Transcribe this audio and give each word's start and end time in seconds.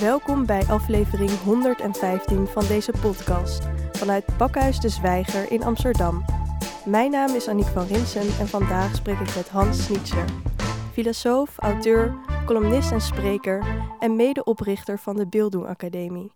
Welkom 0.00 0.46
bij 0.46 0.64
aflevering 0.64 1.30
115 1.30 2.46
van 2.46 2.66
deze 2.66 2.92
podcast 3.00 3.64
vanuit 3.92 4.24
Pakhuis 4.36 4.80
de 4.80 4.88
Zwijger 4.88 5.52
in 5.52 5.62
Amsterdam. 5.62 6.24
Mijn 6.84 7.10
naam 7.10 7.34
is 7.34 7.48
Aniek 7.48 7.66
van 7.66 7.86
Rinsen 7.86 8.20
en 8.20 8.46
vandaag 8.48 8.94
spreek 8.94 9.18
ik 9.18 9.34
met 9.34 9.48
Hans 9.48 9.84
Snitser, 9.84 10.24
filosoof, 10.92 11.58
auteur, 11.58 12.14
columnist 12.46 12.90
en 12.90 13.00
spreker 13.00 13.66
en 13.98 14.16
medeoprichter 14.16 14.98
van 14.98 15.16
de 15.16 15.26
Beelddoen 15.26 15.66
Academie. 15.66 16.32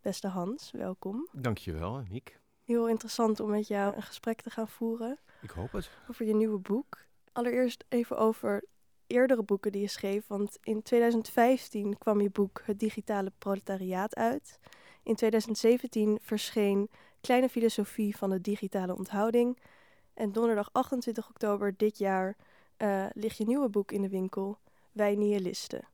Beste 0.00 0.28
Hans, 0.28 0.70
welkom. 0.70 1.28
Dankjewel, 1.32 1.96
Aniek. 1.96 2.38
Heel 2.64 2.88
interessant 2.88 3.40
om 3.40 3.50
met 3.50 3.68
jou 3.68 3.96
een 3.96 4.02
gesprek 4.02 4.40
te 4.40 4.50
gaan 4.50 4.68
voeren. 4.68 5.18
Ik 5.42 5.50
hoop 5.50 5.72
het. 5.72 5.90
Over 6.10 6.26
je 6.26 6.34
nieuwe 6.34 6.58
boek. 6.58 6.98
Allereerst 7.32 7.84
even 7.88 8.18
over 8.18 8.64
eerdere 9.06 9.42
boeken 9.42 9.72
die 9.72 9.80
je 9.80 9.88
schreef. 9.88 10.26
Want 10.26 10.58
in 10.62 10.82
2015 10.82 11.98
kwam 11.98 12.20
je 12.20 12.30
boek 12.30 12.62
Het 12.64 12.78
Digitale 12.78 13.32
Proletariaat 13.38 14.14
uit. 14.14 14.58
In 15.02 15.14
2017 15.14 16.18
verscheen 16.22 16.90
Kleine 17.20 17.48
Filosofie 17.48 18.16
van 18.16 18.30
de 18.30 18.40
Digitale 18.40 18.96
Onthouding. 18.96 19.58
En 20.14 20.32
donderdag 20.32 20.68
28 20.72 21.28
oktober 21.28 21.76
dit 21.76 21.98
jaar 21.98 22.36
uh, 22.78 23.06
ligt 23.12 23.36
je 23.36 23.44
nieuwe 23.44 23.68
boek 23.68 23.92
in 23.92 24.02
de 24.02 24.08
winkel, 24.08 24.58
Wij 24.92 25.14
Nihilisten. 25.14 25.88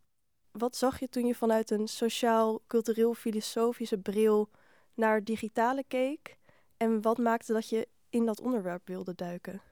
Wat 0.50 0.76
zag 0.76 1.00
je 1.00 1.08
toen 1.08 1.26
je 1.26 1.34
vanuit 1.34 1.70
een 1.70 1.88
sociaal-cultureel-filosofische 1.88 3.98
bril 3.98 4.48
naar 4.94 5.24
digitale 5.24 5.84
keek? 5.88 6.38
En 6.76 7.02
wat 7.02 7.18
maakte 7.18 7.52
dat 7.52 7.68
je 7.68 7.88
in 8.08 8.26
dat 8.26 8.40
onderwerp 8.40 8.86
wilde 8.86 9.14
duiken? 9.14 9.69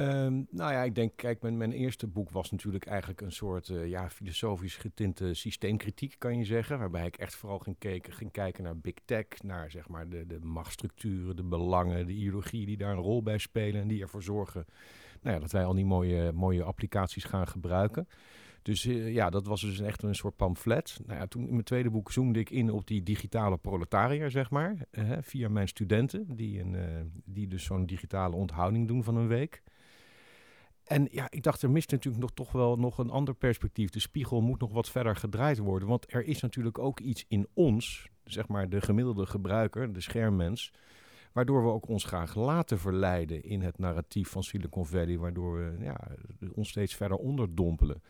Um, 0.00 0.46
nou 0.50 0.72
ja, 0.72 0.82
ik 0.82 0.94
denk, 0.94 1.12
kijk, 1.16 1.42
mijn, 1.42 1.56
mijn 1.56 1.72
eerste 1.72 2.06
boek 2.06 2.30
was 2.30 2.50
natuurlijk 2.50 2.86
eigenlijk 2.86 3.20
een 3.20 3.32
soort 3.32 3.68
uh, 3.68 3.88
ja, 3.88 4.10
filosofisch 4.10 4.76
getinte 4.76 5.34
systeemkritiek, 5.34 6.14
kan 6.18 6.38
je 6.38 6.44
zeggen. 6.44 6.78
Waarbij 6.78 7.06
ik 7.06 7.16
echt 7.16 7.34
vooral 7.34 7.58
ging, 7.58 7.76
ging 8.00 8.30
kijken 8.30 8.64
naar 8.64 8.78
big 8.78 8.94
tech, 9.04 9.26
naar 9.42 9.70
zeg 9.70 9.88
maar 9.88 10.08
de, 10.08 10.26
de 10.26 10.38
machtsstructuren, 10.38 11.36
de 11.36 11.42
belangen, 11.42 12.06
de 12.06 12.12
ideologieën 12.12 12.66
die 12.66 12.76
daar 12.76 12.92
een 12.92 13.02
rol 13.02 13.22
bij 13.22 13.38
spelen. 13.38 13.80
En 13.80 13.88
die 13.88 14.02
ervoor 14.02 14.22
zorgen 14.22 14.64
nou 15.22 15.34
ja, 15.34 15.40
dat 15.40 15.52
wij 15.52 15.64
al 15.64 15.74
die 15.74 15.84
mooie, 15.84 16.32
mooie 16.32 16.62
applicaties 16.62 17.24
gaan 17.24 17.48
gebruiken. 17.48 18.08
Dus 18.62 18.84
uh, 18.84 19.12
ja, 19.12 19.30
dat 19.30 19.46
was 19.46 19.60
dus 19.60 19.80
echt 19.80 20.02
een 20.02 20.14
soort 20.14 20.36
pamflet. 20.36 21.00
Nou 21.06 21.18
ja, 21.18 21.26
toen 21.26 21.44
in 21.44 21.52
mijn 21.52 21.64
tweede 21.64 21.90
boek 21.90 22.12
zoomde 22.12 22.38
ik 22.38 22.50
in 22.50 22.70
op 22.70 22.86
die 22.86 23.02
digitale 23.02 23.56
proletariër, 23.56 24.30
zeg 24.30 24.50
maar. 24.50 24.76
Via 25.20 25.48
mijn 25.48 25.68
studenten, 25.68 26.36
die, 26.36 26.60
een, 26.60 26.76
die 27.24 27.48
dus 27.48 27.64
zo'n 27.64 27.86
digitale 27.86 28.36
onthouding 28.36 28.88
doen 28.88 29.04
van 29.04 29.16
een 29.16 29.28
week. 29.28 29.62
En 30.86 31.08
ja, 31.10 31.26
ik 31.30 31.42
dacht, 31.42 31.62
er 31.62 31.70
mist 31.70 31.90
natuurlijk 31.90 32.22
nog 32.22 32.32
toch 32.32 32.52
wel 32.52 32.76
nog 32.76 32.98
een 32.98 33.10
ander 33.10 33.34
perspectief. 33.34 33.90
De 33.90 34.00
spiegel 34.00 34.40
moet 34.40 34.60
nog 34.60 34.72
wat 34.72 34.88
verder 34.88 35.16
gedraaid 35.16 35.58
worden. 35.58 35.88
Want 35.88 36.12
er 36.12 36.24
is 36.24 36.40
natuurlijk 36.40 36.78
ook 36.78 37.00
iets 37.00 37.24
in 37.28 37.46
ons, 37.54 38.08
zeg 38.24 38.48
maar 38.48 38.68
de 38.68 38.80
gemiddelde 38.80 39.26
gebruiker, 39.26 39.92
de 39.92 40.00
schermmens, 40.00 40.72
waardoor 41.32 41.64
we 41.64 41.70
ook 41.70 41.88
ons 41.88 42.04
graag 42.04 42.34
laten 42.34 42.78
verleiden 42.78 43.44
in 43.44 43.62
het 43.62 43.78
narratief 43.78 44.28
van 44.28 44.42
Silicon 44.42 44.86
Valley, 44.86 45.18
waardoor 45.18 45.56
we 45.56 45.84
ja, 45.84 46.00
ons 46.54 46.68
steeds 46.68 46.94
verder 46.94 47.16
onderdompelen. 47.16 48.02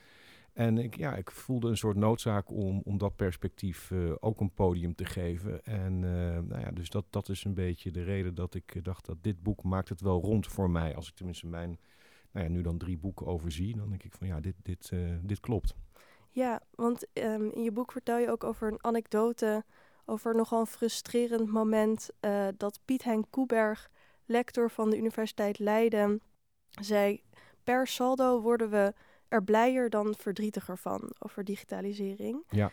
En 0.52 0.78
ik, 0.78 0.96
ja, 0.96 1.16
ik 1.16 1.30
voelde 1.30 1.68
een 1.68 1.76
soort 1.76 1.96
noodzaak 1.96 2.50
om, 2.50 2.80
om 2.84 2.98
dat 2.98 3.16
perspectief 3.16 3.90
uh, 3.90 4.12
ook 4.20 4.40
een 4.40 4.54
podium 4.54 4.94
te 4.94 5.04
geven. 5.04 5.64
En 5.64 5.92
uh, 5.92 6.38
nou 6.48 6.60
ja, 6.60 6.70
dus 6.70 6.90
dat, 6.90 7.04
dat 7.10 7.28
is 7.28 7.44
een 7.44 7.54
beetje 7.54 7.90
de 7.90 8.02
reden 8.02 8.34
dat 8.34 8.54
ik 8.54 8.84
dacht 8.84 9.06
dat 9.06 9.16
dit 9.20 9.42
boek 9.42 9.62
maakt 9.62 9.88
het 9.88 10.00
wel 10.00 10.20
rond 10.20 10.46
voor 10.46 10.70
mij. 10.70 10.94
Als 10.94 11.08
ik 11.08 11.14
tenminste 11.14 11.46
mijn 11.46 11.78
nou 12.36 12.48
ja, 12.48 12.54
nu 12.54 12.62
dan 12.62 12.78
drie 12.78 12.98
boeken 12.98 13.26
overzie, 13.26 13.76
dan 13.76 13.88
denk 13.88 14.02
ik 14.02 14.14
van 14.14 14.26
ja, 14.26 14.40
dit, 14.40 14.54
dit, 14.62 14.90
uh, 14.92 15.16
dit 15.22 15.40
klopt. 15.40 15.74
Ja, 16.30 16.60
want 16.70 17.06
um, 17.12 17.50
in 17.52 17.62
je 17.62 17.72
boek 17.72 17.92
vertel 17.92 18.18
je 18.18 18.30
ook 18.30 18.44
over 18.44 18.72
een 18.72 18.84
anekdote 18.84 19.64
over 20.04 20.34
nogal 20.34 20.60
een 20.60 20.66
frustrerend 20.66 21.48
moment 21.48 22.10
uh, 22.20 22.48
dat 22.56 22.80
Piet 22.84 23.02
Hein 23.02 23.30
Koeberg, 23.30 23.90
lector 24.24 24.70
van 24.70 24.90
de 24.90 24.96
Universiteit 24.96 25.58
Leiden, 25.58 26.20
zei: 26.80 27.22
Per 27.64 27.86
saldo 27.86 28.40
worden 28.40 28.70
we 28.70 28.94
er 29.28 29.44
blijer 29.44 29.90
dan 29.90 30.14
verdrietiger 30.14 30.78
van 30.78 31.14
over 31.18 31.44
digitalisering. 31.44 32.44
Ja. 32.48 32.70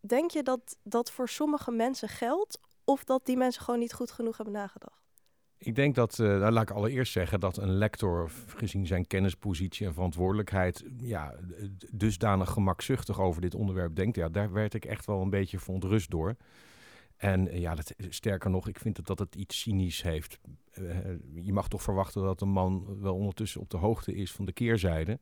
Denk 0.00 0.30
je 0.30 0.42
dat 0.42 0.76
dat 0.82 1.10
voor 1.10 1.28
sommige 1.28 1.70
mensen 1.70 2.08
geldt, 2.08 2.60
of 2.84 3.04
dat 3.04 3.26
die 3.26 3.36
mensen 3.36 3.62
gewoon 3.62 3.80
niet 3.80 3.92
goed 3.92 4.10
genoeg 4.10 4.36
hebben 4.36 4.54
nagedacht? 4.54 5.05
Ik 5.58 5.74
denk 5.74 5.94
dat, 5.94 6.18
uh, 6.18 6.48
laat 6.50 6.62
ik 6.62 6.76
allereerst 6.76 7.12
zeggen 7.12 7.40
dat 7.40 7.56
een 7.56 7.72
lector, 7.72 8.30
gezien 8.46 8.86
zijn 8.86 9.06
kennispositie 9.06 9.86
en 9.86 9.94
verantwoordelijkheid, 9.94 10.84
ja, 10.96 11.34
dusdanig 11.92 12.50
gemakzuchtig 12.50 13.20
over 13.20 13.40
dit 13.40 13.54
onderwerp 13.54 13.96
denkt. 13.96 14.16
Ja, 14.16 14.28
daar 14.28 14.52
werd 14.52 14.74
ik 14.74 14.84
echt 14.84 15.06
wel 15.06 15.22
een 15.22 15.30
beetje 15.30 15.58
verontrust 15.58 16.10
door. 16.10 16.36
En 17.16 17.46
uh, 17.46 17.60
ja, 17.60 17.74
dat, 17.74 17.94
sterker 18.08 18.50
nog, 18.50 18.68
ik 18.68 18.78
vind 18.78 18.96
het 18.96 19.06
dat 19.06 19.18
het 19.18 19.34
iets 19.34 19.60
cynisch 19.60 20.02
heeft. 20.02 20.38
Uh, 20.78 20.96
je 21.34 21.52
mag 21.52 21.68
toch 21.68 21.82
verwachten 21.82 22.22
dat 22.22 22.40
een 22.40 22.48
man 22.48 23.00
wel 23.00 23.14
ondertussen 23.14 23.60
op 23.60 23.70
de 23.70 23.76
hoogte 23.76 24.14
is 24.14 24.32
van 24.32 24.44
de 24.44 24.52
keerzijde. 24.52 25.18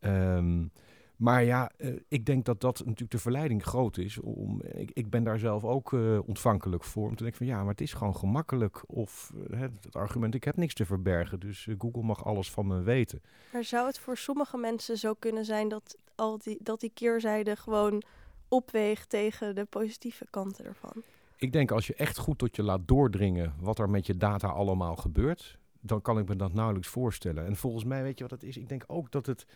Um, 0.00 0.70
maar 1.16 1.44
ja, 1.44 1.70
uh, 1.78 2.00
ik 2.08 2.26
denk 2.26 2.44
dat 2.44 2.60
dat 2.60 2.78
natuurlijk 2.78 3.10
de 3.10 3.18
verleiding 3.18 3.62
groot 3.62 3.98
is. 3.98 4.20
Om, 4.20 4.62
ik, 4.62 4.90
ik 4.92 5.10
ben 5.10 5.24
daar 5.24 5.38
zelf 5.38 5.64
ook 5.64 5.92
uh, 5.92 6.18
ontvankelijk 6.28 6.84
voor. 6.84 7.08
Om 7.08 7.16
te 7.16 7.22
denken 7.22 7.38
van 7.38 7.46
ja, 7.46 7.58
maar 7.58 7.70
het 7.70 7.80
is 7.80 7.92
gewoon 7.92 8.16
gemakkelijk. 8.16 8.82
Of 8.86 9.32
uh, 9.50 9.60
het 9.60 9.96
argument, 9.96 10.34
ik 10.34 10.44
heb 10.44 10.56
niks 10.56 10.74
te 10.74 10.86
verbergen. 10.86 11.40
Dus 11.40 11.68
Google 11.78 12.02
mag 12.02 12.24
alles 12.24 12.50
van 12.50 12.66
me 12.66 12.82
weten. 12.82 13.22
Maar 13.52 13.64
zou 13.64 13.86
het 13.86 13.98
voor 13.98 14.16
sommige 14.16 14.56
mensen 14.56 14.96
zo 14.96 15.14
kunnen 15.14 15.44
zijn 15.44 15.68
dat, 15.68 15.96
al 16.14 16.38
die, 16.38 16.58
dat 16.62 16.80
die 16.80 16.90
keerzijde 16.94 17.56
gewoon 17.56 18.02
opweegt 18.48 19.08
tegen 19.08 19.54
de 19.54 19.64
positieve 19.64 20.26
kanten 20.30 20.64
ervan? 20.64 21.02
Ik 21.36 21.52
denk 21.52 21.70
als 21.70 21.86
je 21.86 21.94
echt 21.94 22.18
goed 22.18 22.38
tot 22.38 22.56
je 22.56 22.62
laat 22.62 22.88
doordringen 22.88 23.54
wat 23.60 23.78
er 23.78 23.90
met 23.90 24.06
je 24.06 24.16
data 24.16 24.48
allemaal 24.48 24.96
gebeurt, 24.96 25.58
dan 25.80 26.02
kan 26.02 26.18
ik 26.18 26.28
me 26.28 26.36
dat 26.36 26.52
nauwelijks 26.52 26.88
voorstellen. 26.88 27.46
En 27.46 27.56
volgens 27.56 27.84
mij, 27.84 28.02
weet 28.02 28.18
je 28.18 28.24
wat 28.24 28.32
het 28.32 28.42
is? 28.42 28.56
Ik 28.56 28.68
denk 28.68 28.84
ook 28.86 29.10
dat 29.10 29.26
het 29.26 29.46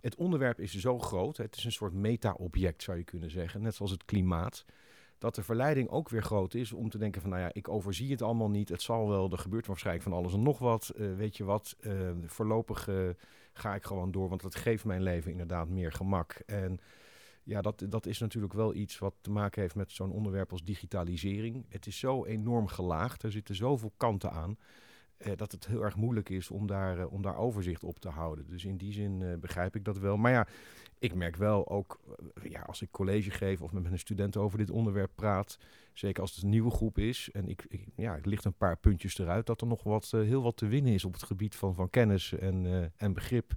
het 0.00 0.14
onderwerp 0.14 0.60
is 0.60 0.74
zo 0.74 0.98
groot, 0.98 1.36
het 1.36 1.56
is 1.56 1.64
een 1.64 1.72
soort 1.72 1.92
meta-object 1.92 2.82
zou 2.82 2.96
je 2.98 3.04
kunnen 3.04 3.30
zeggen, 3.30 3.62
net 3.62 3.74
zoals 3.74 3.90
het 3.90 4.04
klimaat. 4.04 4.64
Dat 5.18 5.34
de 5.34 5.42
verleiding 5.42 5.88
ook 5.88 6.08
weer 6.08 6.22
groot 6.22 6.54
is 6.54 6.72
om 6.72 6.90
te 6.90 6.98
denken 6.98 7.20
van, 7.20 7.30
nou 7.30 7.42
ja, 7.42 7.50
ik 7.52 7.68
overzie 7.68 8.10
het 8.10 8.22
allemaal 8.22 8.50
niet. 8.50 8.68
Het 8.68 8.82
zal 8.82 9.08
wel, 9.08 9.30
er 9.30 9.38
gebeurt 9.38 9.66
waarschijnlijk 9.66 10.08
van 10.08 10.16
alles 10.16 10.32
en 10.32 10.42
nog 10.42 10.58
wat. 10.58 10.92
Uh, 10.96 11.16
weet 11.16 11.36
je 11.36 11.44
wat, 11.44 11.76
uh, 11.80 12.10
voorlopig 12.24 12.88
uh, 12.88 13.08
ga 13.52 13.74
ik 13.74 13.84
gewoon 13.84 14.10
door, 14.10 14.28
want 14.28 14.42
dat 14.42 14.54
geeft 14.54 14.84
mijn 14.84 15.02
leven 15.02 15.30
inderdaad 15.30 15.68
meer 15.68 15.92
gemak. 15.92 16.42
En 16.46 16.78
ja, 17.42 17.60
dat, 17.60 17.84
dat 17.88 18.06
is 18.06 18.18
natuurlijk 18.18 18.52
wel 18.52 18.74
iets 18.74 18.98
wat 18.98 19.14
te 19.20 19.30
maken 19.30 19.62
heeft 19.62 19.74
met 19.74 19.92
zo'n 19.92 20.12
onderwerp 20.12 20.52
als 20.52 20.64
digitalisering. 20.64 21.66
Het 21.68 21.86
is 21.86 21.98
zo 21.98 22.24
enorm 22.24 22.66
gelaagd, 22.66 23.22
er 23.22 23.32
zitten 23.32 23.54
zoveel 23.54 23.92
kanten 23.96 24.30
aan 24.30 24.58
uh, 25.26 25.32
dat 25.36 25.52
het 25.52 25.66
heel 25.66 25.82
erg 25.82 25.96
moeilijk 25.96 26.28
is 26.28 26.50
om 26.50 26.66
daar, 26.66 26.98
uh, 26.98 27.12
om 27.12 27.22
daar 27.22 27.36
overzicht 27.36 27.84
op 27.84 27.98
te 27.98 28.08
houden. 28.08 28.46
Dus 28.48 28.64
in 28.64 28.76
die 28.76 28.92
zin 28.92 29.20
uh, 29.20 29.34
begrijp 29.34 29.76
ik 29.76 29.84
dat 29.84 29.98
wel. 29.98 30.16
Maar 30.16 30.32
ja, 30.32 30.46
ik 30.98 31.14
merk 31.14 31.36
wel 31.36 31.68
ook, 31.68 32.00
ja, 32.42 32.60
als 32.60 32.82
ik 32.82 32.90
college 32.90 33.30
geef 33.30 33.62
of 33.62 33.72
met 33.72 33.82
mijn 33.82 33.98
studenten 33.98 34.40
over 34.40 34.58
dit 34.58 34.70
onderwerp 34.70 35.10
praat, 35.14 35.58
zeker 35.92 36.22
als 36.22 36.34
het 36.34 36.42
een 36.42 36.50
nieuwe 36.50 36.70
groep 36.70 36.98
is 36.98 37.28
en 37.32 37.48
ik, 37.48 37.64
ik 37.68 37.86
ja, 37.96 38.18
ligt 38.22 38.44
een 38.44 38.56
paar 38.56 38.76
puntjes 38.76 39.18
eruit, 39.18 39.46
dat 39.46 39.60
er 39.60 39.66
nog 39.66 39.82
wat, 39.82 40.10
heel 40.10 40.42
wat 40.42 40.56
te 40.56 40.66
winnen 40.66 40.92
is 40.92 41.04
op 41.04 41.12
het 41.12 41.22
gebied 41.22 41.54
van, 41.54 41.74
van 41.74 41.90
kennis 41.90 42.32
en, 42.32 42.92
en 42.96 43.12
begrip 43.12 43.52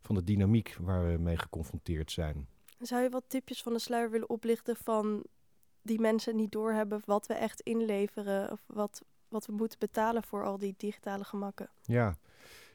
van 0.00 0.14
de 0.14 0.24
dynamiek 0.24 0.76
waar 0.80 1.12
we 1.12 1.18
mee 1.18 1.36
geconfronteerd 1.36 2.10
zijn. 2.10 2.48
Zou 2.78 3.02
je 3.02 3.08
wat 3.08 3.24
tipjes 3.26 3.62
van 3.62 3.72
de 3.72 3.78
sluier 3.78 4.10
willen 4.10 4.30
oplichten 4.30 4.76
van 4.76 5.24
die 5.82 6.00
mensen 6.00 6.36
niet 6.36 6.52
doorhebben 6.52 7.02
wat 7.04 7.26
we 7.26 7.34
echt 7.34 7.60
inleveren 7.60 8.50
of 8.50 8.64
wat, 8.66 9.02
wat 9.32 9.46
we 9.46 9.52
moeten 9.52 9.78
betalen 9.78 10.22
voor 10.22 10.44
al 10.44 10.58
die 10.58 10.74
digitale 10.76 11.24
gemakken. 11.24 11.68
Ja, 11.82 12.16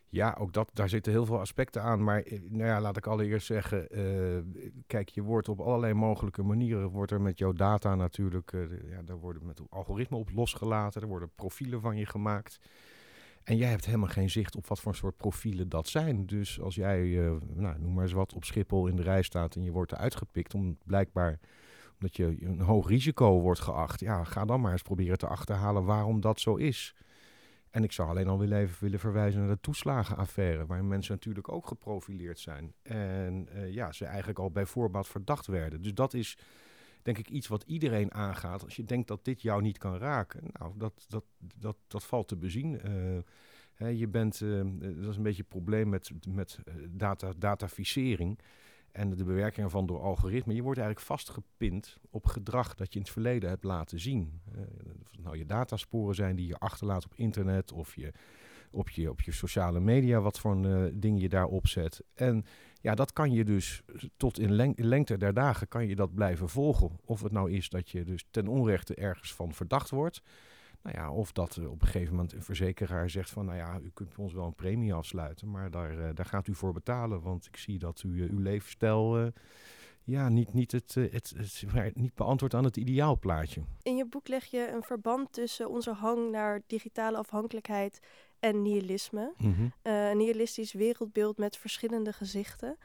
ja 0.09 0.35
ook 0.39 0.53
dat, 0.53 0.69
daar 0.73 0.89
zitten 0.89 1.11
heel 1.11 1.25
veel 1.25 1.39
aspecten 1.39 1.81
aan. 1.81 2.03
Maar 2.03 2.21
eh, 2.21 2.39
nou 2.49 2.65
ja, 2.65 2.81
laat 2.81 2.97
ik 2.97 3.07
allereerst 3.07 3.47
zeggen, 3.47 3.87
uh, 3.91 4.63
kijk, 4.87 5.09
je 5.09 5.21
wordt 5.21 5.49
op 5.49 5.59
allerlei 5.59 5.93
mogelijke 5.93 6.43
manieren, 6.43 6.89
wordt 6.89 7.11
er 7.11 7.21
met 7.21 7.37
jouw 7.37 7.53
data 7.53 7.95
natuurlijk, 7.95 8.51
uh, 8.51 8.89
ja, 8.89 9.01
daar 9.01 9.19
worden 9.19 9.45
met 9.45 9.61
algoritmen 9.69 10.19
op 10.19 10.29
losgelaten, 10.33 11.01
er 11.01 11.07
worden 11.07 11.31
profielen 11.35 11.81
van 11.81 11.97
je 11.97 12.05
gemaakt. 12.05 12.59
En 13.43 13.57
jij 13.57 13.69
hebt 13.69 13.85
helemaal 13.85 14.07
geen 14.07 14.29
zicht 14.29 14.55
op 14.55 14.67
wat 14.67 14.79
voor 14.79 14.95
soort 14.95 15.17
profielen 15.17 15.69
dat 15.69 15.87
zijn. 15.87 16.25
Dus 16.25 16.61
als 16.61 16.75
jij, 16.75 16.99
nou, 17.53 17.79
noem 17.79 17.93
maar 17.93 18.03
eens 18.03 18.13
wat, 18.13 18.33
op 18.33 18.43
Schiphol 18.43 18.87
in 18.87 18.95
de 18.95 19.01
rij 19.01 19.21
staat 19.21 19.55
en 19.55 19.63
je 19.63 19.71
wordt 19.71 19.91
eruit 19.91 20.15
gepikt 20.15 20.53
om 20.53 20.77
blijkbaar 20.85 21.39
dat 21.99 22.15
je 22.15 22.37
een 22.39 22.59
hoog 22.59 22.89
risico 22.89 23.39
wordt 23.41 23.59
geacht. 23.59 23.99
Ja, 23.99 24.23
ga 24.23 24.45
dan 24.45 24.61
maar 24.61 24.71
eens 24.71 24.81
proberen 24.81 25.17
te 25.17 25.27
achterhalen 25.27 25.85
waarom 25.85 26.21
dat 26.21 26.39
zo 26.39 26.55
is. 26.55 26.95
En 27.69 27.83
ik 27.83 27.91
zou 27.91 28.09
alleen 28.09 28.27
al 28.27 28.39
willen 28.39 28.57
even 28.57 28.77
willen 28.79 28.99
verwijzen 28.99 29.39
naar 29.39 29.49
de 29.49 29.61
toeslagenaffaire, 29.61 30.65
waarin 30.65 30.87
mensen 30.87 31.13
natuurlijk 31.13 31.51
ook 31.51 31.67
geprofileerd 31.67 32.39
zijn. 32.39 32.73
En 32.81 33.47
uh, 33.55 33.73
ja, 33.73 33.91
ze 33.91 34.05
eigenlijk 34.05 34.39
al 34.39 34.51
bij 34.51 34.65
voorbaat 34.65 35.07
verdacht 35.07 35.47
werden. 35.47 35.81
Dus 35.81 35.93
dat 35.93 36.13
is 36.13 36.37
denk 37.01 37.17
ik 37.17 37.29
iets 37.29 37.47
wat 37.47 37.63
iedereen 37.67 38.13
aangaat. 38.13 38.63
Als 38.63 38.75
je 38.75 38.83
denkt 38.83 39.07
dat 39.07 39.25
dit 39.25 39.41
jou 39.41 39.61
niet 39.61 39.77
kan 39.77 39.97
raken, 39.97 40.43
nou, 40.51 40.73
dat, 40.77 41.05
dat, 41.07 41.23
dat, 41.55 41.77
dat 41.87 42.03
valt 42.03 42.27
te 42.27 42.35
bezien. 42.35 42.81
Uh, 42.85 43.17
hè, 43.73 43.87
je 43.87 44.07
bent, 44.07 44.41
uh, 44.41 44.63
dat 44.79 45.09
is 45.09 45.17
een 45.17 45.23
beetje 45.23 45.41
het 45.41 45.49
probleem 45.49 45.89
met, 45.89 46.11
met 46.29 46.59
data, 46.89 47.33
dataficering. 47.37 48.39
En 48.97 49.09
de 49.15 49.23
bewerking 49.23 49.65
ervan 49.65 49.85
door 49.85 50.01
algoritme, 50.01 50.53
je 50.53 50.61
wordt 50.61 50.79
eigenlijk 50.79 51.07
vastgepind 51.07 51.97
op 52.09 52.25
gedrag 52.25 52.75
dat 52.75 52.87
je 52.87 52.99
in 52.99 53.01
het 53.01 53.13
verleden 53.13 53.49
hebt 53.49 53.63
laten 53.63 53.99
zien. 53.99 54.41
Uh, 54.55 54.61
of 55.03 55.23
nou 55.23 55.37
je 55.37 55.45
datasporen 55.45 56.15
zijn 56.15 56.35
die 56.35 56.47
je 56.47 56.57
achterlaat 56.57 57.05
op 57.05 57.13
internet 57.15 57.71
of 57.71 57.95
je 57.95 58.11
op 58.71 58.89
je, 58.89 59.09
op 59.09 59.21
je 59.21 59.31
sociale 59.31 59.79
media, 59.79 60.19
wat 60.19 60.39
voor 60.39 60.65
uh, 60.65 60.83
dingen 60.93 61.19
je 61.19 61.29
daar 61.29 61.45
opzet. 61.45 62.03
En 62.13 62.45
ja, 62.81 62.95
dat 62.95 63.13
kan 63.13 63.31
je 63.31 63.43
dus 63.43 63.81
tot 64.17 64.39
in 64.39 64.75
lengte 64.75 65.17
der 65.17 65.33
dagen 65.33 65.67
kan 65.67 65.87
je 65.87 65.95
dat 65.95 66.13
blijven 66.13 66.49
volgen. 66.49 66.99
Of 67.05 67.21
het 67.21 67.31
nou 67.31 67.51
is 67.51 67.69
dat 67.69 67.89
je 67.89 68.03
dus 68.03 68.25
ten 68.31 68.47
onrechte 68.47 68.95
ergens 68.95 69.33
van 69.33 69.53
verdacht 69.53 69.89
wordt. 69.89 70.21
Nou 70.87 70.99
ja, 70.99 71.11
of 71.11 71.31
dat 71.31 71.55
uh, 71.55 71.71
op 71.71 71.81
een 71.81 71.87
gegeven 71.87 72.13
moment 72.15 72.33
een 72.33 72.43
verzekeraar 72.43 73.09
zegt 73.09 73.29
van, 73.29 73.45
nou 73.45 73.57
ja, 73.57 73.79
u 73.83 73.91
kunt 73.93 74.17
ons 74.17 74.33
wel 74.33 74.45
een 74.45 74.55
premie 74.55 74.93
afsluiten, 74.93 75.51
maar 75.51 75.71
daar, 75.71 75.93
uh, 75.97 76.09
daar 76.13 76.25
gaat 76.25 76.47
u 76.47 76.55
voor 76.55 76.73
betalen, 76.73 77.21
want 77.21 77.45
ik 77.45 77.57
zie 77.57 77.79
dat 77.79 78.03
u 78.05 78.29
uw 78.29 78.39
levensstijl 78.39 79.31
ja, 80.03 80.29
niet, 80.29 80.53
niet, 80.53 80.71
het, 80.71 80.93
het, 80.93 81.33
het, 81.37 81.95
niet 81.95 82.13
beantwoord 82.15 82.53
aan 82.53 82.63
het 82.63 82.77
ideaalplaatje. 82.77 83.61
In 83.81 83.95
je 83.95 84.05
boek 84.05 84.27
leg 84.27 84.45
je 84.45 84.71
een 84.73 84.83
verband 84.83 85.33
tussen 85.33 85.69
onze 85.69 85.91
hang 85.91 86.31
naar 86.31 86.61
digitale 86.67 87.17
afhankelijkheid 87.17 87.99
en 88.39 88.61
nihilisme. 88.61 89.33
Mm 89.37 89.71
een 89.81 90.17
nihilistisch 90.17 90.73
wereldbeeld 90.73 91.37
met 91.37 91.57
verschillende 91.57 92.13
gezichten. 92.13 92.77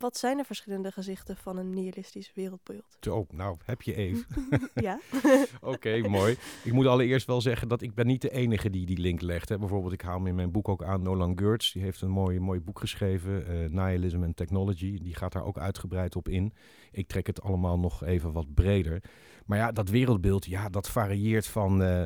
Wat 0.00 0.16
zijn 0.16 0.36
de 0.36 0.44
verschillende 0.44 0.92
gezichten 0.92 1.36
van 1.36 1.56
een 1.56 1.70
nihilistisch 1.70 2.32
wereldbeeld? 2.34 2.96
Zo, 3.00 3.26
nou, 3.30 3.56
heb 3.64 3.82
je 3.82 3.94
even. 3.94 4.26
ja. 4.74 5.00
Oké, 5.60 6.08
mooi. 6.08 6.36
Ik 6.64 6.72
moet 6.72 6.86
allereerst 6.86 7.26
wel 7.26 7.40
zeggen 7.40 7.68
dat 7.68 7.82
ik 7.82 7.94
ben 7.94 8.06
niet 8.06 8.22
de 8.22 8.30
enige 8.30 8.70
die 8.70 8.86
die 8.86 8.98
link 8.98 9.20
legt. 9.20 9.48
Hè. 9.48 9.58
Bijvoorbeeld, 9.58 9.92
ik 9.92 10.00
haal 10.00 10.16
hem 10.16 10.26
in 10.26 10.34
mijn 10.34 10.50
boek 10.50 10.68
ook 10.68 10.82
aan 10.82 11.02
Nolan 11.02 11.38
Gertz. 11.38 11.72
Die 11.72 11.82
heeft 11.82 12.00
een 12.00 12.10
mooi, 12.10 12.40
mooi 12.40 12.60
boek 12.60 12.78
geschreven, 12.78 13.50
uh, 13.50 13.68
Nihilism 13.68 14.22
and 14.22 14.36
Technology. 14.36 14.98
Die 14.98 15.14
gaat 15.14 15.32
daar 15.32 15.44
ook 15.44 15.58
uitgebreid 15.58 16.16
op 16.16 16.28
in. 16.28 16.52
Ik 16.90 17.08
trek 17.08 17.26
het 17.26 17.42
allemaal 17.42 17.78
nog 17.78 18.04
even 18.04 18.32
wat 18.32 18.54
breder. 18.54 19.02
Maar 19.46 19.58
ja, 19.58 19.72
dat 19.72 19.88
wereldbeeld, 19.88 20.46
ja, 20.46 20.68
dat 20.68 20.90
varieert 20.90 21.46
van... 21.46 21.82
Uh, 21.82 22.02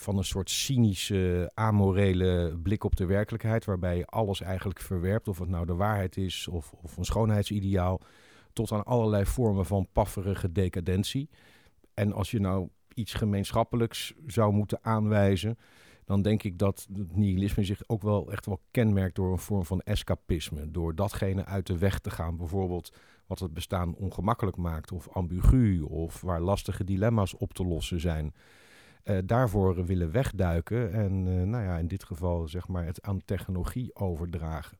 van 0.00 0.16
een 0.18 0.24
soort 0.24 0.50
cynische, 0.50 1.50
amorele 1.54 2.58
blik 2.62 2.84
op 2.84 2.96
de 2.96 3.06
werkelijkheid, 3.06 3.64
waarbij 3.64 3.96
je 3.96 4.06
alles 4.06 4.40
eigenlijk 4.40 4.80
verwerpt, 4.80 5.28
of 5.28 5.38
het 5.38 5.48
nou 5.48 5.66
de 5.66 5.74
waarheid 5.74 6.16
is 6.16 6.48
of, 6.48 6.72
of 6.72 6.96
een 6.96 7.04
schoonheidsideaal, 7.04 8.00
tot 8.52 8.72
aan 8.72 8.84
allerlei 8.84 9.26
vormen 9.26 9.66
van 9.66 9.88
pafferige 9.92 10.52
decadentie. 10.52 11.28
En 11.94 12.12
als 12.12 12.30
je 12.30 12.40
nou 12.40 12.68
iets 12.94 13.14
gemeenschappelijks 13.14 14.14
zou 14.26 14.52
moeten 14.52 14.78
aanwijzen, 14.82 15.58
dan 16.04 16.22
denk 16.22 16.42
ik 16.42 16.58
dat 16.58 16.88
het 16.92 17.16
nihilisme 17.16 17.64
zich 17.64 17.82
ook 17.86 18.02
wel 18.02 18.32
echt 18.32 18.46
wel 18.46 18.60
kenmerkt 18.70 19.14
door 19.14 19.32
een 19.32 19.38
vorm 19.38 19.64
van 19.64 19.80
escapisme. 19.80 20.70
Door 20.70 20.94
datgene 20.94 21.44
uit 21.44 21.66
de 21.66 21.78
weg 21.78 21.98
te 21.98 22.10
gaan, 22.10 22.36
bijvoorbeeld 22.36 22.92
wat 23.26 23.38
het 23.38 23.54
bestaan 23.54 23.94
ongemakkelijk 23.94 24.56
maakt, 24.56 24.92
of 24.92 25.08
ambigu, 25.08 25.80
of 25.80 26.20
waar 26.20 26.40
lastige 26.40 26.84
dilemma's 26.84 27.34
op 27.38 27.54
te 27.54 27.64
lossen 27.64 28.00
zijn. 28.00 28.34
Uh, 29.04 29.18
daarvoor 29.24 29.84
willen 29.84 30.10
wegduiken 30.10 30.92
en 30.92 31.26
uh, 31.26 31.42
nou 31.42 31.64
ja, 31.64 31.78
in 31.78 31.86
dit 31.86 32.04
geval 32.04 32.48
zeg 32.48 32.68
maar 32.68 32.84
het 32.84 33.02
aan 33.02 33.24
technologie 33.24 33.94
overdragen. 33.94 34.78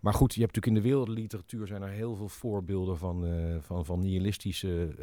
Maar 0.00 0.14
goed, 0.14 0.34
je 0.34 0.40
hebt 0.40 0.54
natuurlijk 0.54 0.84
in 0.84 0.90
de 0.90 0.94
wereldliteratuur 0.94 1.66
zijn 1.66 1.82
er 1.82 1.88
heel 1.88 2.14
veel 2.14 2.28
voorbeelden 2.28 2.98
van, 2.98 3.24
uh, 3.24 3.56
van, 3.60 3.84
van 3.84 4.00
nihilistische 4.00 4.94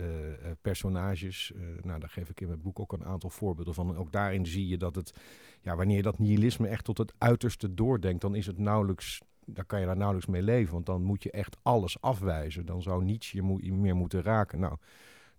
personages. 0.61 1.53
nou, 1.81 1.99
daar 1.99 2.09
geef 2.09 2.29
ik 2.29 2.41
in 2.41 2.47
mijn 2.47 2.61
boek 2.61 2.79
ook 2.79 2.93
een 2.93 3.05
aantal 3.05 3.29
voorbeelden 3.29 3.73
van. 3.73 3.97
ook 3.97 4.11
daarin 4.11 4.45
zie 4.45 4.67
je 4.67 4.77
dat 4.77 4.95
het, 4.95 5.13
ja, 5.61 5.75
wanneer 5.75 5.95
je 5.95 6.01
dat 6.01 6.19
nihilisme 6.19 6.67
echt 6.67 6.83
tot 6.83 6.97
het 6.97 7.13
uiterste 7.17 7.73
doordenkt, 7.73 8.21
dan 8.21 8.35
is 8.35 8.45
het 8.45 8.57
nauwelijks, 8.57 9.21
dan 9.45 9.65
kan 9.65 9.79
je 9.79 9.85
daar 9.85 9.97
nauwelijks 9.97 10.29
mee 10.29 10.43
leven. 10.43 10.73
Want 10.73 10.85
dan 10.85 11.03
moet 11.03 11.23
je 11.23 11.31
echt 11.31 11.57
alles 11.61 12.01
afwijzen. 12.01 12.65
Dan 12.65 12.81
zou 12.81 13.03
niets 13.03 13.31
je 13.31 13.43
meer 13.71 13.95
moeten 13.95 14.21
raken. 14.21 14.59
Nou, 14.59 14.75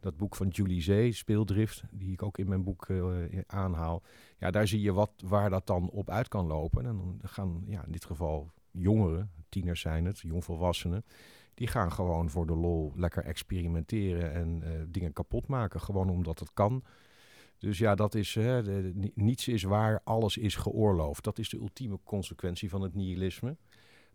dat 0.00 0.16
boek 0.16 0.36
van 0.36 0.48
Julie 0.48 0.82
Zee, 0.82 1.12
Speeldrift, 1.12 1.82
die 1.90 2.12
ik 2.12 2.22
ook 2.22 2.38
in 2.38 2.48
mijn 2.48 2.62
boek 2.62 2.88
uh, 2.88 3.14
aanhaal. 3.46 4.02
Ja, 4.38 4.50
daar 4.50 4.68
zie 4.68 4.80
je 4.80 4.92
wat, 4.92 5.10
waar 5.24 5.50
dat 5.50 5.66
dan 5.66 5.90
op 5.90 6.10
uit 6.10 6.28
kan 6.28 6.46
lopen. 6.46 6.86
En 6.86 6.96
dan 6.96 7.18
gaan, 7.22 7.62
ja, 7.66 7.84
in 7.86 7.92
dit 7.92 8.04
geval 8.04 8.50
jongeren, 8.70 9.30
tieners 9.48 9.80
zijn 9.80 10.04
het, 10.04 10.18
jongvolwassenen, 10.18 11.04
die 11.54 11.66
gaan 11.66 11.92
gewoon 11.92 12.30
voor 12.30 12.46
de 12.46 12.56
lol 12.56 12.92
lekker 12.96 13.24
experimenteren 13.24 14.32
en 14.32 14.62
uh, 14.64 14.70
dingen 14.88 15.12
kapot 15.12 15.46
maken. 15.46 15.80
Gewoon 15.80 16.10
omdat 16.10 16.38
het 16.38 16.52
kan. 16.52 16.82
Dus 17.58 17.78
ja, 17.78 17.94
dat 17.94 18.14
is, 18.14 18.34
hè, 18.34 18.62
niets 19.14 19.48
is 19.48 19.62
waar, 19.62 20.00
alles 20.04 20.36
is 20.36 20.54
geoorloofd. 20.54 21.24
Dat 21.24 21.38
is 21.38 21.48
de 21.48 21.58
ultieme 21.58 21.98
consequentie 22.04 22.68
van 22.68 22.82
het 22.82 22.94
nihilisme. 22.94 23.56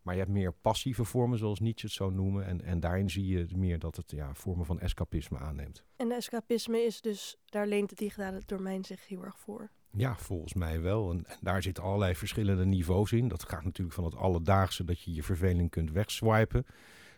Maar 0.06 0.14
je 0.14 0.20
hebt 0.20 0.34
meer 0.34 0.54
passieve 0.54 1.04
vormen, 1.04 1.38
zoals 1.38 1.60
Nietzsche 1.60 1.88
het 1.88 1.96
zou 1.96 2.14
noemen. 2.14 2.46
En, 2.46 2.62
en 2.62 2.80
daarin 2.80 3.10
zie 3.10 3.28
je 3.28 3.48
meer 3.56 3.80
dat 3.80 3.96
het 3.96 4.12
ja, 4.12 4.34
vormen 4.34 4.66
van 4.66 4.80
escapisme 4.80 5.38
aanneemt. 5.38 5.84
En 5.96 6.12
escapisme 6.12 6.78
is 6.78 7.02
dus, 7.02 7.38
daar 7.46 7.68
leent 7.68 7.90
het 7.90 8.00
digitale 8.00 8.42
domein 8.46 8.84
zich 8.84 9.08
heel 9.08 9.24
erg 9.24 9.40
voor. 9.40 9.70
Ja, 9.92 10.16
volgens 10.16 10.54
mij 10.54 10.82
wel. 10.82 11.12
En, 11.12 11.26
en, 11.26 11.38
daar 11.42 11.62
zitten 11.62 11.84
allerlei 11.84 12.16
verschillende 12.16 12.66
niveaus 12.66 13.12
in. 13.12 13.28
Dat 13.28 13.50
gaat 13.50 13.64
natuurlijk 13.64 13.96
van 13.96 14.06
het 14.06 14.16
alledaagse 14.16 14.84
dat 14.84 15.02
je 15.02 15.14
je 15.14 15.24
verveling 15.24 15.70
kunt 15.70 15.92
wegswipen. 15.92 16.66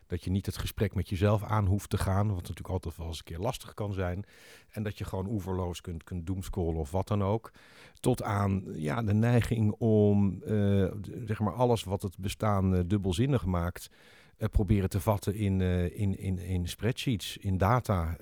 Dat 0.08 0.24
je 0.24 0.30
niet 0.30 0.46
het 0.46 0.58
gesprek 0.58 0.96
met 0.96 1.10
jezelf 1.10 1.44
aan 1.44 1.66
hoeft 1.66 1.90
te 1.90 1.98
gaan, 1.98 2.28
wat 2.28 2.36
natuurlijk 2.36 2.70
altijd 2.70 2.98
wel 2.98 3.08
eens 3.08 3.18
een 3.18 3.24
keer 3.24 3.40
lastig 3.40 3.74
kan 3.74 3.94
zijn. 3.94 4.26
En 4.70 4.84
dat 4.84 4.98
je 4.98 5.06
gewoon 5.06 5.28
oeverloos 5.28 5.82
kunt, 5.82 6.04
kunt 6.04 6.28
doomscrollen 6.28 6.80
of 6.80 6.92
wat 6.92 7.08
dan 7.08 7.24
ook. 7.24 7.52
Tot 8.00 8.24
aan 8.24 8.64
ja, 8.74 9.02
de 9.02 9.14
neiging 9.14 9.72
om 9.72 10.42
uh, 10.46 10.92
zeg 11.26 11.40
maar 11.40 11.54
alles 11.54 11.84
wat 11.84 12.02
het 12.02 12.18
bestaan 12.18 12.76
uh, 12.76 12.82
dubbelzinnig 12.86 13.46
maakt. 13.46 13.90
Uh, 14.38 14.48
proberen 14.50 14.90
te 14.90 15.00
vatten 15.00 15.36
in, 15.36 15.62
in, 15.92 16.18
in, 16.18 16.40
in 16.40 16.68
spreadsheets, 16.68 17.38
in 17.38 17.58
data. 17.58 18.18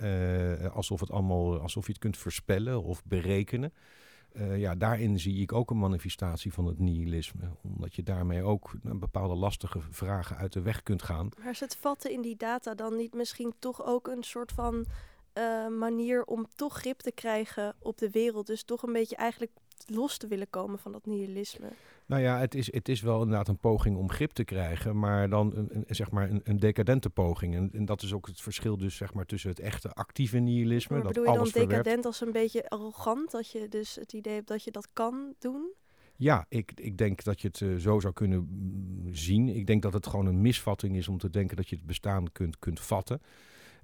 alsof, 0.74 1.00
het 1.00 1.12
allemaal, 1.12 1.60
alsof 1.60 1.86
je 1.86 1.92
het 1.92 2.02
kunt 2.02 2.18
voorspellen 2.18 2.84
of 2.84 3.04
berekenen. 3.04 3.74
Uh, 4.38 4.60
ja, 4.60 4.76
daarin 4.76 5.20
zie 5.20 5.42
ik 5.42 5.54
ook 5.54 5.70
een 5.70 5.80
manifestatie 5.80 6.54
van 6.54 6.66
het 6.66 6.80
nihilisme. 6.80 7.50
Omdat 7.62 7.96
je 7.96 8.04
daarmee 8.04 8.44
ook 8.44 8.72
bepaalde 8.82 9.36
lastige 9.36 9.80
vragen 9.90 10.38
uit 10.38 10.54
de 10.54 10.62
weg 10.62 10.84
kunt 10.84 11.04
gaan. 11.04 11.30
Maar 11.38 11.50
is 11.50 11.60
het 11.60 11.76
vatten 11.76 12.12
in 12.12 12.22
die 12.22 12.36
data 12.36 12.76
dan 12.76 12.96
niet 12.96 13.14
misschien 13.14 13.54
toch 13.60 13.86
ook 13.86 14.08
een 14.08 14.24
soort 14.24 14.52
van 14.52 14.86
uh, 15.34 15.68
manier 15.68 16.24
om 16.24 16.48
toch 16.56 16.78
grip 16.78 17.00
te 17.00 17.12
krijgen 17.12 17.76
op 17.80 17.98
de 17.98 18.10
wereld? 18.10 18.48
Dus 18.48 18.64
toch 18.64 18.84
een 18.84 18.94
beetje 18.94 19.16
eigenlijk 19.16 19.52
los 19.86 20.18
te 20.18 20.28
willen 20.28 20.50
komen 20.50 20.80
van 20.80 20.92
dat 20.92 21.06
nihilisme? 21.06 21.68
Nou 22.06 22.22
ja, 22.22 22.40
het 22.40 22.56
is, 22.56 22.74
het 22.74 22.90
is 22.90 23.02
wel 23.02 23.22
inderdaad 23.22 23.48
een 23.48 23.58
poging 23.58 23.98
om 23.98 24.12
grip 24.12 24.32
te 24.32 24.44
krijgen, 24.44 25.00
maar 25.00 25.30
dan 25.30 25.56
een, 25.56 25.70
een 25.72 25.96
zeg 25.96 26.12
maar 26.12 26.30
een, 26.30 26.42
een, 26.44 26.60
decadente 26.60 27.10
poging. 27.10 27.56
En, 27.56 27.70
en, 27.74 27.86
dat 27.86 28.02
is 28.02 28.14
ook 28.14 28.28
het 28.28 28.42
verschil 28.42 28.78
dus 28.78 28.96
zeg 28.96 29.14
maar 29.14 29.26
tussen 29.26 29.50
het 29.50 29.60
echte 29.60 29.90
actieve 29.94 30.38
nihilisme. 30.38 30.96
Maar 30.96 31.06
dat 31.06 31.14
bedoel 31.14 31.32
je 31.32 31.38
alles 31.38 31.52
dan 31.52 31.62
decadent 31.62 31.84
verwerpt. 31.84 32.06
als 32.06 32.22
een 32.22 32.32
beetje 32.32 32.70
arrogant? 32.70 33.32
Dat 33.32 33.52
je 33.52 33.68
dus 33.70 33.96
het 33.96 34.14
idee 34.14 34.34
hebt 34.34 34.48
dat 34.48 34.64
je 34.64 34.72
dat 34.72 34.88
kan 34.94 35.34
doen? 35.40 35.74
Ja, 36.16 36.46
ik, 36.50 36.72
ik 36.76 36.98
denk 36.98 37.24
dat 37.24 37.42
je 37.42 37.48
het 37.48 37.60
uh, 37.60 37.76
zo 37.76 38.00
zou 38.00 38.14
kunnen 38.14 38.48
mm, 38.50 39.14
zien. 39.14 39.50
Ik 39.50 39.68
denk 39.68 39.82
dat 39.82 39.94
het 39.94 40.08
gewoon 40.08 40.26
een 40.26 40.42
misvatting 40.42 40.96
is 40.96 41.08
om 41.08 41.18
te 41.18 41.30
denken 41.30 41.56
dat 41.56 41.70
je 41.70 41.76
het 41.76 41.86
bestaan 41.86 42.32
kunt, 42.32 42.60
kunt 42.60 42.80
vatten. 42.80 43.22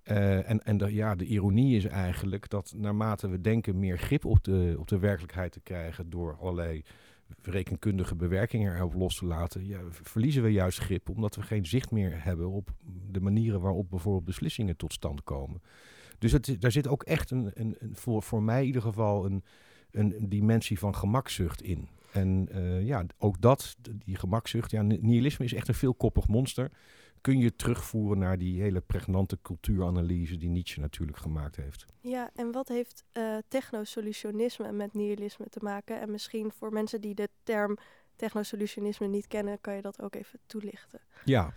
Uh, 0.05 0.49
en 0.49 0.63
en 0.63 0.77
de, 0.77 0.93
ja, 0.93 1.15
de 1.15 1.25
ironie 1.25 1.75
is 1.77 1.85
eigenlijk 1.85 2.49
dat 2.49 2.73
naarmate 2.77 3.29
we 3.29 3.41
denken 3.41 3.79
meer 3.79 3.97
grip 3.97 4.25
op 4.25 4.43
de, 4.43 4.75
op 4.79 4.87
de 4.87 4.99
werkelijkheid 4.99 5.51
te 5.51 5.59
krijgen 5.59 6.09
door 6.09 6.37
allerlei 6.39 6.83
rekenkundige 7.41 8.15
bewerkingen 8.15 8.75
erop 8.75 8.93
los 8.93 9.15
te 9.15 9.25
laten, 9.25 9.67
ja, 9.67 9.79
verliezen 9.89 10.43
we 10.43 10.51
juist 10.51 10.79
grip 10.79 11.09
omdat 11.09 11.35
we 11.35 11.41
geen 11.41 11.65
zicht 11.65 11.91
meer 11.91 12.23
hebben 12.23 12.49
op 12.49 12.71
de 13.11 13.21
manieren 13.21 13.61
waarop 13.61 13.89
bijvoorbeeld 13.89 14.25
beslissingen 14.25 14.77
tot 14.77 14.93
stand 14.93 15.23
komen. 15.23 15.61
Dus 16.17 16.31
het, 16.31 16.55
daar 16.59 16.71
zit 16.71 16.87
ook 16.87 17.03
echt 17.03 17.31
een, 17.31 17.51
een, 17.53 17.77
voor, 17.93 18.23
voor 18.23 18.43
mij 18.43 18.59
in 18.59 18.65
ieder 18.65 18.81
geval 18.81 19.25
een, 19.25 19.43
een, 19.91 20.29
dimensie 20.29 20.79
van 20.79 20.95
gemakzucht 20.95 21.61
in. 21.61 21.87
En 22.11 22.47
uh, 22.51 22.85
ja, 22.85 23.05
ook 23.17 23.41
dat, 23.41 23.75
die 24.05 24.15
gemakzucht, 24.15 24.71
ja, 24.71 24.81
nihilisme 24.81 25.45
is 25.45 25.53
echt 25.53 25.67
een 25.67 25.73
veelkoppig 25.73 26.27
monster 26.27 26.71
kun 27.21 27.37
je 27.37 27.55
terugvoeren 27.55 28.17
naar 28.17 28.37
die 28.37 28.61
hele 28.61 28.81
pregnante 28.81 29.37
cultuuranalyse 29.41 30.37
die 30.37 30.49
Nietzsche 30.49 30.79
natuurlijk 30.79 31.17
gemaakt 31.17 31.55
heeft. 31.55 31.85
Ja, 31.99 32.29
en 32.35 32.51
wat 32.51 32.67
heeft 32.67 33.03
uh, 33.13 33.37
technosolutionisme 33.47 34.71
met 34.71 34.93
nihilisme 34.93 35.45
te 35.49 35.59
maken? 35.61 36.01
En 36.01 36.11
misschien 36.11 36.51
voor 36.51 36.73
mensen 36.73 37.01
die 37.01 37.15
de 37.15 37.29
term 37.43 37.77
technosolutionisme 38.15 39.07
niet 39.07 39.27
kennen, 39.27 39.61
kan 39.61 39.75
je 39.75 39.81
dat 39.81 40.01
ook 40.01 40.15
even 40.15 40.39
toelichten. 40.45 40.99
Ja, 41.25 41.53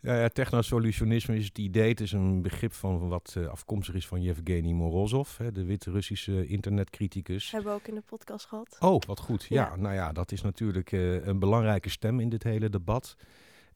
uh, 0.00 0.24
technosolutionisme 0.24 1.36
is 1.36 1.44
het 1.44 1.58
idee, 1.58 1.88
het 1.88 2.00
is 2.00 2.12
een 2.12 2.42
begrip 2.42 2.72
van 2.72 3.08
wat 3.08 3.34
uh, 3.38 3.46
afkomstig 3.46 3.94
is 3.94 4.06
van 4.06 4.22
Yevgeny 4.22 4.72
Morozov, 4.72 5.38
hè, 5.38 5.52
de 5.52 5.64
Wit-Russische 5.64 6.46
internetcriticus. 6.46 7.50
Hebben 7.50 7.72
we 7.72 7.78
ook 7.78 7.86
in 7.86 7.94
de 7.94 8.02
podcast 8.06 8.46
gehad. 8.46 8.76
Oh, 8.80 9.00
wat 9.06 9.20
goed. 9.20 9.44
Ja, 9.44 9.66
ja. 9.70 9.76
nou 9.76 9.94
ja, 9.94 10.12
dat 10.12 10.32
is 10.32 10.42
natuurlijk 10.42 10.92
uh, 10.92 11.26
een 11.26 11.38
belangrijke 11.38 11.88
stem 11.88 12.20
in 12.20 12.28
dit 12.28 12.42
hele 12.42 12.68
debat. 12.68 13.16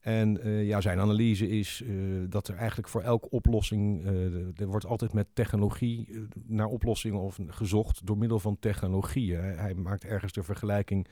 En 0.07 0.47
uh, 0.47 0.67
ja, 0.67 0.81
zijn 0.81 0.99
analyse 0.99 1.49
is 1.49 1.81
uh, 1.85 2.25
dat 2.29 2.47
er 2.47 2.55
eigenlijk 2.55 2.87
voor 2.87 3.01
elke 3.01 3.29
oplossing, 3.29 4.05
uh, 4.05 4.59
er 4.59 4.67
wordt 4.67 4.85
altijd 4.85 5.13
met 5.13 5.27
technologie 5.33 6.07
naar 6.45 6.67
oplossingen 6.67 7.19
of 7.19 7.39
gezocht 7.47 8.05
door 8.05 8.17
middel 8.17 8.39
van 8.39 8.57
technologie. 8.59 9.35
Hij, 9.35 9.53
hij 9.55 9.73
maakt 9.73 10.03
ergens 10.03 10.33
de 10.33 10.43
vergelijking 10.43 11.07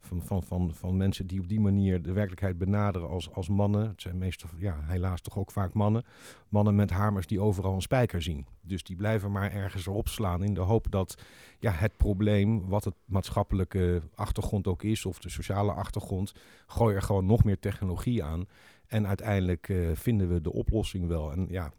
van, 0.00 0.22
van, 0.22 0.42
van, 0.42 0.74
van 0.74 0.96
mensen 0.96 1.26
die 1.26 1.40
op 1.40 1.48
die 1.48 1.60
manier 1.60 2.02
de 2.02 2.12
werkelijkheid 2.12 2.58
benaderen 2.58 3.08
als, 3.08 3.32
als 3.32 3.48
mannen. 3.48 3.88
Het 3.88 4.02
zijn 4.02 4.18
meestal, 4.18 4.50
ja, 4.56 4.78
helaas 4.82 5.20
toch 5.20 5.38
ook 5.38 5.50
vaak 5.50 5.72
mannen. 5.72 6.04
Mannen 6.48 6.74
met 6.74 6.90
hamers 6.90 7.26
die 7.26 7.40
overal 7.40 7.74
een 7.74 7.82
spijker 7.82 8.22
zien. 8.22 8.46
Dus 8.60 8.82
die 8.82 8.96
blijven 8.96 9.32
maar 9.32 9.52
ergens 9.52 9.86
erop 9.86 10.08
slaan 10.08 10.42
in 10.42 10.54
de 10.54 10.60
hoop 10.60 10.90
dat 10.90 11.22
ja, 11.58 11.70
het 11.70 11.96
probleem, 11.96 12.68
wat 12.68 12.84
het 12.84 12.94
maatschappelijke 13.04 14.02
achtergrond 14.14 14.66
ook 14.66 14.82
is, 14.82 15.06
of 15.06 15.18
de 15.18 15.28
sociale 15.28 15.72
achtergrond, 15.72 16.32
gooi 16.66 16.94
er 16.94 17.02
gewoon 17.02 17.26
nog 17.26 17.44
meer 17.44 17.58
technologie 17.58 18.24
aan. 18.24 18.46
En 18.86 19.06
uiteindelijk 19.06 19.68
uh, 19.68 19.90
vinden 19.94 20.32
we 20.32 20.40
de 20.40 20.52
oplossing 20.52 21.06
wel. 21.06 21.32
En 21.32 21.46
ja, 21.50 21.72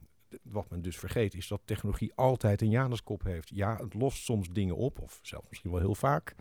wat 0.44 0.70
men 0.70 0.82
dus 0.82 0.98
vergeet, 0.98 1.34
is 1.34 1.48
dat 1.48 1.62
technologie 1.66 2.12
altijd 2.16 2.62
een 2.62 2.70
Januskop 2.70 3.24
heeft. 3.24 3.50
Ja, 3.50 3.78
het 3.78 3.94
lost 3.94 4.24
soms 4.24 4.50
dingen 4.50 4.76
op, 4.76 5.00
of 5.00 5.20
zelfs 5.22 5.46
misschien 5.50 5.72
wel 5.72 5.80
heel 5.80 5.96
vaak. 5.96 6.36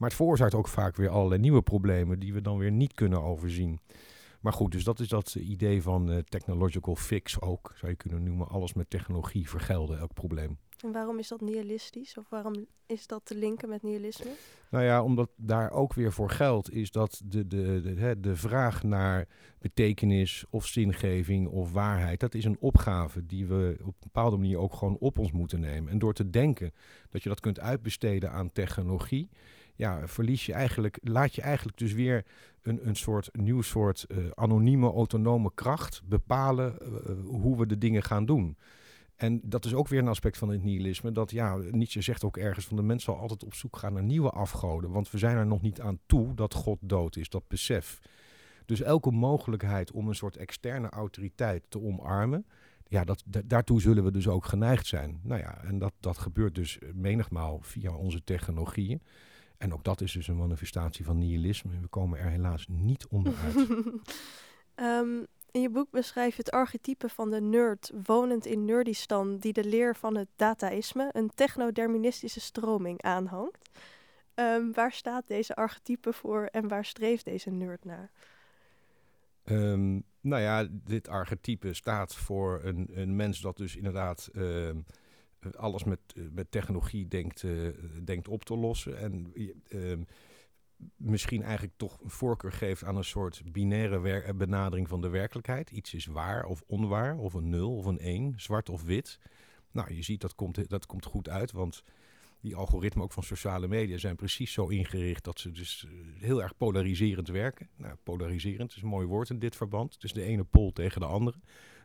Maar 0.00 0.08
het 0.08 0.18
veroorzaakt 0.18 0.54
ook 0.54 0.68
vaak 0.68 0.96
weer 0.96 1.08
allerlei 1.08 1.40
nieuwe 1.40 1.62
problemen 1.62 2.18
die 2.18 2.32
we 2.32 2.40
dan 2.40 2.58
weer 2.58 2.72
niet 2.72 2.94
kunnen 2.94 3.22
overzien. 3.22 3.80
Maar 4.40 4.52
goed, 4.52 4.72
dus 4.72 4.84
dat 4.84 5.00
is 5.00 5.08
dat 5.08 5.34
idee 5.34 5.82
van 5.82 6.10
uh, 6.10 6.18
technological 6.18 6.96
fix 6.96 7.40
ook, 7.40 7.72
zou 7.76 7.90
je 7.90 7.96
kunnen 7.96 8.22
noemen. 8.22 8.48
Alles 8.48 8.72
met 8.72 8.90
technologie 8.90 9.48
vergelden, 9.48 9.98
elk 9.98 10.14
probleem. 10.14 10.58
En 10.84 10.92
waarom 10.92 11.18
is 11.18 11.28
dat 11.28 11.40
nihilistisch? 11.40 12.18
Of 12.18 12.28
waarom 12.28 12.66
is 12.86 13.06
dat 13.06 13.20
te 13.24 13.34
linken 13.34 13.68
met 13.68 13.82
nihilisme? 13.82 14.30
Nou 14.70 14.84
ja, 14.84 15.02
omdat 15.02 15.30
daar 15.36 15.70
ook 15.70 15.94
weer 15.94 16.12
voor 16.12 16.30
geldt, 16.30 16.72
is 16.72 16.90
dat 16.90 17.22
de, 17.24 17.46
de, 17.46 17.80
de, 17.80 18.20
de 18.20 18.36
vraag 18.36 18.82
naar 18.82 19.28
betekenis 19.58 20.44
of 20.50 20.66
zingeving 20.66 21.48
of 21.48 21.72
waarheid, 21.72 22.20
dat 22.20 22.34
is 22.34 22.44
een 22.44 22.60
opgave 22.60 23.26
die 23.26 23.46
we 23.46 23.76
op 23.80 23.86
een 23.86 23.94
bepaalde 24.00 24.36
manier 24.36 24.58
ook 24.58 24.74
gewoon 24.74 24.96
op 24.98 25.18
ons 25.18 25.32
moeten 25.32 25.60
nemen. 25.60 25.92
En 25.92 25.98
door 25.98 26.14
te 26.14 26.30
denken 26.30 26.72
dat 27.10 27.22
je 27.22 27.28
dat 27.28 27.40
kunt 27.40 27.60
uitbesteden 27.60 28.30
aan 28.30 28.52
technologie, 28.52 29.30
ja, 29.80 30.08
verlies 30.08 30.46
je 30.46 30.52
eigenlijk, 30.52 30.98
laat 31.02 31.34
je 31.34 31.42
eigenlijk 31.42 31.78
dus 31.78 31.92
weer 31.92 32.24
een, 32.62 32.88
een 32.88 32.96
soort 32.96 33.28
nieuw 33.32 33.62
soort 33.62 34.06
uh, 34.08 34.30
anonieme, 34.34 34.92
autonome 34.92 35.50
kracht 35.54 36.02
bepalen 36.04 36.78
uh, 36.82 36.88
hoe 37.26 37.58
we 37.58 37.66
de 37.66 37.78
dingen 37.78 38.02
gaan 38.02 38.26
doen. 38.26 38.56
En 39.16 39.40
dat 39.44 39.64
is 39.64 39.74
ook 39.74 39.88
weer 39.88 39.98
een 39.98 40.08
aspect 40.08 40.38
van 40.38 40.48
het 40.48 40.62
nihilisme. 40.62 41.12
Dat 41.12 41.30
ja, 41.30 41.56
Nietzsche 41.56 42.00
zegt 42.00 42.24
ook 42.24 42.36
ergens 42.36 42.66
van 42.66 42.76
de 42.76 42.82
mens 42.82 43.04
zal 43.04 43.16
altijd 43.16 43.44
op 43.44 43.54
zoek 43.54 43.76
gaan 43.76 43.92
naar 43.92 44.02
nieuwe 44.02 44.30
afgoden. 44.30 44.90
Want 44.90 45.10
we 45.10 45.18
zijn 45.18 45.36
er 45.36 45.46
nog 45.46 45.62
niet 45.62 45.80
aan 45.80 45.98
toe 46.06 46.34
dat 46.34 46.54
God 46.54 46.78
dood 46.80 47.16
is, 47.16 47.28
dat 47.28 47.48
besef. 47.48 48.00
Dus 48.64 48.80
elke 48.80 49.10
mogelijkheid 49.10 49.90
om 49.90 50.08
een 50.08 50.14
soort 50.14 50.36
externe 50.36 50.88
autoriteit 50.88 51.64
te 51.68 51.80
omarmen, 51.80 52.46
ja, 52.88 53.04
dat, 53.04 53.24
daartoe 53.44 53.80
zullen 53.80 54.04
we 54.04 54.10
dus 54.10 54.28
ook 54.28 54.44
geneigd 54.44 54.86
zijn. 54.86 55.20
Nou 55.22 55.40
ja, 55.40 55.62
en 55.64 55.78
dat, 55.78 55.92
dat 56.00 56.18
gebeurt 56.18 56.54
dus 56.54 56.78
menigmaal 56.94 57.58
via 57.62 57.94
onze 57.94 58.24
technologieën. 58.24 59.02
En 59.60 59.72
ook 59.72 59.84
dat 59.84 60.00
is 60.00 60.12
dus 60.12 60.28
een 60.28 60.36
manifestatie 60.36 61.04
van 61.04 61.18
nihilisme. 61.18 61.80
We 61.80 61.86
komen 61.86 62.18
er 62.18 62.30
helaas 62.30 62.66
niet 62.68 63.06
onderuit. 63.06 63.56
um, 64.76 65.26
in 65.56 65.60
je 65.60 65.70
boek 65.70 65.90
beschrijf 65.90 66.30
je 66.36 66.42
het 66.42 66.50
archetype 66.50 67.08
van 67.08 67.30
de 67.30 67.40
nerd 67.40 67.92
wonend 68.06 68.46
in 68.46 68.64
Nerdistan 68.64 69.38
die 69.38 69.52
de 69.52 69.64
leer 69.64 69.96
van 69.96 70.16
het 70.16 70.28
dataïsme, 70.36 71.08
een 71.12 71.30
technoderministische 71.34 72.40
stroming, 72.40 73.02
aanhangt. 73.02 73.70
Um, 74.34 74.72
waar 74.72 74.92
staat 74.92 75.26
deze 75.26 75.56
archetype 75.56 76.12
voor 76.12 76.44
en 76.44 76.68
waar 76.68 76.84
streeft 76.84 77.24
deze 77.24 77.50
nerd 77.50 77.84
naar? 77.84 78.10
Um, 79.44 80.04
nou 80.20 80.42
ja, 80.42 80.66
dit 80.70 81.08
archetype 81.08 81.74
staat 81.74 82.14
voor 82.14 82.60
een, 82.64 82.88
een 82.92 83.16
mens 83.16 83.40
dat 83.40 83.56
dus 83.56 83.76
inderdaad 83.76 84.30
alles 85.56 85.84
met, 85.84 86.00
met 86.32 86.50
technologie 86.50 87.08
denkt, 87.08 87.42
uh, 87.42 87.68
denkt 88.04 88.28
op 88.28 88.44
te 88.44 88.56
lossen. 88.56 88.98
En 88.98 89.32
uh, 89.68 89.96
misschien 90.96 91.42
eigenlijk 91.42 91.72
toch 91.76 92.00
een 92.02 92.10
voorkeur 92.10 92.52
geeft 92.52 92.84
aan 92.84 92.96
een 92.96 93.04
soort 93.04 93.42
binaire 93.52 94.34
benadering 94.34 94.88
van 94.88 95.00
de 95.00 95.08
werkelijkheid. 95.08 95.70
Iets 95.70 95.94
is 95.94 96.06
waar 96.06 96.44
of 96.44 96.62
onwaar, 96.66 97.16
of 97.16 97.34
een 97.34 97.48
nul 97.48 97.76
of 97.76 97.84
een 97.84 97.98
één, 97.98 98.32
zwart 98.36 98.68
of 98.68 98.82
wit. 98.82 99.18
Nou, 99.70 99.94
je 99.94 100.02
ziet 100.02 100.20
dat 100.20 100.34
komt, 100.34 100.68
dat 100.68 100.86
komt 100.86 101.04
goed 101.04 101.28
uit, 101.28 101.52
want 101.52 101.82
die 102.40 102.54
algoritmen 102.54 103.04
ook 103.04 103.12
van 103.12 103.22
sociale 103.22 103.68
media 103.68 103.98
zijn 103.98 104.16
precies 104.16 104.52
zo 104.52 104.66
ingericht 104.66 105.24
dat 105.24 105.40
ze 105.40 105.50
dus 105.50 105.86
eh, 105.86 105.92
heel 106.22 106.42
erg 106.42 106.56
polariserend 106.56 107.28
werken. 107.28 107.68
Nou, 107.76 107.94
polariserend 108.02 108.76
is 108.76 108.82
een 108.82 108.88
mooi 108.88 109.06
woord 109.06 109.30
in 109.30 109.38
dit 109.38 109.56
verband. 109.56 109.96
Is 110.00 110.12
de 110.12 110.22
ene 110.22 110.44
pol 110.44 110.72
tegen 110.72 111.00
de 111.00 111.06
andere. 111.06 111.38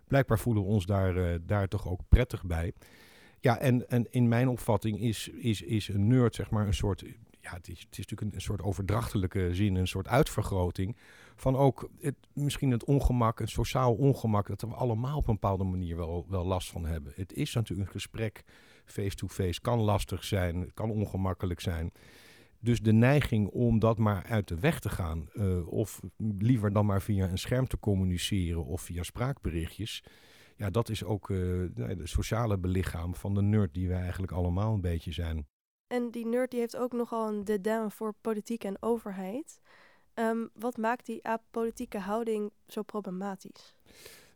Blijkbaar 0.07 0.39
voelen 0.39 0.63
we 0.63 0.69
ons 0.69 0.85
daar, 0.85 1.45
daar 1.45 1.67
toch 1.67 1.88
ook 1.88 2.01
prettig 2.09 2.43
bij. 2.43 2.74
Ja, 3.45 3.59
en, 3.59 3.89
en 3.89 4.07
in 4.09 4.27
mijn 4.27 4.47
opvatting 4.47 4.99
is, 4.99 5.27
is, 5.27 5.61
is 5.61 5.87
een 5.87 6.07
nerd 6.07 6.35
zeg 6.35 6.49
maar 6.49 6.67
een 6.67 6.73
soort 6.73 7.03
ja, 7.41 7.53
het 7.53 7.67
is, 7.67 7.79
het 7.79 7.97
is 7.97 8.05
natuurlijk 8.05 8.35
een, 8.35 8.41
soort 8.41 8.61
overdrachtelijke 8.61 9.49
zin, 9.53 9.75
een 9.75 9.87
soort 9.87 10.07
uitvergroting 10.07 10.95
van 11.35 11.55
ook 11.55 11.89
het, 11.99 12.15
misschien 12.33 12.71
het 12.71 12.83
ongemak, 12.83 13.39
een 13.39 13.47
sociaal 13.47 13.93
ongemak, 13.93 14.47
dat 14.47 14.61
we 14.61 14.67
allemaal 14.67 15.17
op 15.17 15.27
een 15.27 15.33
bepaalde 15.33 15.63
manier 15.63 15.95
wel, 15.95 16.25
wel 16.29 16.45
last 16.45 16.69
van 16.71 16.85
hebben. 16.85 17.13
Het 17.15 17.33
is 17.33 17.53
natuurlijk 17.53 17.87
een 17.87 17.93
gesprek 17.93 18.43
face-to-face, 18.85 19.61
kan 19.61 19.79
lastig 19.79 20.23
zijn, 20.23 20.73
kan 20.73 20.89
ongemakkelijk 20.91 21.59
zijn. 21.59 21.91
Dus 22.59 22.81
de 22.81 22.93
neiging 22.93 23.47
om 23.47 23.79
dat 23.79 23.97
maar 23.97 24.23
uit 24.23 24.47
de 24.47 24.59
weg 24.59 24.79
te 24.79 24.89
gaan, 24.89 25.29
uh, 25.33 25.67
of 25.67 26.01
liever 26.37 26.73
dan 26.73 26.85
maar 26.85 27.01
via 27.01 27.29
een 27.29 27.37
scherm 27.37 27.67
te 27.67 27.79
communiceren 27.79 28.65
of 28.65 28.81
via 28.81 29.03
spraakberichtjes, 29.03 30.03
ja, 30.55 30.69
dat 30.69 30.89
is 30.89 31.03
ook 31.03 31.29
uh, 31.29 31.38
de 31.75 32.00
sociale 32.03 32.57
belichaam 32.57 33.15
van 33.15 33.33
de 33.33 33.41
nerd 33.41 33.74
die 33.74 33.88
wij 33.88 34.01
eigenlijk 34.01 34.31
allemaal 34.31 34.74
een 34.74 34.81
beetje 34.81 35.12
zijn. 35.12 35.47
En 35.88 36.12
die 36.12 36.25
nerd 36.25 36.51
die 36.51 36.59
heeft 36.59 36.77
ook 36.77 36.93
nogal 36.93 37.27
een 37.27 37.43
dédain 37.43 37.91
voor 37.91 38.13
politiek 38.21 38.63
en 38.63 38.77
overheid. 38.79 39.59
Um, 40.13 40.50
wat 40.53 40.77
maakt 40.77 41.05
die 41.05 41.27
apolitieke 41.27 42.00
houding 42.00 42.51
zo 42.67 42.81
problematisch? 42.81 43.75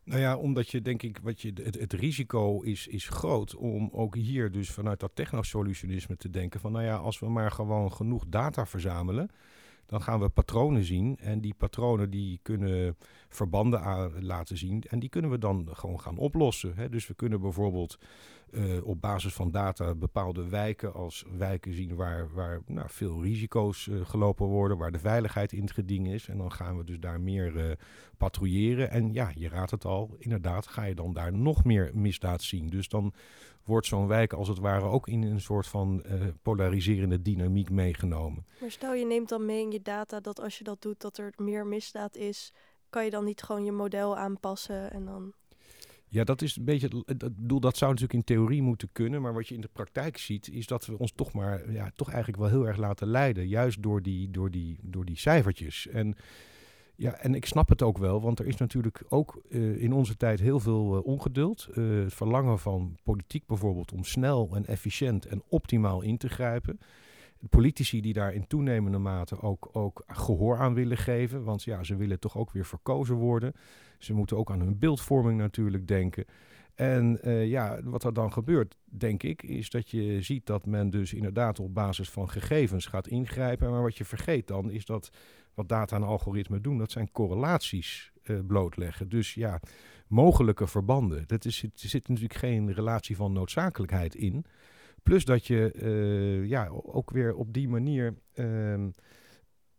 Nou 0.04 0.20
ja, 0.20 0.36
omdat 0.36 0.68
je 0.68 0.82
denk 0.82 1.02
ik, 1.02 1.18
wat 1.22 1.40
je, 1.40 1.52
het, 1.62 1.78
het, 1.78 1.92
risico 1.92 2.60
is, 2.60 2.86
is 2.86 3.08
groot 3.08 3.54
om 3.54 3.88
ook 3.92 4.14
hier 4.14 4.50
dus 4.50 4.70
vanuit 4.70 5.00
dat 5.00 5.10
technosolutionisme 5.14 6.16
te 6.16 6.30
denken 6.30 6.60
van 6.60 6.72
nou 6.72 6.84
ja, 6.84 6.96
als 6.96 7.18
we 7.18 7.28
maar 7.28 7.50
gewoon 7.50 7.92
genoeg 7.92 8.24
data 8.28 8.66
verzamelen, 8.66 9.30
dan 9.90 10.02
gaan 10.02 10.20
we 10.20 10.28
patronen 10.28 10.84
zien. 10.84 11.16
En 11.18 11.40
die 11.40 11.54
patronen 11.54 12.10
die 12.10 12.38
kunnen 12.42 12.96
verbanden 13.28 14.12
laten 14.24 14.58
zien. 14.58 14.82
En 14.88 14.98
die 14.98 15.08
kunnen 15.08 15.30
we 15.30 15.38
dan 15.38 15.68
gewoon 15.72 16.00
gaan 16.00 16.16
oplossen. 16.16 16.72
Hè. 16.76 16.88
Dus 16.88 17.06
we 17.06 17.14
kunnen 17.14 17.40
bijvoorbeeld 17.40 17.98
uh, 18.50 18.86
op 18.86 19.00
basis 19.00 19.32
van 19.34 19.50
data 19.50 19.94
bepaalde 19.94 20.48
wijken 20.48 20.94
als 20.94 21.24
wijken 21.36 21.74
zien 21.74 21.94
waar, 21.94 22.28
waar 22.34 22.60
nou, 22.66 22.88
veel 22.90 23.22
risico's 23.22 23.86
uh, 23.86 24.00
gelopen 24.04 24.46
worden, 24.46 24.78
waar 24.78 24.92
de 24.92 24.98
veiligheid 24.98 25.52
in 25.52 25.60
het 25.60 25.72
geding 25.72 26.12
is. 26.12 26.28
En 26.28 26.38
dan 26.38 26.52
gaan 26.52 26.76
we 26.76 26.84
dus 26.84 27.00
daar 27.00 27.20
meer 27.20 27.56
uh, 27.56 27.72
patrouilleren. 28.16 28.90
En 28.90 29.12
ja, 29.12 29.32
je 29.34 29.48
raadt 29.48 29.70
het 29.70 29.84
al, 29.84 30.14
inderdaad 30.18 30.66
ga 30.66 30.84
je 30.84 30.94
dan 30.94 31.12
daar 31.12 31.32
nog 31.32 31.64
meer 31.64 31.90
misdaad 31.94 32.42
zien. 32.42 32.68
Dus 32.68 32.88
dan 32.88 33.12
wordt 33.64 33.86
zo'n 33.86 34.06
wijk 34.06 34.32
als 34.32 34.48
het 34.48 34.58
ware 34.58 34.84
ook 34.84 35.08
in 35.08 35.22
een 35.22 35.40
soort 35.40 35.66
van 35.66 36.02
polariserende 36.42 37.22
dynamiek 37.22 37.70
meegenomen. 37.70 38.46
Maar 38.60 38.70
stel 38.70 38.94
je 38.94 39.06
neemt 39.06 39.28
dan 39.28 39.46
mee 39.46 39.62
in 39.62 39.70
je 39.70 39.82
data 39.82 40.20
dat 40.20 40.40
als 40.40 40.58
je 40.58 40.64
dat 40.64 40.82
doet, 40.82 41.00
dat 41.00 41.18
er 41.18 41.32
meer 41.36 41.66
misdaad 41.66 42.16
is, 42.16 42.52
kan 42.90 43.04
je 43.04 43.10
dan 43.10 43.24
niet 43.24 43.42
gewoon 43.42 43.64
je 43.64 43.72
model 43.72 44.16
aanpassen 44.16 44.92
en 44.92 45.04
dan... 45.04 45.32
Ja, 46.12 46.24
dat 46.24 46.42
is 46.42 46.56
een 46.56 46.64
beetje 46.64 47.04
het 47.06 47.30
doel. 47.36 47.60
Dat 47.60 47.76
zou 47.76 47.90
natuurlijk 47.90 48.18
in 48.18 48.34
theorie 48.34 48.62
moeten 48.62 48.88
kunnen. 48.92 49.22
Maar 49.22 49.34
wat 49.34 49.48
je 49.48 49.54
in 49.54 49.60
de 49.60 49.70
praktijk 49.72 50.18
ziet, 50.18 50.48
is 50.48 50.66
dat 50.66 50.86
we 50.86 50.98
ons 50.98 51.12
toch 51.12 51.32
maar 51.32 51.72
ja, 51.72 51.90
toch 51.94 52.08
eigenlijk 52.08 52.38
wel 52.42 52.48
heel 52.50 52.66
erg 52.66 52.76
laten 52.76 53.08
leiden. 53.08 53.48
Juist 53.48 53.82
door 53.82 54.02
die, 54.02 54.30
door 54.30 54.50
die, 54.50 54.78
door 54.82 55.04
die 55.04 55.18
cijfertjes. 55.18 55.86
En 55.86 56.16
ja, 57.00 57.12
en 57.12 57.34
ik 57.34 57.46
snap 57.46 57.68
het 57.68 57.82
ook 57.82 57.98
wel, 57.98 58.20
want 58.20 58.38
er 58.38 58.46
is 58.46 58.56
natuurlijk 58.56 59.02
ook 59.08 59.42
uh, 59.48 59.82
in 59.82 59.92
onze 59.92 60.16
tijd 60.16 60.40
heel 60.40 60.60
veel 60.60 60.96
uh, 60.96 61.06
ongeduld. 61.06 61.68
Uh, 61.74 62.02
het 62.04 62.14
verlangen 62.14 62.58
van 62.58 62.96
politiek 63.02 63.46
bijvoorbeeld 63.46 63.92
om 63.92 64.04
snel 64.04 64.50
en 64.54 64.66
efficiënt 64.66 65.26
en 65.26 65.42
optimaal 65.48 66.00
in 66.00 66.18
te 66.18 66.28
grijpen. 66.28 66.80
Politici 67.50 68.00
die 68.00 68.12
daar 68.12 68.34
in 68.34 68.46
toenemende 68.46 68.98
mate 68.98 69.40
ook, 69.42 69.68
ook 69.72 70.02
gehoor 70.06 70.58
aan 70.58 70.74
willen 70.74 70.96
geven, 70.96 71.44
want 71.44 71.62
ja, 71.62 71.82
ze 71.82 71.96
willen 71.96 72.18
toch 72.20 72.36
ook 72.36 72.50
weer 72.50 72.66
verkozen 72.66 73.16
worden. 73.16 73.52
Ze 74.00 74.14
moeten 74.14 74.36
ook 74.36 74.50
aan 74.50 74.60
hun 74.60 74.78
beeldvorming 74.78 75.38
natuurlijk 75.38 75.88
denken. 75.88 76.24
En 76.74 77.18
uh, 77.24 77.46
ja, 77.46 77.82
wat 77.82 78.04
er 78.04 78.12
dan 78.12 78.32
gebeurt, 78.32 78.76
denk 78.84 79.22
ik, 79.22 79.42
is 79.42 79.70
dat 79.70 79.90
je 79.90 80.22
ziet 80.22 80.46
dat 80.46 80.66
men 80.66 80.90
dus 80.90 81.12
inderdaad 81.12 81.60
op 81.60 81.74
basis 81.74 82.10
van 82.10 82.30
gegevens 82.30 82.86
gaat 82.86 83.06
ingrijpen. 83.06 83.70
Maar 83.70 83.82
wat 83.82 83.96
je 83.96 84.04
vergeet 84.04 84.46
dan, 84.46 84.70
is 84.70 84.84
dat 84.84 85.10
wat 85.54 85.68
data 85.68 85.96
en 85.96 86.02
algoritmen 86.02 86.62
doen, 86.62 86.78
dat 86.78 86.90
zijn 86.90 87.12
correlaties 87.12 88.12
uh, 88.24 88.38
blootleggen. 88.46 89.08
Dus 89.08 89.34
ja, 89.34 89.60
mogelijke 90.06 90.66
verbanden. 90.66 91.24
Dat 91.26 91.44
is, 91.44 91.62
er 91.62 91.70
zit 91.74 92.08
natuurlijk 92.08 92.38
geen 92.38 92.72
relatie 92.72 93.16
van 93.16 93.32
noodzakelijkheid 93.32 94.14
in. 94.14 94.44
Plus 95.02 95.24
dat 95.24 95.46
je 95.46 95.72
uh, 95.74 96.48
ja, 96.48 96.68
ook 96.68 97.10
weer 97.10 97.34
op 97.34 97.52
die 97.52 97.68
manier 97.68 98.14
ehm, 98.34 98.90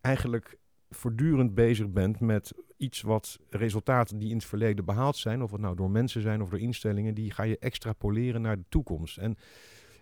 eigenlijk 0.01 0.57
voortdurend 0.95 1.55
bezig 1.55 1.89
bent 1.89 2.19
met 2.19 2.51
iets 2.77 3.01
wat 3.01 3.39
resultaten 3.49 4.17
die 4.17 4.29
in 4.29 4.35
het 4.35 4.45
verleden 4.45 4.85
behaald 4.85 5.17
zijn, 5.17 5.41
of 5.41 5.51
het 5.51 5.61
nou 5.61 5.75
door 5.75 5.91
mensen 5.91 6.21
zijn 6.21 6.41
of 6.41 6.49
door 6.49 6.59
instellingen, 6.59 7.13
die 7.13 7.31
ga 7.31 7.43
je 7.43 7.57
extrapoleren 7.57 8.41
naar 8.41 8.57
de 8.57 8.65
toekomst. 8.69 9.17
En 9.17 9.37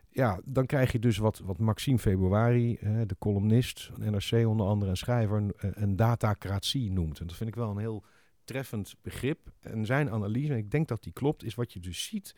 ja, 0.09 0.39
dan 0.45 0.65
krijg 0.65 0.91
je 0.91 0.99
dus 0.99 1.17
wat, 1.17 1.39
wat 1.39 1.57
Maxime 1.57 1.99
Februari, 1.99 2.77
de 3.05 3.15
columnist 3.19 3.91
NRC 3.97 4.47
onder 4.47 4.67
andere, 4.67 4.91
en 4.91 4.97
schrijver, 4.97 5.37
een, 5.37 5.53
een 5.57 5.95
datacratie 5.95 6.91
noemt. 6.91 7.19
En 7.19 7.27
dat 7.27 7.35
vind 7.35 7.49
ik 7.49 7.55
wel 7.55 7.69
een 7.69 7.77
heel 7.77 8.03
treffend 8.43 8.95
begrip. 9.01 9.39
En 9.59 9.85
zijn 9.85 10.09
analyse, 10.09 10.51
en 10.51 10.57
ik 10.57 10.71
denk 10.71 10.87
dat 10.87 11.03
die 11.03 11.13
klopt, 11.13 11.43
is 11.43 11.55
wat 11.55 11.73
je 11.73 11.79
dus 11.79 12.03
ziet 12.03 12.35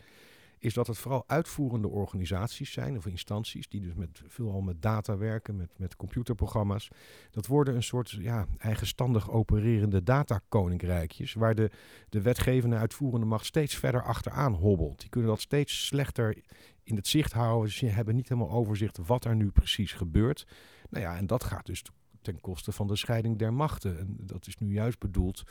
is 0.62 0.74
dat 0.74 0.88
het 0.88 0.98
vooral 0.98 1.24
uitvoerende 1.28 1.88
organisaties 1.88 2.72
zijn, 2.72 2.98
of 2.98 3.06
instanties, 3.06 3.68
die 3.68 3.82
dus 3.82 3.94
met, 3.94 4.22
veelal 4.28 4.62
met 4.62 4.82
data 4.82 5.18
werken, 5.18 5.56
met, 5.56 5.70
met 5.78 5.96
computerprogramma's. 5.96 6.88
Dat 7.32 7.48
worden 7.48 7.76
een 7.76 7.84
soort 7.84 8.10
ja, 8.10 8.46
eigenstandig 8.58 9.32
opererende 9.32 10.04
datakoninkrijkjes, 10.04 11.34
waar 11.34 11.56
de, 11.56 11.70
de 12.10 12.22
wetgevende 12.22 12.76
uitvoerende 12.76 13.26
macht 13.26 13.46
steeds 13.46 13.76
verder 13.76 14.04
achteraan 14.04 14.54
hobbelt. 14.54 15.00
Die 15.00 15.10
kunnen 15.10 15.30
dat 15.30 15.42
steeds 15.42 15.86
slechter 15.86 16.38
in 16.84 16.96
het 16.96 17.08
zicht 17.08 17.34
houden. 17.34 17.72
Ze 17.72 17.86
hebben 17.86 18.16
niet 18.16 18.30
helemaal 18.30 18.52
overzicht 18.52 18.98
wat 19.06 19.26
er 19.26 19.36
nu 19.36 19.52
precies 19.52 19.94
gebeurt. 19.94 20.48
Nou 20.90 21.04
ja, 21.04 21.18
en 21.18 21.28
dat 21.28 21.44
gaat 21.44 21.66
dus 21.66 21.84
ten 22.22 22.42
koste 22.42 22.72
van 22.72 22.88
de 22.88 22.96
scheiding 22.96 23.38
der 23.38 23.54
machten. 23.54 24.00
En 24.00 24.18
dat 24.20 24.48
is 24.48 24.58
nu 24.58 24.74
juist 24.74 25.00
bedoeld 25.00 25.44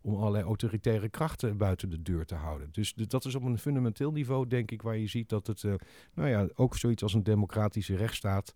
om 0.00 0.14
allerlei 0.14 0.44
autoritaire 0.44 1.08
krachten 1.08 1.56
buiten 1.56 1.90
de 1.90 2.02
deur 2.02 2.26
te 2.26 2.34
houden. 2.34 2.68
Dus 2.72 2.94
dat 2.94 3.24
is 3.24 3.34
op 3.34 3.42
een 3.42 3.58
fundamenteel 3.58 4.12
niveau, 4.12 4.46
denk 4.46 4.70
ik, 4.70 4.82
waar 4.82 4.96
je 4.96 5.06
ziet 5.06 5.28
dat 5.28 5.46
het, 5.46 5.62
uh, 5.62 5.74
nou 6.14 6.28
ja, 6.28 6.48
ook 6.54 6.76
zoiets 6.76 7.02
als 7.02 7.14
een 7.14 7.22
democratische 7.22 7.96
rechtsstaat 7.96 8.54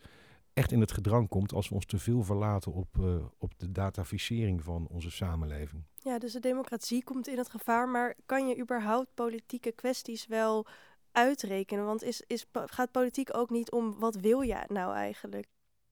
echt 0.52 0.72
in 0.72 0.80
het 0.80 0.92
gedrang 0.92 1.28
komt 1.28 1.52
als 1.52 1.68
we 1.68 1.74
ons 1.74 1.86
te 1.86 1.98
veel 1.98 2.22
verlaten 2.22 2.72
op, 2.72 2.96
uh, 3.00 3.24
op 3.38 3.52
de 3.58 3.72
dataficering 3.72 4.62
van 4.62 4.86
onze 4.90 5.10
samenleving. 5.10 5.82
Ja, 6.02 6.18
dus 6.18 6.32
de 6.32 6.40
democratie 6.40 7.04
komt 7.04 7.28
in 7.28 7.38
het 7.38 7.50
gevaar, 7.50 7.88
maar 7.88 8.16
kan 8.26 8.48
je 8.48 8.60
überhaupt 8.60 9.14
politieke 9.14 9.72
kwesties 9.72 10.26
wel 10.26 10.66
uitrekenen? 11.12 11.84
Want 11.84 12.02
is, 12.02 12.22
is, 12.26 12.46
gaat 12.52 12.90
politiek 12.90 13.36
ook 13.36 13.50
niet 13.50 13.70
om 13.70 13.98
wat 13.98 14.14
wil 14.14 14.40
je 14.40 14.64
nou 14.68 14.94
eigenlijk? 14.94 15.46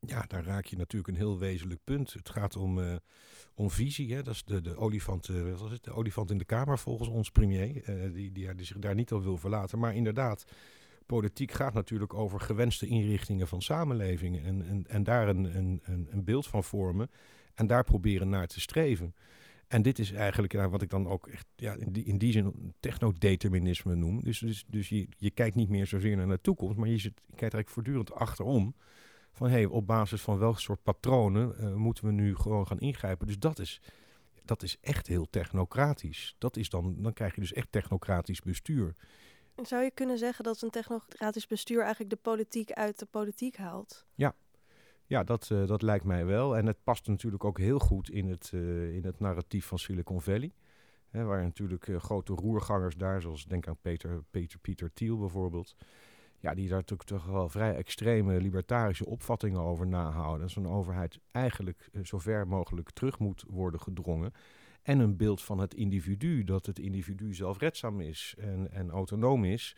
Ja, 0.06 0.24
daar 0.26 0.44
raak 0.44 0.64
je 0.64 0.76
natuurlijk 0.76 1.08
een 1.08 1.20
heel 1.20 1.38
wezenlijk 1.38 1.80
punt. 1.84 2.12
Het 2.12 2.30
gaat 2.30 2.56
om, 2.56 2.78
uh, 2.78 2.94
om 3.54 3.70
visie. 3.70 4.14
Hè? 4.14 4.22
Dat 4.22 4.34
is 4.34 4.44
de, 4.44 4.60
de, 4.60 4.76
olifant, 4.76 5.28
uh, 5.28 5.50
wat 5.50 5.60
was 5.60 5.70
het? 5.70 5.84
de 5.84 5.92
olifant 5.92 6.30
in 6.30 6.38
de 6.38 6.44
Kamer 6.44 6.78
volgens 6.78 7.08
ons 7.08 7.30
premier. 7.30 7.88
Uh, 7.88 8.14
die, 8.14 8.32
die, 8.32 8.54
die 8.54 8.66
zich 8.66 8.78
daar 8.78 8.94
niet 8.94 9.12
op 9.12 9.22
wil 9.22 9.36
verlaten. 9.36 9.78
Maar 9.78 9.94
inderdaad, 9.94 10.44
politiek 11.06 11.52
gaat 11.52 11.74
natuurlijk 11.74 12.14
over 12.14 12.40
gewenste 12.40 12.86
inrichtingen 12.86 13.48
van 13.48 13.62
samenlevingen. 13.62 14.44
En, 14.44 14.66
en, 14.66 14.84
en 14.88 15.02
daar 15.02 15.28
een, 15.28 15.56
een, 15.56 15.80
een 16.10 16.24
beeld 16.24 16.46
van 16.46 16.64
vormen. 16.64 17.10
En 17.54 17.66
daar 17.66 17.84
proberen 17.84 18.28
naar 18.28 18.46
te 18.46 18.60
streven. 18.60 19.14
En 19.68 19.82
dit 19.82 19.98
is 19.98 20.12
eigenlijk 20.12 20.52
nou, 20.52 20.70
wat 20.70 20.82
ik 20.82 20.90
dan 20.90 21.08
ook 21.08 21.26
echt 21.26 21.46
ja, 21.56 21.74
in, 21.74 21.92
die, 21.92 22.04
in 22.04 22.18
die 22.18 22.32
zin 22.32 22.74
technodeterminisme 22.80 23.94
noem. 23.94 24.24
Dus, 24.24 24.38
dus, 24.38 24.64
dus 24.66 24.88
je, 24.88 25.08
je 25.16 25.30
kijkt 25.30 25.56
niet 25.56 25.68
meer 25.68 25.86
zozeer 25.86 26.16
naar 26.16 26.28
de 26.28 26.40
toekomst, 26.40 26.76
maar 26.76 26.88
je, 26.88 26.98
zit, 26.98 27.12
je 27.14 27.36
kijkt 27.36 27.54
eigenlijk 27.54 27.68
voortdurend 27.68 28.12
achterom 28.12 28.74
van 29.32 29.50
hey, 29.50 29.64
op 29.64 29.86
basis 29.86 30.22
van 30.22 30.38
welk 30.38 30.60
soort 30.60 30.82
patronen 30.82 31.54
uh, 31.60 31.74
moeten 31.74 32.04
we 32.04 32.12
nu 32.12 32.36
gewoon 32.36 32.66
gaan 32.66 32.78
ingrijpen. 32.78 33.26
Dus 33.26 33.38
dat 33.38 33.58
is, 33.58 33.80
dat 34.44 34.62
is 34.62 34.76
echt 34.80 35.06
heel 35.06 35.26
technocratisch. 35.30 36.34
Dat 36.38 36.56
is 36.56 36.68
dan, 36.68 36.94
dan 37.02 37.12
krijg 37.12 37.34
je 37.34 37.40
dus 37.40 37.52
echt 37.52 37.72
technocratisch 37.72 38.40
bestuur. 38.40 38.94
En 39.54 39.66
zou 39.66 39.82
je 39.82 39.90
kunnen 39.90 40.18
zeggen 40.18 40.44
dat 40.44 40.62
een 40.62 40.70
technocratisch 40.70 41.46
bestuur 41.46 41.80
eigenlijk 41.80 42.10
de 42.10 42.16
politiek 42.16 42.72
uit 42.72 42.98
de 42.98 43.06
politiek 43.06 43.56
haalt? 43.56 44.06
Ja, 44.14 44.34
ja 45.06 45.24
dat, 45.24 45.48
uh, 45.52 45.66
dat 45.66 45.82
lijkt 45.82 46.04
mij 46.04 46.26
wel. 46.26 46.56
En 46.56 46.66
het 46.66 46.84
past 46.84 47.06
natuurlijk 47.06 47.44
ook 47.44 47.58
heel 47.58 47.78
goed 47.78 48.10
in 48.10 48.28
het, 48.28 48.50
uh, 48.54 48.94
in 48.94 49.04
het 49.04 49.20
narratief 49.20 49.66
van 49.66 49.78
Silicon 49.78 50.20
Valley. 50.20 50.52
Hè, 51.10 51.24
waar 51.24 51.42
natuurlijk 51.42 51.88
grote 51.96 52.32
roergangers 52.32 52.96
daar, 52.96 53.20
zoals 53.20 53.44
denk 53.44 53.68
aan 53.68 53.78
Peter, 53.80 54.22
Peter, 54.30 54.58
Peter 54.58 54.92
Thiel 54.92 55.18
bijvoorbeeld 55.18 55.76
ja, 56.40 56.54
die 56.54 56.68
daar 56.68 56.78
natuurlijk 56.78 57.08
toch 57.08 57.24
wel 57.24 57.48
vrij 57.48 57.74
extreme 57.74 58.40
libertarische 58.40 59.06
opvattingen 59.06 59.60
over 59.60 59.86
nahouden. 59.86 60.40
Dat 60.40 60.50
zo'n 60.50 60.68
overheid 60.68 61.18
eigenlijk 61.30 61.88
uh, 61.92 62.04
zo 62.04 62.18
ver 62.18 62.48
mogelijk 62.48 62.90
terug 62.90 63.18
moet 63.18 63.44
worden 63.48 63.80
gedrongen. 63.80 64.32
En 64.82 64.98
een 64.98 65.16
beeld 65.16 65.42
van 65.42 65.58
het 65.58 65.74
individu, 65.74 66.44
dat 66.44 66.66
het 66.66 66.78
individu 66.78 67.34
zelfredzaam 67.34 68.00
is 68.00 68.34
en, 68.38 68.72
en 68.72 68.90
autonoom 68.90 69.44
is. 69.44 69.76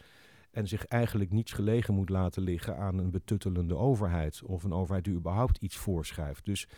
En 0.51 0.69
zich 0.69 0.87
eigenlijk 0.87 1.31
niets 1.31 1.53
gelegen 1.53 1.95
moet 1.95 2.09
laten 2.09 2.43
liggen 2.43 2.77
aan 2.77 2.99
een 2.99 3.11
betuttelende 3.11 3.77
overheid. 3.77 4.43
Of 4.43 4.63
een 4.63 4.73
overheid 4.73 5.05
die 5.05 5.15
überhaupt 5.15 5.59
iets 5.59 5.77
voorschrijft. 5.77 6.45
Dus 6.45 6.69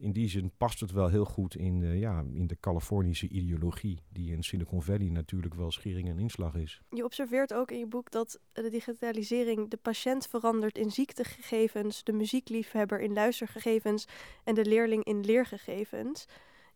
in 0.00 0.12
die 0.12 0.28
zin 0.28 0.52
past 0.56 0.80
het 0.80 0.92
wel 0.92 1.08
heel 1.08 1.24
goed 1.24 1.54
in, 1.54 1.80
uh, 1.80 2.00
ja, 2.00 2.24
in 2.32 2.46
de 2.46 2.56
Californische 2.60 3.28
ideologie, 3.28 4.02
die 4.08 4.32
in 4.32 4.42
Silicon 4.42 4.82
Valley 4.82 5.08
natuurlijk 5.08 5.54
wel 5.54 5.70
schering 5.70 6.08
en 6.08 6.18
inslag 6.18 6.54
is. 6.54 6.80
Je 6.90 7.04
observeert 7.04 7.54
ook 7.54 7.70
in 7.70 7.78
je 7.78 7.86
boek 7.86 8.10
dat 8.10 8.40
de 8.52 8.70
digitalisering 8.70 9.70
de 9.70 9.76
patiënt 9.76 10.26
verandert 10.26 10.78
in 10.78 10.90
ziektegegevens, 10.90 12.04
de 12.04 12.12
muziekliefhebber 12.12 13.00
in 13.00 13.12
luistergegevens 13.12 14.06
en 14.44 14.54
de 14.54 14.64
leerling 14.64 15.04
in 15.04 15.20
leergegevens. 15.20 16.26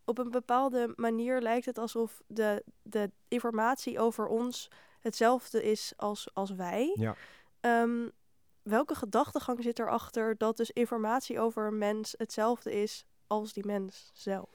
Op 0.05 0.19
een 0.19 0.31
bepaalde 0.31 0.93
manier 0.97 1.41
lijkt 1.41 1.67
het 1.67 1.79
alsof 1.79 2.23
de, 2.27 2.65
de 2.83 3.11
informatie 3.29 3.99
over 3.99 4.27
ons 4.27 4.71
hetzelfde 5.01 5.63
is 5.63 5.93
als, 5.97 6.35
als 6.35 6.51
wij. 6.51 6.97
Ja. 6.99 7.17
Um, 7.83 8.11
welke 8.63 8.95
gedachtegang 8.95 9.63
zit 9.63 9.79
erachter 9.79 10.37
dat 10.37 10.57
dus 10.57 10.71
informatie 10.71 11.41
over 11.41 11.67
een 11.67 11.79
mens 11.79 12.15
hetzelfde 12.17 12.73
is 12.73 13.05
als 13.27 13.53
die 13.53 13.67
mens 13.67 14.11
zelf? 14.15 14.51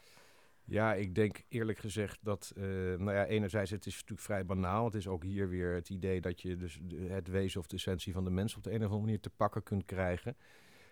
Ja, 0.64 0.94
ik 0.94 1.16
denk 1.16 1.44
eerlijk 1.48 1.78
gezegd 1.78 2.18
dat, 2.22 2.54
uh, 2.58 2.64
nou 2.98 3.12
ja, 3.12 3.26
enerzijds 3.26 3.72
het 3.72 3.86
is 3.86 3.94
natuurlijk 3.94 4.22
vrij 4.22 4.46
banaal. 4.46 4.86
Het 4.86 4.94
is 4.94 5.08
ook 5.08 5.24
hier 5.24 5.50
weer 5.50 5.74
het 5.74 5.90
idee 5.90 6.22
dat 6.22 6.42
je 6.42 6.56
dus 6.56 6.80
het 7.08 7.28
wezen 7.28 7.60
of 7.60 7.68
de 7.68 7.76
essentie 7.76 8.14
van 8.14 8.24
de 8.24 8.30
mens 8.30 8.56
op 8.56 8.64
de 8.64 8.70
een 8.70 8.76
of 8.76 8.84
andere 8.84 9.02
manier 9.02 9.20
te 9.20 9.30
pakken 9.30 9.64
kunt 9.64 9.86
krijgen. 9.86 10.38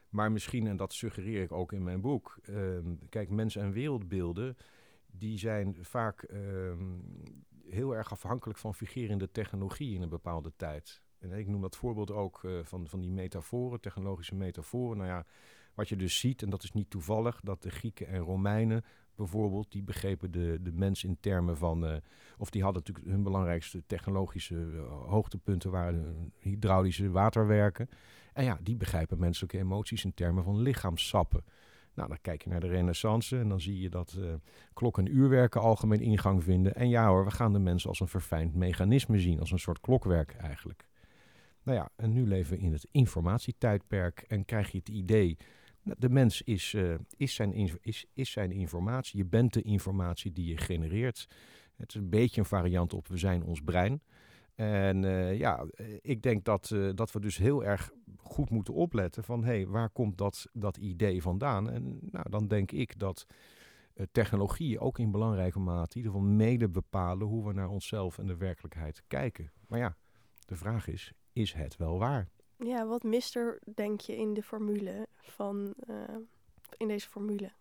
Maar 0.10 0.32
misschien, 0.32 0.68
en 0.68 0.78
dat 0.78 0.94
suggereer 0.94 1.42
ik 1.42 1.52
ook 1.52 1.72
in 1.72 1.84
mijn 1.84 2.02
boek, 2.02 2.38
uh, 2.50 2.78
kijk, 3.10 3.30
mens- 3.30 3.56
en 3.56 3.72
wereldbeelden, 3.72 4.58
die 5.06 5.38
zijn 5.38 5.78
vaak 5.82 6.26
uh, 6.32 6.74
heel 7.70 7.96
erg 7.96 8.12
afhankelijk 8.12 8.60
van 8.60 8.76
figurende 8.76 9.32
technologie 9.32 9.96
in 9.96 10.02
een 10.02 10.10
bepaalde 10.10 10.52
tijd. 10.56 11.02
En 11.20 11.32
ik 11.32 11.48
noem 11.48 11.62
dat 11.62 11.76
voorbeeld 11.76 12.12
ook 12.12 12.44
uh, 12.44 12.60
van, 12.64 12.88
van 12.88 13.02
die 13.02 13.12
metaforen, 13.12 13.82
technologische 13.82 14.36
metaforen. 14.36 14.98
Nou 14.98 15.10
ja, 15.10 15.26
wat 15.78 15.90
je 15.90 15.96
dus 15.96 16.20
ziet, 16.20 16.42
en 16.42 16.50
dat 16.50 16.64
is 16.64 16.72
niet 16.72 16.90
toevallig, 16.90 17.40
dat 17.44 17.62
de 17.62 17.70
Grieken 17.70 18.08
en 18.08 18.20
Romeinen 18.20 18.84
bijvoorbeeld, 19.16 19.72
die 19.72 19.84
begrepen 19.84 20.32
de, 20.32 20.60
de 20.62 20.72
mens 20.72 21.04
in 21.04 21.18
termen 21.20 21.58
van, 21.58 21.86
uh, 21.86 21.96
of 22.38 22.50
die 22.50 22.64
hadden 22.64 22.84
natuurlijk 22.86 23.08
hun 23.16 23.24
belangrijkste 23.24 23.84
technologische 23.86 24.56
uh, 24.56 24.82
hoogtepunten 25.10 25.72
waren 25.72 26.32
hydraulische 26.40 27.12
waterwerken. 27.12 27.90
En 28.34 28.44
ja, 28.44 28.60
die 28.62 28.76
begrijpen 28.76 29.20
menselijke 29.20 29.58
emoties 29.58 30.04
in 30.06 30.14
termen 30.14 30.44
van 30.44 30.62
lichaamssappen. 30.62 31.44
Nou, 31.94 32.10
dan 32.10 32.22
kijk 32.22 32.44
je 32.44 32.50
naar 32.50 32.60
de 32.60 32.68
renaissance 32.68 33.40
en 33.40 33.50
dan 33.50 33.62
zie 33.62 33.80
je 33.80 33.90
dat 33.90 34.16
uh, 34.20 34.34
klok- 34.74 34.98
en 34.98 35.16
uurwerken 35.16 35.62
algemeen 35.62 36.02
ingang 36.02 36.44
vinden. 36.44 36.76
En 36.76 36.90
ja 36.90 37.08
hoor, 37.08 37.26
we 37.26 37.32
gaan 37.32 37.54
de 37.54 37.60
mens 37.60 37.88
als 37.88 38.00
een 38.00 38.08
verfijnd 38.08 38.56
mechanisme 38.56 39.20
zien, 39.20 39.40
als 39.40 39.52
een 39.52 39.60
soort 39.60 39.80
klokwerk 39.80 40.36
eigenlijk. 40.36 40.88
Nou 41.64 41.78
ja, 41.78 41.90
en 41.96 42.14
nu 42.14 42.28
leven 42.28 42.58
we 42.58 42.64
in 42.64 42.72
het 42.72 42.88
informatietijdperk 42.92 44.26
en 44.28 44.46
krijg 44.46 44.72
je 44.72 44.78
het 44.78 44.90
idee 44.90 45.38
de 45.98 46.10
mens 46.10 46.42
is, 46.42 46.74
uh, 46.74 46.96
is, 47.18 47.36
zijn 47.36 47.54
is, 47.82 48.06
is 48.14 48.32
zijn 48.32 48.52
informatie. 48.52 49.18
Je 49.18 49.26
bent 49.26 49.54
de 49.54 49.62
informatie 49.62 50.32
die 50.32 50.48
je 50.48 50.58
genereert. 50.58 51.28
Het 51.76 51.90
is 51.90 51.96
een 51.96 52.10
beetje 52.10 52.42
een 52.42 52.48
variant 52.48 52.94
op 52.94 53.08
we 53.08 53.18
zijn 53.18 53.44
ons 53.44 53.62
brein. 53.62 54.02
En 54.56 55.04
uh, 55.04 55.38
ja, 55.38 55.66
ik 56.02 56.22
denk 56.22 56.44
dat, 56.44 56.76
dat 56.96 57.12
we 57.12 57.20
dus 57.20 57.38
heel 57.38 57.64
erg 57.64 57.92
goed 58.18 58.50
moeten 58.50 58.74
opletten 58.74 59.24
van 59.24 59.44
hé, 59.44 59.54
hey, 59.54 59.68
waar 59.68 59.90
komt 59.90 60.18
dat, 60.18 60.48
dat 60.54 60.78
idee 60.78 61.22
vandaan? 61.22 61.70
En 61.70 62.00
nou, 62.02 62.30
dan 62.30 62.48
denk 62.48 62.72
ik 62.72 63.00
dat 63.00 63.26
technologie 64.12 64.80
ook 64.80 65.00
in 65.00 65.12
belangrijke 65.12 65.60
mate 65.60 65.90
in 65.90 65.98
ieder 65.98 66.12
geval 66.12 66.28
mede 66.28 66.70
bepalen 66.70 67.28
hoe 67.28 67.48
we 67.48 67.54
naar 67.54 67.70
onszelf 67.70 68.18
en 68.18 68.28
de 68.28 68.38
werkelijkheid 68.38 69.04
kijken. 69.08 69.52
Maar 69.68 69.80
ja, 69.80 69.96
de 70.46 70.56
vraag 70.56 70.88
is, 70.88 71.14
is 71.34 71.54
het 71.54 71.78
wel 71.78 71.98
waar? 71.98 72.28
Ja, 72.64 72.86
wat 72.86 73.04
mist 73.04 73.36
er, 73.36 73.60
denk 73.76 74.00
je, 74.00 74.16
in 74.16 74.34
de 74.34 74.44
formule 74.44 75.08
van, 75.22 75.74
uh, 75.90 75.96
in 76.78 76.88
deze 76.88 77.10
formule? 77.10 77.52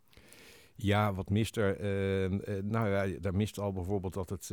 Ja, 0.75 1.15
wat 1.15 1.31
mist 1.31 1.57
er? 1.57 1.81
Uh, 1.81 2.31
uh, 2.31 2.63
nou 2.63 2.89
ja, 2.89 3.19
daar 3.21 3.35
mist 3.35 3.59
al 3.59 3.73
bijvoorbeeld 3.73 4.15
dat 4.15 4.31
het, 4.31 4.51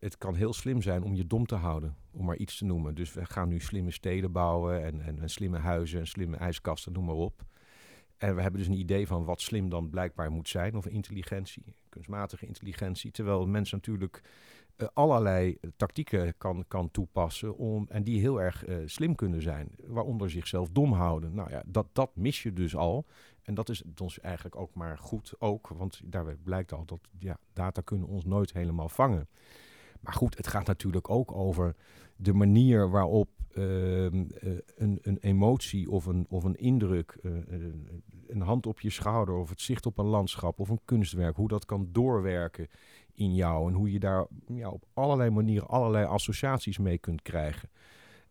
het 0.00 0.18
kan 0.18 0.34
heel 0.34 0.52
slim 0.52 0.82
zijn 0.82 1.02
om 1.02 1.14
je 1.14 1.26
dom 1.26 1.46
te 1.46 1.54
houden, 1.54 1.96
om 2.10 2.24
maar 2.24 2.36
iets 2.36 2.58
te 2.58 2.64
noemen. 2.64 2.94
Dus 2.94 3.12
we 3.12 3.24
gaan 3.24 3.48
nu 3.48 3.60
slimme 3.60 3.90
steden 3.90 4.32
bouwen 4.32 4.84
en, 4.84 5.00
en, 5.00 5.20
en 5.20 5.30
slimme 5.30 5.58
huizen 5.58 6.00
en 6.00 6.06
slimme 6.06 6.36
ijskasten, 6.36 6.92
noem 6.92 7.04
maar 7.04 7.14
op. 7.14 7.44
En 8.16 8.34
we 8.34 8.42
hebben 8.42 8.60
dus 8.60 8.68
een 8.68 8.78
idee 8.78 9.06
van 9.06 9.24
wat 9.24 9.40
slim 9.40 9.68
dan 9.68 9.90
blijkbaar 9.90 10.30
moet 10.30 10.48
zijn, 10.48 10.76
of 10.76 10.86
intelligentie, 10.86 11.74
kunstmatige 11.88 12.46
intelligentie. 12.46 13.10
Terwijl 13.10 13.46
mensen 13.46 13.76
natuurlijk 13.76 14.22
uh, 14.76 14.88
allerlei 14.92 15.58
tactieken 15.76 16.34
kan, 16.38 16.64
kan 16.68 16.90
toepassen 16.90 17.56
om, 17.56 17.86
en 17.88 18.02
die 18.02 18.20
heel 18.20 18.40
erg 18.40 18.66
uh, 18.66 18.76
slim 18.86 19.14
kunnen 19.14 19.42
zijn, 19.42 19.68
waaronder 19.86 20.30
zichzelf 20.30 20.68
dom 20.68 20.92
houden. 20.92 21.34
Nou 21.34 21.50
ja, 21.50 21.62
dat, 21.66 21.86
dat 21.92 22.10
mis 22.14 22.42
je 22.42 22.52
dus 22.52 22.76
al. 22.76 23.04
En 23.42 23.54
dat 23.54 23.68
is 23.68 23.82
ons 24.00 24.20
eigenlijk 24.20 24.56
ook 24.56 24.74
maar 24.74 24.98
goed 24.98 25.34
ook, 25.38 25.68
want 25.68 26.00
daarbij 26.04 26.36
blijkt 26.42 26.72
al 26.72 26.84
dat 26.84 27.00
ja, 27.18 27.38
data 27.52 27.80
kunnen 27.80 28.08
ons 28.08 28.24
nooit 28.24 28.52
helemaal 28.52 28.88
vangen. 28.88 29.28
Maar 30.00 30.14
goed, 30.14 30.36
het 30.36 30.46
gaat 30.46 30.66
natuurlijk 30.66 31.10
ook 31.10 31.32
over 31.32 31.74
de 32.16 32.32
manier 32.32 32.90
waarop 32.90 33.28
eh, 33.28 33.35
een, 33.56 34.98
een, 35.02 35.18
emotie 35.20 35.90
of 35.90 36.06
een, 36.06 36.26
of 36.28 36.44
een 36.44 36.56
indruk, 36.56 37.16
uh, 37.22 37.32
een 38.26 38.40
hand 38.40 38.66
op 38.66 38.80
je 38.80 38.90
schouder 38.90 39.34
of 39.34 39.48
het 39.48 39.60
zicht 39.60 39.86
op 39.86 39.98
een 39.98 40.06
landschap 40.06 40.60
of 40.60 40.68
een 40.68 40.80
kunstwerk, 40.84 41.36
hoe 41.36 41.48
dat 41.48 41.64
kan 41.64 41.88
doorwerken 41.92 42.68
in 43.14 43.34
jou 43.34 43.68
en 43.68 43.74
hoe 43.74 43.92
je 43.92 43.98
daar 43.98 44.26
ja, 44.46 44.70
op 44.70 44.84
allerlei 44.94 45.30
manieren 45.30 45.68
allerlei 45.68 46.04
associaties 46.04 46.78
mee 46.78 46.98
kunt 46.98 47.22
krijgen. 47.22 47.70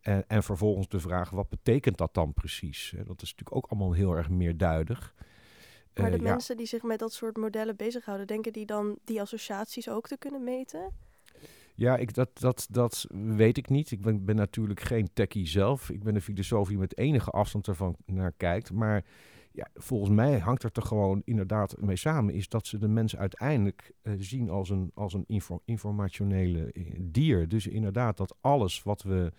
En, 0.01 0.27
en 0.27 0.43
vervolgens 0.43 0.87
de 0.87 0.99
vraag, 0.99 1.29
wat 1.29 1.49
betekent 1.49 1.97
dat 1.97 2.13
dan 2.13 2.33
precies? 2.33 2.93
Dat 2.95 3.21
is 3.21 3.29
natuurlijk 3.29 3.55
ook 3.55 3.65
allemaal 3.67 3.93
heel 3.93 4.15
erg 4.15 4.29
meerduidig. 4.29 5.13
Maar 5.93 6.11
de 6.11 6.19
mensen 6.19 6.57
die 6.57 6.65
zich 6.65 6.83
met 6.83 6.99
dat 6.99 7.13
soort 7.13 7.37
modellen 7.37 7.75
bezighouden, 7.75 8.27
denken 8.27 8.53
die 8.53 8.65
dan 8.65 8.97
die 9.03 9.21
associaties 9.21 9.89
ook 9.89 10.07
te 10.07 10.17
kunnen 10.17 10.43
meten? 10.43 10.93
Ja, 11.75 11.97
ik, 11.97 12.13
dat, 12.13 12.29
dat, 12.39 12.67
dat 12.71 13.05
weet 13.09 13.57
ik 13.57 13.69
niet. 13.69 13.91
Ik 13.91 14.25
ben, 14.25 14.35
natuurlijk 14.35 14.79
geen 14.79 15.09
techie 15.13 15.47
zelf. 15.47 15.89
Ik 15.89 16.03
ben 16.03 16.15
een 16.15 16.21
filosoof 16.21 16.67
die 16.67 16.77
met 16.77 16.97
enige 16.97 17.29
afstand 17.29 17.67
ervan 17.67 17.95
naar 18.05 18.31
kijkt. 18.37 18.71
Maar 18.71 19.05
ja, 19.51 19.67
volgens 19.73 20.11
mij 20.11 20.39
hangt 20.39 20.63
er 20.63 20.71
toch 20.71 20.87
gewoon 20.87 21.21
inderdaad 21.25 21.81
mee 21.81 21.95
samen... 21.95 22.33
is 22.33 22.49
dat 22.49 22.67
ze 22.67 22.77
de 22.77 22.87
mens 22.87 23.15
uiteindelijk 23.15 23.91
uh, 24.03 24.13
zien 24.17 24.49
als 24.49 24.69
een, 24.69 24.91
als 24.93 25.13
een 25.13 25.23
info, 25.27 25.61
informationele 25.65 26.71
eh, 26.71 26.83
dier. 26.99 27.47
Dus 27.47 27.67
inderdaad 27.67 28.17
dat 28.17 28.35
alles 28.41 28.83
wat 28.83 29.03
we, 29.03 29.31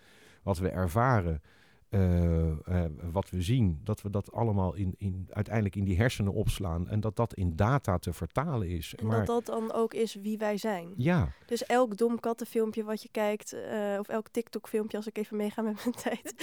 wat 0.43 0.57
we 0.57 0.69
ervaren... 0.69 1.41
Uh, 1.89 2.47
uh, 2.69 2.85
wat 3.11 3.29
we 3.29 3.41
zien, 3.41 3.79
dat 3.83 4.01
we 4.01 4.09
dat 4.09 4.31
allemaal 4.31 4.73
in, 4.75 4.95
in, 4.97 5.27
uiteindelijk 5.29 5.75
in 5.75 5.83
die 5.83 5.97
hersenen 5.97 6.33
opslaan 6.33 6.89
en 6.89 6.99
dat 6.99 7.15
dat 7.15 7.33
in 7.33 7.55
data 7.55 7.97
te 7.97 8.13
vertalen 8.13 8.69
is. 8.69 8.95
En 8.95 9.05
maar, 9.05 9.17
dat 9.17 9.27
dat 9.27 9.45
dan 9.45 9.73
ook 9.73 9.93
is 9.93 10.15
wie 10.15 10.37
wij 10.37 10.57
zijn. 10.57 10.93
Ja. 10.97 11.31
Dus 11.45 11.65
elk 11.65 11.97
dom 11.97 12.19
kattenfilmpje 12.19 12.83
wat 12.83 13.01
je 13.01 13.09
kijkt, 13.11 13.53
uh, 13.53 13.99
of 13.99 14.07
elk 14.07 14.27
TikTok-filmpje, 14.27 14.97
als 14.97 15.07
ik 15.07 15.17
even 15.17 15.37
meega 15.37 15.61
met 15.61 15.75
mijn 15.83 15.95
tijd, 16.05 16.33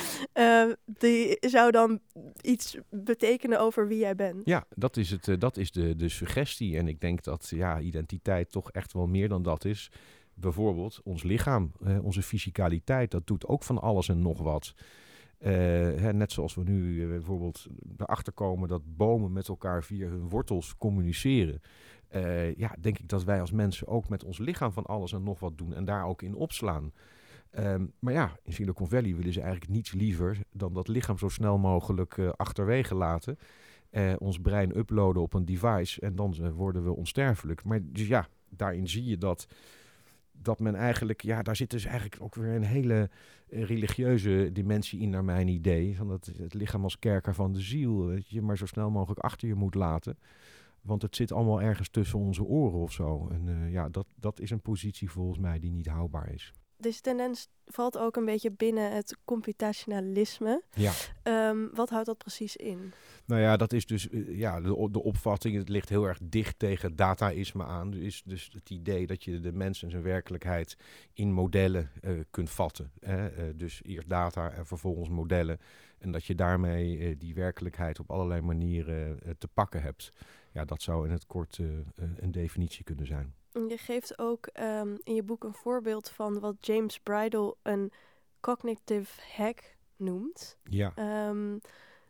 die 0.84 1.36
zou 1.40 1.70
dan 1.70 2.00
iets 2.40 2.76
betekenen 2.88 3.60
over 3.60 3.88
wie 3.88 3.98
jij 3.98 4.14
bent. 4.14 4.40
Ja, 4.44 4.64
dat 4.74 4.96
is, 4.96 5.10
het, 5.10 5.40
dat 5.40 5.56
is 5.56 5.72
de, 5.72 5.96
de 5.96 6.08
suggestie. 6.08 6.76
En 6.76 6.88
ik 6.88 7.00
denk 7.00 7.22
dat 7.22 7.48
ja, 7.48 7.80
identiteit 7.80 8.52
toch 8.52 8.70
echt 8.70 8.92
wel 8.92 9.06
meer 9.06 9.28
dan 9.28 9.42
dat 9.42 9.64
is. 9.64 9.90
Bijvoorbeeld 10.34 11.00
ons 11.02 11.22
lichaam, 11.22 11.72
onze 12.02 12.22
fysicaliteit, 12.22 13.10
dat 13.10 13.26
doet 13.26 13.46
ook 13.46 13.62
van 13.62 13.80
alles 13.80 14.08
en 14.08 14.22
nog 14.22 14.38
wat. 14.38 14.74
Uh, 15.38 15.50
hè, 16.00 16.12
net 16.12 16.32
zoals 16.32 16.54
we 16.54 16.62
nu 16.62 16.94
uh, 16.94 17.08
bijvoorbeeld 17.08 17.66
erachter 17.96 18.32
komen 18.32 18.68
dat 18.68 18.96
bomen 18.96 19.32
met 19.32 19.48
elkaar 19.48 19.84
via 19.84 20.08
hun 20.08 20.28
wortels 20.28 20.76
communiceren. 20.76 21.60
Uh, 22.14 22.54
ja, 22.54 22.76
denk 22.80 22.98
ik 22.98 23.08
dat 23.08 23.24
wij 23.24 23.40
als 23.40 23.52
mensen 23.52 23.86
ook 23.86 24.08
met 24.08 24.24
ons 24.24 24.38
lichaam 24.38 24.72
van 24.72 24.84
alles 24.84 25.12
en 25.12 25.22
nog 25.22 25.40
wat 25.40 25.58
doen 25.58 25.74
en 25.74 25.84
daar 25.84 26.04
ook 26.04 26.22
in 26.22 26.34
opslaan. 26.34 26.92
Um, 27.58 27.92
maar 27.98 28.12
ja, 28.12 28.36
in 28.42 28.52
Silicon 28.52 28.88
Valley 28.88 29.14
willen 29.14 29.32
ze 29.32 29.40
eigenlijk 29.40 29.70
niets 29.70 29.92
liever 29.92 30.38
dan 30.52 30.72
dat 30.72 30.88
lichaam 30.88 31.18
zo 31.18 31.28
snel 31.28 31.58
mogelijk 31.58 32.18
achterwege 32.18 32.94
laten. 32.94 33.38
ons 34.18 34.38
brein 34.38 34.78
uploaden 34.78 35.22
op 35.22 35.34
een 35.34 35.44
device 35.44 36.00
en 36.00 36.14
dan 36.14 36.52
worden 36.52 36.84
we 36.84 36.96
onsterfelijk. 36.96 37.64
Maar 37.64 37.80
dus 37.82 38.06
ja, 38.06 38.28
daarin 38.48 38.88
zie 38.88 39.04
je 39.04 39.18
dat 39.18 39.46
dat 40.42 40.58
men 40.58 40.74
eigenlijk, 40.74 41.22
ja, 41.22 41.42
daar 41.42 41.56
zit 41.56 41.70
dus 41.70 41.84
eigenlijk 41.84 42.22
ook 42.22 42.34
weer 42.34 42.54
een 42.54 42.64
hele 42.64 43.10
eh, 43.48 43.64
religieuze 43.64 44.50
dimensie 44.52 45.00
in, 45.00 45.10
naar 45.10 45.24
mijn 45.24 45.48
idee. 45.48 45.96
Van 45.96 46.08
dat 46.08 46.30
het 46.36 46.54
lichaam 46.54 46.82
als 46.82 46.98
kerker 46.98 47.34
van 47.34 47.52
de 47.52 47.60
ziel, 47.60 48.06
dat 48.06 48.28
je 48.28 48.42
maar 48.42 48.56
zo 48.56 48.66
snel 48.66 48.90
mogelijk 48.90 49.20
achter 49.20 49.48
je 49.48 49.54
moet 49.54 49.74
laten. 49.74 50.18
Want 50.80 51.02
het 51.02 51.16
zit 51.16 51.32
allemaal 51.32 51.62
ergens 51.62 51.88
tussen 51.88 52.18
onze 52.18 52.44
oren 52.44 52.78
of 52.78 52.92
zo. 52.92 53.28
En 53.28 53.46
uh, 53.46 53.72
ja, 53.72 53.88
dat, 53.88 54.06
dat 54.14 54.40
is 54.40 54.50
een 54.50 54.60
positie 54.60 55.10
volgens 55.10 55.38
mij 55.38 55.58
die 55.58 55.70
niet 55.70 55.86
houdbaar 55.86 56.32
is. 56.32 56.52
Deze 56.84 57.00
tendens 57.00 57.48
valt 57.66 57.98
ook 57.98 58.16
een 58.16 58.24
beetje 58.24 58.50
binnen 58.50 58.92
het 58.92 59.16
computationalisme. 59.24 60.62
Ja. 60.74 60.92
Um, 61.48 61.70
wat 61.74 61.90
houdt 61.90 62.06
dat 62.06 62.18
precies 62.18 62.56
in? 62.56 62.92
Nou 63.24 63.40
ja, 63.40 63.56
dat 63.56 63.72
is 63.72 63.86
dus 63.86 64.08
uh, 64.08 64.38
ja, 64.38 64.60
de, 64.60 64.88
de 64.90 65.02
opvatting. 65.02 65.56
Het 65.56 65.68
ligt 65.68 65.88
heel 65.88 66.04
erg 66.04 66.18
dicht 66.22 66.58
tegen 66.58 66.96
dataïsme 66.96 67.64
aan. 67.64 67.90
Dus, 67.90 68.22
dus 68.24 68.50
het 68.52 68.70
idee 68.70 69.06
dat 69.06 69.24
je 69.24 69.40
de 69.40 69.52
mens 69.52 69.82
en 69.82 69.90
zijn 69.90 70.02
werkelijkheid 70.02 70.76
in 71.12 71.32
modellen 71.32 71.90
uh, 72.02 72.20
kunt 72.30 72.50
vatten. 72.50 72.90
Hè? 73.00 73.48
Uh, 73.48 73.54
dus 73.56 73.80
eerst 73.82 74.08
data 74.08 74.50
en 74.50 74.66
vervolgens 74.66 75.08
modellen. 75.08 75.58
En 75.98 76.10
dat 76.12 76.24
je 76.24 76.34
daarmee 76.34 77.16
die 77.16 77.34
werkelijkheid 77.34 78.00
op 78.00 78.10
allerlei 78.10 78.40
manieren 78.40 79.18
te 79.38 79.48
pakken 79.48 79.82
hebt. 79.82 80.12
Ja, 80.52 80.64
dat 80.64 80.82
zou 80.82 81.06
in 81.06 81.12
het 81.12 81.26
kort 81.26 81.58
een 82.16 82.32
definitie 82.32 82.84
kunnen 82.84 83.06
zijn. 83.06 83.34
Je 83.54 83.78
geeft 83.78 84.18
ook 84.18 84.48
um, 84.60 84.98
in 85.04 85.14
je 85.14 85.22
boek 85.22 85.44
een 85.44 85.54
voorbeeld 85.54 86.08
van 86.08 86.40
wat 86.40 86.66
James 86.66 87.00
Bridle 87.00 87.56
een 87.62 87.92
cognitive 88.40 89.20
hack 89.36 89.74
noemt. 89.96 90.56
Ja. 90.64 90.92
Um, 91.28 91.60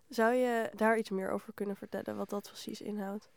zou 0.09 0.35
je 0.35 0.71
daar 0.75 0.99
iets 0.99 1.11
meer 1.11 1.31
over 1.31 1.53
kunnen 1.55 1.77
vertellen, 1.77 2.17
wat 2.17 2.31
dat 2.31 2.49
precies 2.49 2.81
inhoudt? 2.81 3.31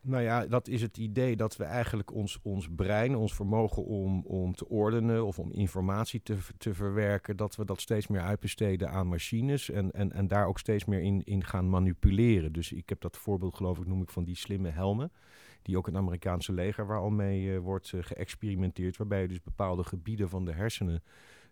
Nou 0.00 0.22
ja, 0.22 0.46
dat 0.46 0.68
is 0.68 0.82
het 0.82 0.96
idee 0.96 1.36
dat 1.36 1.56
we 1.56 1.64
eigenlijk 1.64 2.12
ons, 2.12 2.38
ons 2.42 2.68
brein, 2.76 3.16
ons 3.16 3.34
vermogen 3.34 3.84
om, 3.84 4.22
om 4.26 4.54
te 4.54 4.68
ordenen 4.68 5.26
of 5.26 5.38
om 5.38 5.52
informatie 5.52 6.22
te, 6.22 6.36
te 6.58 6.74
verwerken, 6.74 7.36
dat 7.36 7.56
we 7.56 7.64
dat 7.64 7.80
steeds 7.80 8.06
meer 8.06 8.20
uitbesteden 8.20 8.90
aan 8.90 9.08
machines 9.08 9.70
en, 9.70 9.90
en, 9.90 10.12
en 10.12 10.28
daar 10.28 10.46
ook 10.46 10.58
steeds 10.58 10.84
meer 10.84 11.00
in, 11.00 11.22
in 11.24 11.44
gaan 11.44 11.70
manipuleren. 11.70 12.52
Dus 12.52 12.72
ik 12.72 12.88
heb 12.88 13.00
dat 13.00 13.16
voorbeeld, 13.16 13.54
geloof 13.54 13.78
ik, 13.78 13.86
noem 13.86 14.02
ik 14.02 14.10
van 14.10 14.24
die 14.24 14.36
slimme 14.36 14.68
helmen 14.68 15.12
die 15.62 15.78
ook 15.78 15.86
het 15.86 15.94
Amerikaanse 15.94 16.52
leger 16.52 16.86
waar 16.86 16.98
al 16.98 17.10
mee 17.10 17.42
uh, 17.42 17.58
wordt 17.58 17.92
uh, 17.92 18.02
geëxperimenteerd, 18.02 18.96
waarbij 18.96 19.20
je 19.20 19.28
dus 19.28 19.42
bepaalde 19.42 19.84
gebieden 19.84 20.28
van 20.28 20.44
de 20.44 20.52
hersenen 20.52 21.02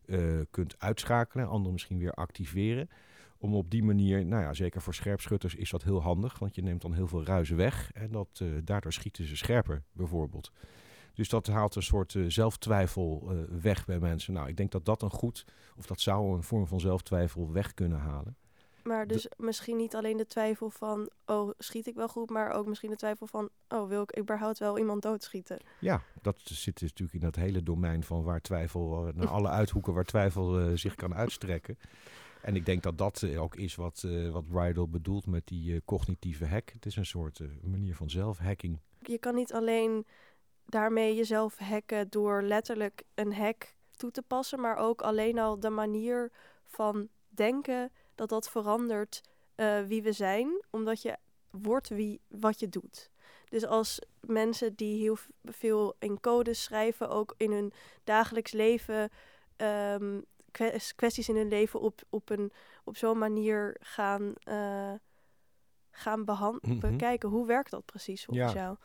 uh, 0.06 0.40
kunt 0.50 0.78
uitschakelen, 0.78 1.48
andere 1.48 1.72
misschien 1.72 1.98
weer 1.98 2.12
activeren. 2.12 2.90
Om 3.38 3.54
op 3.54 3.70
die 3.70 3.82
manier, 3.82 4.26
nou 4.26 4.42
ja, 4.42 4.52
zeker 4.52 4.80
voor 4.80 4.94
scherpschutters 4.94 5.54
is 5.54 5.70
dat 5.70 5.82
heel 5.82 6.02
handig, 6.02 6.38
want 6.38 6.54
je 6.54 6.62
neemt 6.62 6.82
dan 6.82 6.92
heel 6.92 7.06
veel 7.06 7.24
ruizen 7.24 7.56
weg 7.56 7.92
en 7.92 8.10
dat, 8.10 8.42
daardoor 8.64 8.92
schieten 8.92 9.26
ze 9.26 9.36
scherper 9.36 9.82
bijvoorbeeld. 9.92 10.52
Dus 11.14 11.28
dat 11.28 11.46
haalt 11.46 11.74
een 11.74 11.82
soort 11.82 12.14
uh, 12.14 12.24
zelftwijfel 12.28 13.32
weg 13.60 13.84
bij 13.84 13.98
mensen. 13.98 14.32
Nou, 14.32 14.48
ik 14.48 14.56
denk 14.56 14.70
dat 14.70 14.84
dat 14.84 15.02
een 15.02 15.10
goed, 15.10 15.44
of 15.76 15.86
dat 15.86 16.00
zou 16.00 16.36
een 16.36 16.42
vorm 16.42 16.66
van 16.66 16.80
zelftwijfel 16.80 17.52
weg 17.52 17.74
kunnen 17.74 17.98
halen. 17.98 18.36
Maar 18.86 19.06
dus 19.06 19.28
misschien 19.36 19.76
niet 19.76 19.94
alleen 19.94 20.16
de 20.16 20.26
twijfel 20.26 20.70
van, 20.70 21.10
oh, 21.24 21.50
schiet 21.58 21.86
ik 21.86 21.94
wel 21.94 22.08
goed, 22.08 22.30
maar 22.30 22.50
ook 22.50 22.66
misschien 22.66 22.90
de 22.90 22.96
twijfel 22.96 23.26
van, 23.26 23.48
oh, 23.68 23.88
wil 23.88 24.02
ik 24.02 24.18
überhaupt 24.18 24.58
wel 24.58 24.78
iemand 24.78 25.02
doodschieten? 25.02 25.58
Ja, 25.80 26.02
dat 26.22 26.40
zit 26.44 26.78
dus 26.78 26.88
natuurlijk 26.88 27.18
in 27.18 27.30
dat 27.30 27.36
hele 27.36 27.62
domein 27.62 28.02
van 28.02 28.22
waar 28.22 28.40
twijfel, 28.40 29.08
uh, 29.08 29.14
naar 29.14 29.28
alle 29.36 29.48
uithoeken 29.48 29.94
waar 29.94 30.04
twijfel 30.04 30.60
uh, 30.60 30.76
zich 30.76 30.94
kan 30.94 31.14
uitstrekken. 31.14 31.78
En 32.42 32.56
ik 32.56 32.66
denk 32.66 32.82
dat 32.82 32.98
dat 32.98 33.22
uh, 33.22 33.42
ook 33.42 33.56
is 33.56 33.74
wat, 33.74 34.06
wat 34.30 34.48
Bridle 34.48 34.86
bedoelt 34.86 35.26
met 35.26 35.46
die 35.46 35.82
cognitieve 35.84 36.46
hack. 36.46 36.70
Het 36.72 36.86
is 36.86 36.96
een 36.96 37.06
soort 37.06 37.40
manier 37.62 37.94
van 37.94 38.10
zelfhacking. 38.10 38.78
Je 39.00 39.18
kan 39.18 39.34
niet 39.34 39.52
alleen 39.52 40.06
daarmee 40.64 41.14
jezelf 41.14 41.58
hacken 41.58 42.08
door 42.10 42.42
letterlijk 42.42 43.02
een 43.14 43.34
hack 43.34 43.74
toe 43.96 44.10
te 44.10 44.22
passen, 44.22 44.60
maar 44.60 44.76
ook 44.76 45.02
alleen 45.02 45.38
al 45.38 45.60
de 45.60 45.70
manier 45.70 46.30
van 46.64 47.08
denken 47.28 47.90
dat 48.16 48.28
dat 48.28 48.50
verandert 48.50 49.20
uh, 49.56 49.80
wie 49.80 50.02
we 50.02 50.12
zijn, 50.12 50.64
omdat 50.70 51.02
je 51.02 51.16
wordt 51.50 51.88
wie, 51.88 52.20
wat 52.28 52.60
je 52.60 52.68
doet. 52.68 53.10
Dus 53.48 53.66
als 53.66 54.00
mensen 54.20 54.74
die 54.74 55.00
heel 55.00 55.16
veel 55.44 55.94
in 55.98 56.20
codes 56.20 56.62
schrijven, 56.62 57.08
ook 57.08 57.34
in 57.36 57.52
hun 57.52 57.72
dagelijks 58.04 58.52
leven, 58.52 59.10
um, 59.56 60.24
kwesties 60.96 61.28
in 61.28 61.36
hun 61.36 61.48
leven 61.48 61.80
op, 61.80 62.00
op, 62.10 62.30
een, 62.30 62.52
op 62.84 62.96
zo'n 62.96 63.18
manier 63.18 63.76
gaan, 63.80 64.32
uh, 64.48 64.92
gaan 65.90 66.24
behandelen, 66.24 66.78
-hmm. 66.78 66.90
bekijken, 66.90 67.28
hoe 67.28 67.46
werkt 67.46 67.70
dat 67.70 67.84
precies 67.84 68.24
volgens 68.24 68.52
ja. 68.52 68.58
jou? 68.58 68.76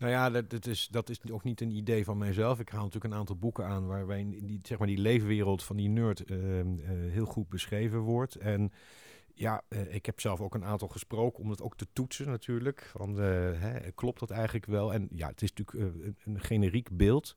Nou 0.00 0.12
ja, 0.12 0.30
dat, 0.30 0.50
dat, 0.50 0.66
is, 0.66 0.88
dat 0.90 1.08
is 1.08 1.30
ook 1.30 1.44
niet 1.44 1.60
een 1.60 1.70
idee 1.70 2.04
van 2.04 2.18
mijzelf. 2.18 2.60
Ik 2.60 2.68
haal 2.68 2.84
natuurlijk 2.84 3.12
een 3.12 3.20
aantal 3.20 3.36
boeken 3.36 3.66
aan 3.66 3.86
waarbij 3.86 4.26
die, 4.40 4.60
zeg 4.62 4.78
maar, 4.78 4.86
die 4.86 4.98
leefwereld 4.98 5.62
van 5.62 5.76
die 5.76 5.88
nerd 5.88 6.30
uh, 6.30 6.58
uh, 6.58 6.64
heel 6.86 7.24
goed 7.24 7.48
beschreven 7.48 7.98
wordt. 7.98 8.34
En 8.34 8.72
ja, 9.34 9.62
uh, 9.68 9.94
ik 9.94 10.06
heb 10.06 10.20
zelf 10.20 10.40
ook 10.40 10.54
een 10.54 10.64
aantal 10.64 10.88
gesproken 10.88 11.42
om 11.42 11.50
het 11.50 11.62
ook 11.62 11.76
te 11.76 11.86
toetsen 11.92 12.26
natuurlijk. 12.26 12.90
Van, 12.96 13.16
hè, 13.16 13.90
klopt 13.92 14.20
dat 14.20 14.30
eigenlijk 14.30 14.66
wel? 14.66 14.92
En 14.92 15.08
ja, 15.10 15.28
het 15.28 15.42
is 15.42 15.52
natuurlijk 15.52 15.94
een, 15.94 16.16
een 16.24 16.40
generiek 16.40 16.88
beeld. 16.96 17.36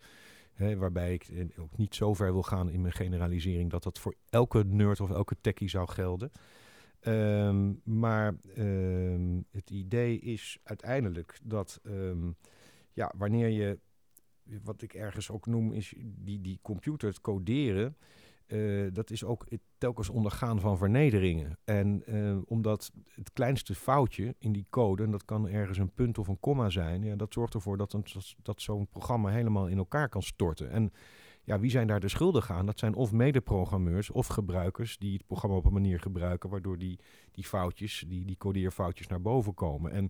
Hè, 0.53 0.77
waarbij 0.77 1.13
ik 1.13 1.29
ook 1.59 1.77
niet 1.77 1.95
zo 1.95 2.13
ver 2.13 2.31
wil 2.33 2.43
gaan 2.43 2.69
in 2.69 2.81
mijn 2.81 2.93
generalisering 2.93 3.71
dat 3.71 3.83
dat 3.83 3.99
voor 3.99 4.15
elke 4.29 4.63
nerd 4.63 4.99
of 4.99 5.09
elke 5.09 5.35
techie 5.41 5.69
zou 5.69 5.89
gelden. 5.89 6.31
Um, 7.07 7.81
maar 7.83 8.35
um, 8.57 9.45
het 9.51 9.69
idee 9.69 10.19
is 10.19 10.59
uiteindelijk 10.63 11.39
dat 11.43 11.79
um, 11.83 12.35
ja, 12.93 13.13
wanneer 13.17 13.47
je, 13.47 13.79
wat 14.63 14.81
ik 14.81 14.93
ergens 14.93 15.31
ook 15.31 15.45
noem, 15.45 15.71
is 15.71 15.93
die, 15.97 16.41
die 16.41 16.59
computer, 16.61 17.09
het 17.09 17.21
coderen, 17.21 17.97
uh, 18.47 18.87
dat 18.93 19.09
is 19.09 19.23
ook 19.23 19.45
het 19.49 19.61
telkens 19.77 20.09
ondergaan 20.09 20.59
van 20.59 20.77
vernederingen. 20.77 21.57
En 21.63 22.03
omdat 22.47 22.91
het 23.07 23.33
kleinste 23.33 23.75
foutje 23.75 24.35
in 24.39 24.51
die 24.51 24.67
code, 24.69 25.03
en 25.03 25.11
dat 25.11 25.25
kan 25.25 25.47
ergens 25.47 25.77
een 25.77 25.93
punt 25.93 26.17
of 26.17 26.27
een 26.27 26.39
komma 26.39 26.69
zijn, 26.69 27.03
ja, 27.03 27.15
dat 27.15 27.33
zorgt 27.33 27.53
ervoor 27.53 27.77
dat, 27.77 27.95
dat 28.41 28.61
zo'n 28.61 28.87
programma 28.87 29.29
helemaal 29.29 29.67
in 29.67 29.77
elkaar 29.77 30.09
kan 30.09 30.23
storten. 30.23 30.69
En 30.69 30.91
ja, 31.43 31.59
wie 31.59 31.69
zijn 31.69 31.87
daar 31.87 31.99
de 31.99 32.07
schuldigen 32.07 32.55
aan? 32.55 32.65
Dat 32.65 32.79
zijn 32.79 32.95
of 32.95 33.11
medeprogrammeurs 33.11 34.09
of 34.09 34.27
gebruikers 34.27 34.97
die 34.97 35.13
het 35.13 35.27
programma 35.27 35.55
op 35.55 35.65
een 35.65 35.73
manier 35.73 35.99
gebruiken, 35.99 36.49
waardoor 36.49 36.77
die, 36.77 36.99
die 37.31 37.43
foutjes, 37.43 38.03
die, 38.07 38.25
die 38.25 38.37
codeerfoutjes 38.37 39.07
naar 39.07 39.21
boven 39.21 39.53
komen. 39.53 39.91
En 39.91 40.09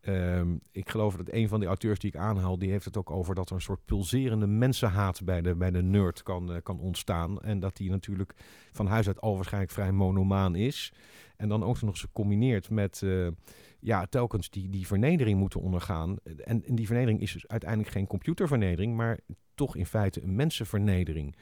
ehm, 0.00 0.56
ik 0.72 0.88
geloof 0.88 1.16
dat 1.16 1.32
een 1.32 1.48
van 1.48 1.60
de 1.60 1.66
auteurs 1.66 1.98
die 1.98 2.10
ik 2.10 2.16
aanhaal, 2.16 2.58
die 2.58 2.70
heeft 2.70 2.84
het 2.84 2.96
ook 2.96 3.10
over 3.10 3.34
dat 3.34 3.48
er 3.48 3.54
een 3.54 3.60
soort 3.60 3.84
pulserende 3.84 4.46
mensenhaat 4.46 5.24
bij 5.24 5.42
de, 5.42 5.54
bij 5.54 5.70
de 5.70 5.82
nerd 5.82 6.22
kan, 6.22 6.52
eh, 6.52 6.62
kan 6.62 6.78
ontstaan. 6.80 7.40
En 7.40 7.60
dat 7.60 7.76
die 7.76 7.90
natuurlijk 7.90 8.34
van 8.72 8.86
huis 8.86 9.06
uit 9.06 9.20
al 9.20 9.34
waarschijnlijk 9.34 9.72
vrij 9.72 9.92
monomaan 9.92 10.54
is. 10.54 10.92
En 11.36 11.48
dan 11.48 11.64
ook 11.64 11.80
nog 11.80 11.90
eens 11.90 12.00
gecombineerd 12.00 12.70
met 12.70 13.00
uh, 13.04 13.28
ja, 13.80 14.06
telkens 14.06 14.50
die, 14.50 14.70
die 14.70 14.86
vernedering 14.86 15.38
moeten 15.38 15.60
ondergaan. 15.60 16.16
En, 16.44 16.64
en 16.64 16.74
die 16.74 16.86
vernedering 16.86 17.20
is 17.20 17.32
dus 17.32 17.48
uiteindelijk 17.48 17.90
geen 17.90 18.06
computervernedering, 18.06 18.96
maar 18.96 19.18
toch 19.58 19.76
in 19.76 19.86
feite 19.86 20.22
een 20.22 20.34
mensenvernedering. 20.34 21.36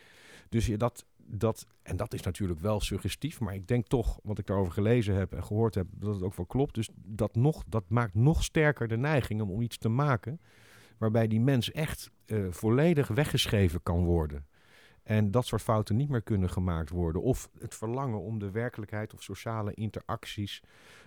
Dus 0.48 0.66
je 0.66 0.76
dat, 0.76 1.06
dat, 1.16 1.66
en 1.82 1.96
dat 1.96 2.14
is 2.14 2.22
natuurlijk 2.22 2.60
wel 2.60 2.80
suggestief, 2.80 3.40
maar 3.40 3.54
ik 3.54 3.68
denk 3.68 3.86
toch, 3.86 4.18
wat 4.22 4.38
ik 4.38 4.46
daarover 4.46 4.72
gelezen 4.72 5.14
heb 5.14 5.32
en 5.32 5.44
gehoord 5.44 5.74
heb, 5.74 5.86
dat 5.90 6.14
het 6.14 6.22
ook 6.22 6.34
wel 6.34 6.46
klopt. 6.46 6.74
Dus 6.74 6.88
dat, 6.94 7.34
nog, 7.34 7.64
dat 7.66 7.84
maakt 7.88 8.14
nog 8.14 8.44
sterker 8.44 8.88
de 8.88 8.96
neiging 8.96 9.40
om 9.40 9.60
iets 9.60 9.78
te 9.78 9.88
maken 9.88 10.40
waarbij 10.98 11.26
die 11.26 11.40
mens 11.40 11.72
echt 11.72 12.10
uh, 12.26 12.46
volledig 12.50 13.08
weggeschreven 13.08 13.82
kan 13.82 14.04
worden. 14.04 14.46
En 15.02 15.30
dat 15.30 15.46
soort 15.46 15.62
fouten 15.62 15.96
niet 15.96 16.08
meer 16.08 16.22
kunnen 16.22 16.50
gemaakt 16.50 16.90
worden. 16.90 17.22
Of 17.22 17.50
het 17.58 17.74
verlangen 17.74 18.20
om 18.20 18.38
de 18.38 18.50
werkelijkheid 18.50 19.14
of 19.14 19.22
sociale 19.22 19.74
interacties 19.74 20.62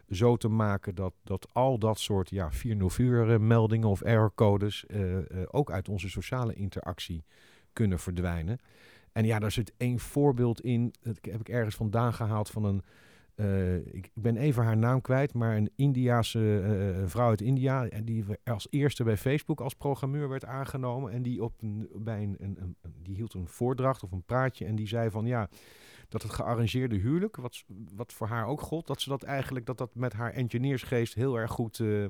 zo 0.09 0.35
te 0.35 0.47
maken 0.47 0.95
dat, 0.95 1.13
dat 1.23 1.47
al 1.53 1.77
dat 1.79 1.99
soort 1.99 2.29
ja, 2.29 2.51
404 2.51 3.41
meldingen 3.41 3.87
of 3.87 4.01
errorcodes 4.01 4.85
uh, 4.87 5.17
ook 5.51 5.71
uit 5.71 5.89
onze 5.89 6.09
sociale 6.09 6.53
interactie 6.53 7.23
kunnen 7.73 7.99
verdwijnen. 7.99 8.59
En 9.11 9.25
ja, 9.25 9.39
daar 9.39 9.51
zit 9.51 9.73
één 9.77 9.99
voorbeeld 9.99 10.61
in, 10.61 10.93
dat 11.01 11.17
heb 11.21 11.39
ik 11.39 11.49
ergens 11.49 11.75
vandaan 11.75 12.13
gehaald 12.13 12.49
van 12.49 12.63
een, 12.63 12.83
ik, 13.91 14.11
ben 14.13 14.37
even 14.37 14.63
haar 14.63 14.77
naam 14.77 15.01
kwijt, 15.01 15.33
maar 15.33 15.57
een 15.57 15.71
Indiaanse 15.75 17.03
vrouw 17.05 17.29
uit 17.29 17.41
India, 17.41 17.87
die 18.03 18.25
als 18.43 18.67
eerste 18.69 19.03
bij 19.03 19.17
Facebook 19.17 19.61
als 19.61 19.73
programmeur 19.73 20.29
werd 20.29 20.45
aangenomen. 20.45 21.11
En 21.11 21.21
die, 21.21 21.43
op 21.43 21.53
een, 21.61 21.89
bij 21.95 22.23
een, 22.23 22.35
een, 22.39 22.57
een, 22.59 22.75
die 23.01 23.15
hield 23.15 23.33
een 23.33 23.47
voordracht 23.47 24.03
of 24.03 24.11
een 24.11 24.23
praatje 24.25 24.65
en 24.65 24.75
die 24.75 24.87
zei 24.87 25.09
van 25.09 25.25
ja, 25.25 25.49
dat 26.09 26.21
het 26.21 26.31
gearrangeerde 26.31 26.95
huwelijk, 26.95 27.35
wat, 27.35 27.63
wat 27.95 28.13
voor 28.13 28.27
haar 28.27 28.45
ook 28.45 28.61
gold, 28.61 28.87
dat 28.87 29.01
ze 29.01 29.09
dat 29.09 29.23
eigenlijk, 29.23 29.65
dat 29.65 29.77
dat 29.77 29.95
met 29.95 30.13
haar 30.13 30.33
engineersgeest 30.33 31.13
heel 31.13 31.35
erg 31.35 31.51
goed 31.51 31.79
uh, 31.79 32.05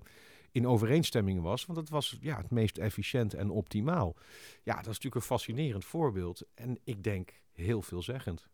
in 0.52 0.68
overeenstemming 0.68 1.42
was. 1.42 1.66
Want 1.66 1.80
het 1.80 1.90
was 1.90 2.18
ja, 2.22 2.38
het 2.38 2.52
meest 2.52 2.78
efficiënt 2.78 3.34
en 3.34 3.50
optimaal. 3.50 4.16
Ja, 4.64 4.74
dat 4.74 4.82
is 4.82 4.88
natuurlijk 4.88 5.16
een 5.16 5.22
fascinerend 5.22 5.86
voorbeeld. 5.86 6.44
En 6.56 6.80
ik 6.84 7.04
denk 7.04 7.42
heel 7.52 7.82
veelzeggend. 7.82 8.48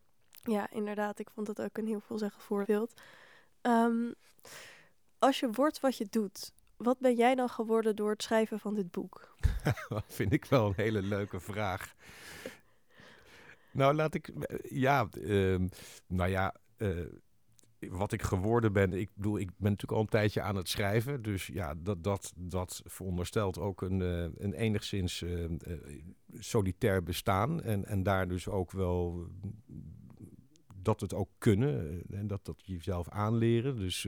Ja, 0.44 0.72
inderdaad. 0.72 1.20
Ik 1.20 1.30
vond 1.30 1.48
het 1.48 1.62
ook 1.62 1.78
een 1.78 1.88
heel 1.88 2.00
veelzeggend 2.00 2.44
voorbeeld. 2.44 3.02
Um, 3.62 4.14
als 5.20 5.40
je 5.40 5.50
wordt 5.52 5.80
wat 5.80 5.98
je 5.98 6.08
doet, 6.10 6.54
wat 6.78 7.00
ben 7.00 7.16
jij 7.16 7.36
dan 7.36 7.50
geworden 7.50 7.96
door 7.96 8.10
het 8.10 8.24
schrijven 8.24 8.60
van 8.60 8.76
dit 8.76 8.92
boek? 8.92 9.36
dat 9.90 10.04
vind 10.08 10.32
ik 10.32 10.46
wel 10.46 10.68
een 10.68 10.74
hele 10.76 11.02
leuke 11.02 11.40
vraag. 11.40 11.96
Nou, 13.76 13.94
laat 13.94 14.14
ik. 14.14 14.32
Ja, 14.70 15.08
uh, 15.18 15.60
nou 16.08 16.30
ja. 16.30 16.56
Uh, 16.78 17.06
wat 17.90 18.12
ik 18.12 18.22
geworden 18.22 18.74
ben, 18.74 18.94
ik 18.94 19.10
bedoel, 19.14 19.40
ik 19.40 19.48
ben 19.48 19.72
natuurlijk 19.72 19.92
al 19.92 20.00
een 20.00 20.08
tijdje 20.08 20.42
aan 20.42 20.56
het 20.56 20.70
schrijven. 20.70 21.22
Dus 21.22 21.48
ja, 21.48 21.74
dat, 21.78 22.04
dat, 22.04 22.34
dat 22.36 22.82
veronderstelt 22.86 23.60
ook 23.60 23.82
een, 23.82 24.00
uh, 24.00 24.22
een 24.38 24.54
enigszins 24.54 25.24
solitair 26.34 27.04
bestaan. 27.04 27.62
En, 27.62 27.86
en 27.86 28.04
daar 28.04 28.28
dus 28.28 28.48
ook 28.48 28.72
wel 28.72 29.28
dat 30.82 31.02
het 31.02 31.14
ook 31.14 31.30
kunnen. 31.38 32.02
En 32.10 32.28
dat, 32.28 32.46
dat 32.46 32.62
jezelf 32.66 33.10
aanleren. 33.10 33.76
Dus, 33.76 34.08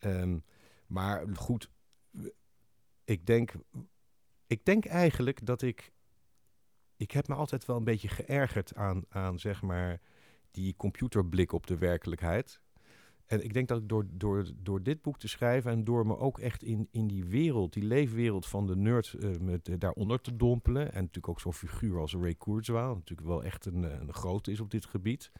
um, 0.00 0.44
maar 0.86 1.24
goed, 1.34 1.70
ik 3.04 3.26
denk, 3.26 3.52
ik 4.46 4.64
denk 4.64 4.84
eigenlijk 4.84 5.46
dat 5.46 5.62
ik 5.62 5.92
ik 6.98 7.10
heb 7.10 7.28
me 7.28 7.34
altijd 7.34 7.64
wel 7.64 7.76
een 7.76 7.84
beetje 7.84 8.08
geërgerd 8.08 8.74
aan, 8.74 9.04
aan 9.08 9.38
zeg 9.38 9.62
maar, 9.62 10.00
die 10.50 10.74
computerblik 10.76 11.52
op 11.52 11.66
de 11.66 11.78
werkelijkheid. 11.78 12.60
En 13.26 13.44
ik 13.44 13.52
denk 13.52 13.68
dat 13.68 13.78
ik 13.80 13.88
door, 13.88 14.06
door, 14.10 14.46
door 14.62 14.82
dit 14.82 15.02
boek 15.02 15.18
te 15.18 15.28
schrijven 15.28 15.70
en 15.70 15.84
door 15.84 16.06
me 16.06 16.18
ook 16.18 16.38
echt 16.38 16.62
in, 16.62 16.88
in 16.90 17.06
die 17.06 17.24
wereld, 17.24 17.72
die 17.72 17.82
leefwereld 17.82 18.46
van 18.46 18.66
de 18.66 18.76
nerd, 18.76 19.16
uh, 19.18 19.36
met, 19.40 19.70
daaronder 19.78 20.20
te 20.20 20.36
dompelen. 20.36 20.82
En 20.92 21.00
natuurlijk 21.00 21.28
ook 21.28 21.40
zo'n 21.40 21.52
figuur 21.52 21.98
als 21.98 22.14
Ray 22.14 22.34
Kurzweil, 22.34 22.94
natuurlijk 22.94 23.28
wel 23.28 23.44
echt 23.44 23.66
een, 23.66 23.82
een 23.82 24.14
grote 24.14 24.50
is 24.50 24.60
op 24.60 24.70
dit 24.70 24.84
gebied. 24.84 25.30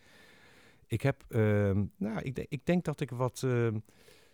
Ik 0.87 1.03
heb, 1.03 1.25
uh, 1.29 1.41
nou, 1.97 2.21
ik, 2.23 2.47
ik 2.49 2.67
denk 2.67 2.85
dat 2.85 3.01
ik 3.01 3.11
wat, 3.11 3.47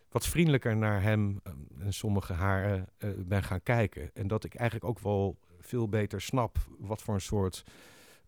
wat 0.08 0.26
vriendelijker 0.26 0.76
naar 0.76 1.02
hem 1.02 1.40
en 1.78 1.92
sommige 1.92 2.32
haren 2.32 2.88
ben 3.16 3.42
gaan 3.42 3.62
kijken. 3.62 4.10
En 4.14 4.26
dat 4.26 4.44
ik 4.44 4.54
eigenlijk 4.54 4.90
ook 4.90 4.98
wel 4.98 5.38
veel 5.66 5.88
beter 5.88 6.20
snap 6.20 6.56
wat 6.78 7.02
voor 7.02 7.14
een 7.14 7.20
soort, 7.20 7.64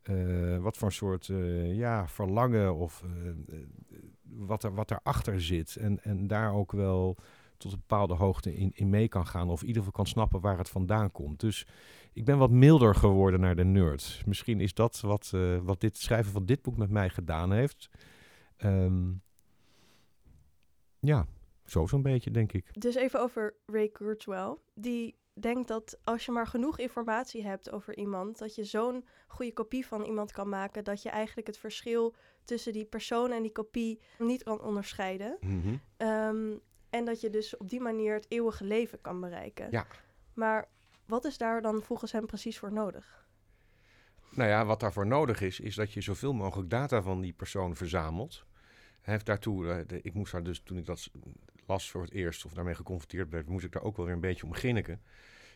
uh, 0.03 0.59
wat 0.59 0.77
voor 0.77 0.89
een 0.89 0.95
soort 0.95 1.29
uh, 1.29 1.75
ja, 1.77 2.09
verlangen 2.09 2.75
of 2.75 3.05
uh, 3.05 3.57
wat, 4.23 4.65
er, 4.65 4.75
wat 4.75 4.91
erachter 4.91 5.43
zit. 5.43 5.77
En, 5.77 6.03
en 6.03 6.27
daar 6.27 6.53
ook 6.53 6.73
wel 6.73 7.17
tot 7.57 7.73
een 7.73 7.79
bepaalde 7.79 8.15
hoogte 8.15 8.57
in, 8.57 8.71
in 8.75 8.91
mee 8.91 9.09
kan 9.09 9.27
gaan. 9.27 9.51
Of 9.51 9.61
in 9.61 9.67
ieder 9.67 9.83
geval 9.83 9.97
kan 10.03 10.13
snappen 10.13 10.41
waar 10.41 10.59
het 10.59 10.69
vandaan 10.69 11.13
komt. 11.13 11.41
Dus 11.41 11.67
ik 12.13 12.25
ben 12.25 12.39
wat 12.39 12.51
milder 12.51 12.95
geworden 12.95 13.41
naar 13.41 13.57
de 13.57 13.65
nerd. 13.65 14.23
Misschien 14.27 14.61
is 14.61 14.75
dat 14.75 15.01
wat, 15.01 15.33
wat 15.63 15.81
dit 15.81 15.97
schrijven 15.97 16.33
van 16.33 16.47
dit 16.47 16.63
boek 16.63 16.77
met 16.77 16.91
mij 16.91 17.09
gedaan 17.09 17.53
heeft. 17.53 17.91
Um, 18.65 19.23
ja, 21.01 21.27
zo 21.65 21.87
zo'n 21.87 22.03
beetje, 22.03 22.31
denk 22.31 22.53
ik. 22.53 22.81
Dus 22.81 22.95
even 22.95 23.21
over 23.21 23.55
Ray 23.67 23.89
Kurzweil. 23.89 24.63
Die 24.75 25.15
denk 25.43 25.69
dat 25.69 25.99
als 26.05 26.25
je 26.25 26.33
maar 26.33 26.47
genoeg 26.47 26.79
informatie 26.79 27.47
hebt 27.47 27.71
over 27.71 27.97
iemand, 27.97 28.39
dat 28.39 28.55
je 28.55 28.65
zo'n 28.65 29.07
goede 29.27 29.53
kopie 29.53 29.87
van 29.87 30.05
iemand 30.05 30.33
kan 30.33 30.49
maken, 30.49 30.85
dat 30.85 31.03
je 31.03 31.09
eigenlijk 31.09 31.47
het 31.47 31.59
verschil 31.59 32.15
tussen 32.45 32.73
die 32.73 32.85
persoon 32.85 33.33
en 33.33 33.43
die 33.43 33.53
kopie 33.53 34.01
niet 34.19 34.43
kan 34.43 34.61
onderscheiden. 34.61 35.37
Mm 35.41 35.63
-hmm. 35.63 36.09
um, 36.09 36.61
en 36.91 37.05
dat 37.05 37.21
je 37.21 37.31
dus 37.31 37.57
op 37.57 37.69
die 37.69 37.81
manier 37.81 38.15
het 38.15 38.27
eeuwige 38.29 38.65
leven 38.65 39.01
kan 39.01 39.21
bereiken. 39.21 39.69
Ja. 39.71 39.87
Maar 40.35 40.69
wat 41.07 41.25
is 41.25 41.39
daar 41.39 41.63
dan 41.63 41.83
volgens 41.83 42.13
hem 42.13 42.27
precies 42.27 42.59
voor 42.59 42.73
nodig? 42.73 43.27
Nou 44.31 44.51
ja, 44.51 44.65
wat 44.65 44.81
daarvoor 44.81 45.07
nodig 45.07 45.41
is, 45.41 45.61
is 45.61 45.75
dat 45.75 45.93
je 45.93 46.01
zoveel 46.01 46.33
mogelijk 46.33 46.71
data 46.71 47.03
van 47.03 47.21
die 47.21 47.33
persoon 47.33 47.77
verzamelt. 47.77 48.47
Hij 49.07 49.15
heeft 49.15 49.27
daartoe, 49.27 49.87
uh, 49.91 49.99
ik 50.03 50.15
moest 50.15 50.33
daar 50.33 50.43
dus 50.43 50.61
toen 50.65 50.79
ik 50.79 50.87
dat 50.87 51.11
las 51.67 51.91
voor 51.91 52.03
het 52.03 52.13
eerst 52.13 52.45
of 52.45 52.53
daarmee 52.53 52.75
geconfronteerd 52.75 53.31
werd, 53.31 53.49
moest 53.49 53.65
ik 53.65 53.73
daar 53.73 53.83
ook 53.83 53.97
wel 53.97 54.07
weer 54.07 54.15
een 54.15 54.21
beetje 54.21 54.45
om 54.45 54.55
grinniken. 54.55 55.01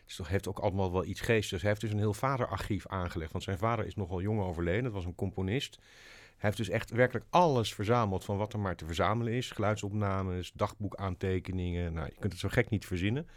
Dus 0.05 0.15
dat 0.15 0.27
heeft 0.27 0.47
ook 0.47 0.59
allemaal 0.59 0.91
wel 0.91 1.05
iets 1.05 1.21
geestigs. 1.21 1.61
Hij 1.61 1.69
heeft 1.69 1.81
dus 1.81 1.91
een 1.91 1.97
heel 1.97 2.13
vaderarchief 2.13 2.87
aangelegd. 2.87 3.31
Want 3.31 3.43
zijn 3.43 3.57
vader 3.57 3.85
is 3.85 3.95
nogal 3.95 4.21
jong 4.21 4.41
overleden. 4.41 4.83
Dat 4.83 4.93
was 4.93 5.05
een 5.05 5.15
componist. 5.15 5.75
Hij 5.75 6.49
heeft 6.49 6.57
dus 6.57 6.69
echt 6.69 6.89
werkelijk 6.89 7.25
alles 7.29 7.73
verzameld 7.73 8.25
van 8.25 8.37
wat 8.37 8.53
er 8.53 8.59
maar 8.59 8.75
te 8.75 8.85
verzamelen 8.85 9.33
is. 9.33 9.51
Geluidsopnames, 9.51 10.51
dagboekaantekeningen. 10.51 11.93
Nou, 11.93 12.07
je 12.07 12.19
kunt 12.19 12.31
het 12.31 12.41
zo 12.41 12.49
gek 12.49 12.69
niet 12.69 12.85
verzinnen. 12.85 13.27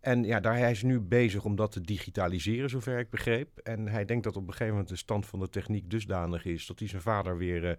En 0.00 0.24
ja, 0.24 0.40
daar 0.40 0.58
hij 0.58 0.70
is 0.70 0.82
nu 0.82 1.00
bezig 1.00 1.44
om 1.44 1.56
dat 1.56 1.72
te 1.72 1.80
digitaliseren, 1.80 2.70
zover 2.70 2.98
ik 2.98 3.10
begreep. 3.10 3.58
En 3.58 3.88
hij 3.88 4.04
denkt 4.04 4.24
dat 4.24 4.36
op 4.36 4.42
een 4.42 4.52
gegeven 4.52 4.72
moment 4.72 4.88
de 4.88 4.96
stand 4.96 5.26
van 5.26 5.40
de 5.40 5.48
techniek 5.48 5.90
dusdanig 5.90 6.44
is 6.44 6.66
dat 6.66 6.78
hij 6.78 6.88
zijn 6.88 7.02
vader 7.02 7.36
weer, 7.36 7.64
uh, 7.64 7.72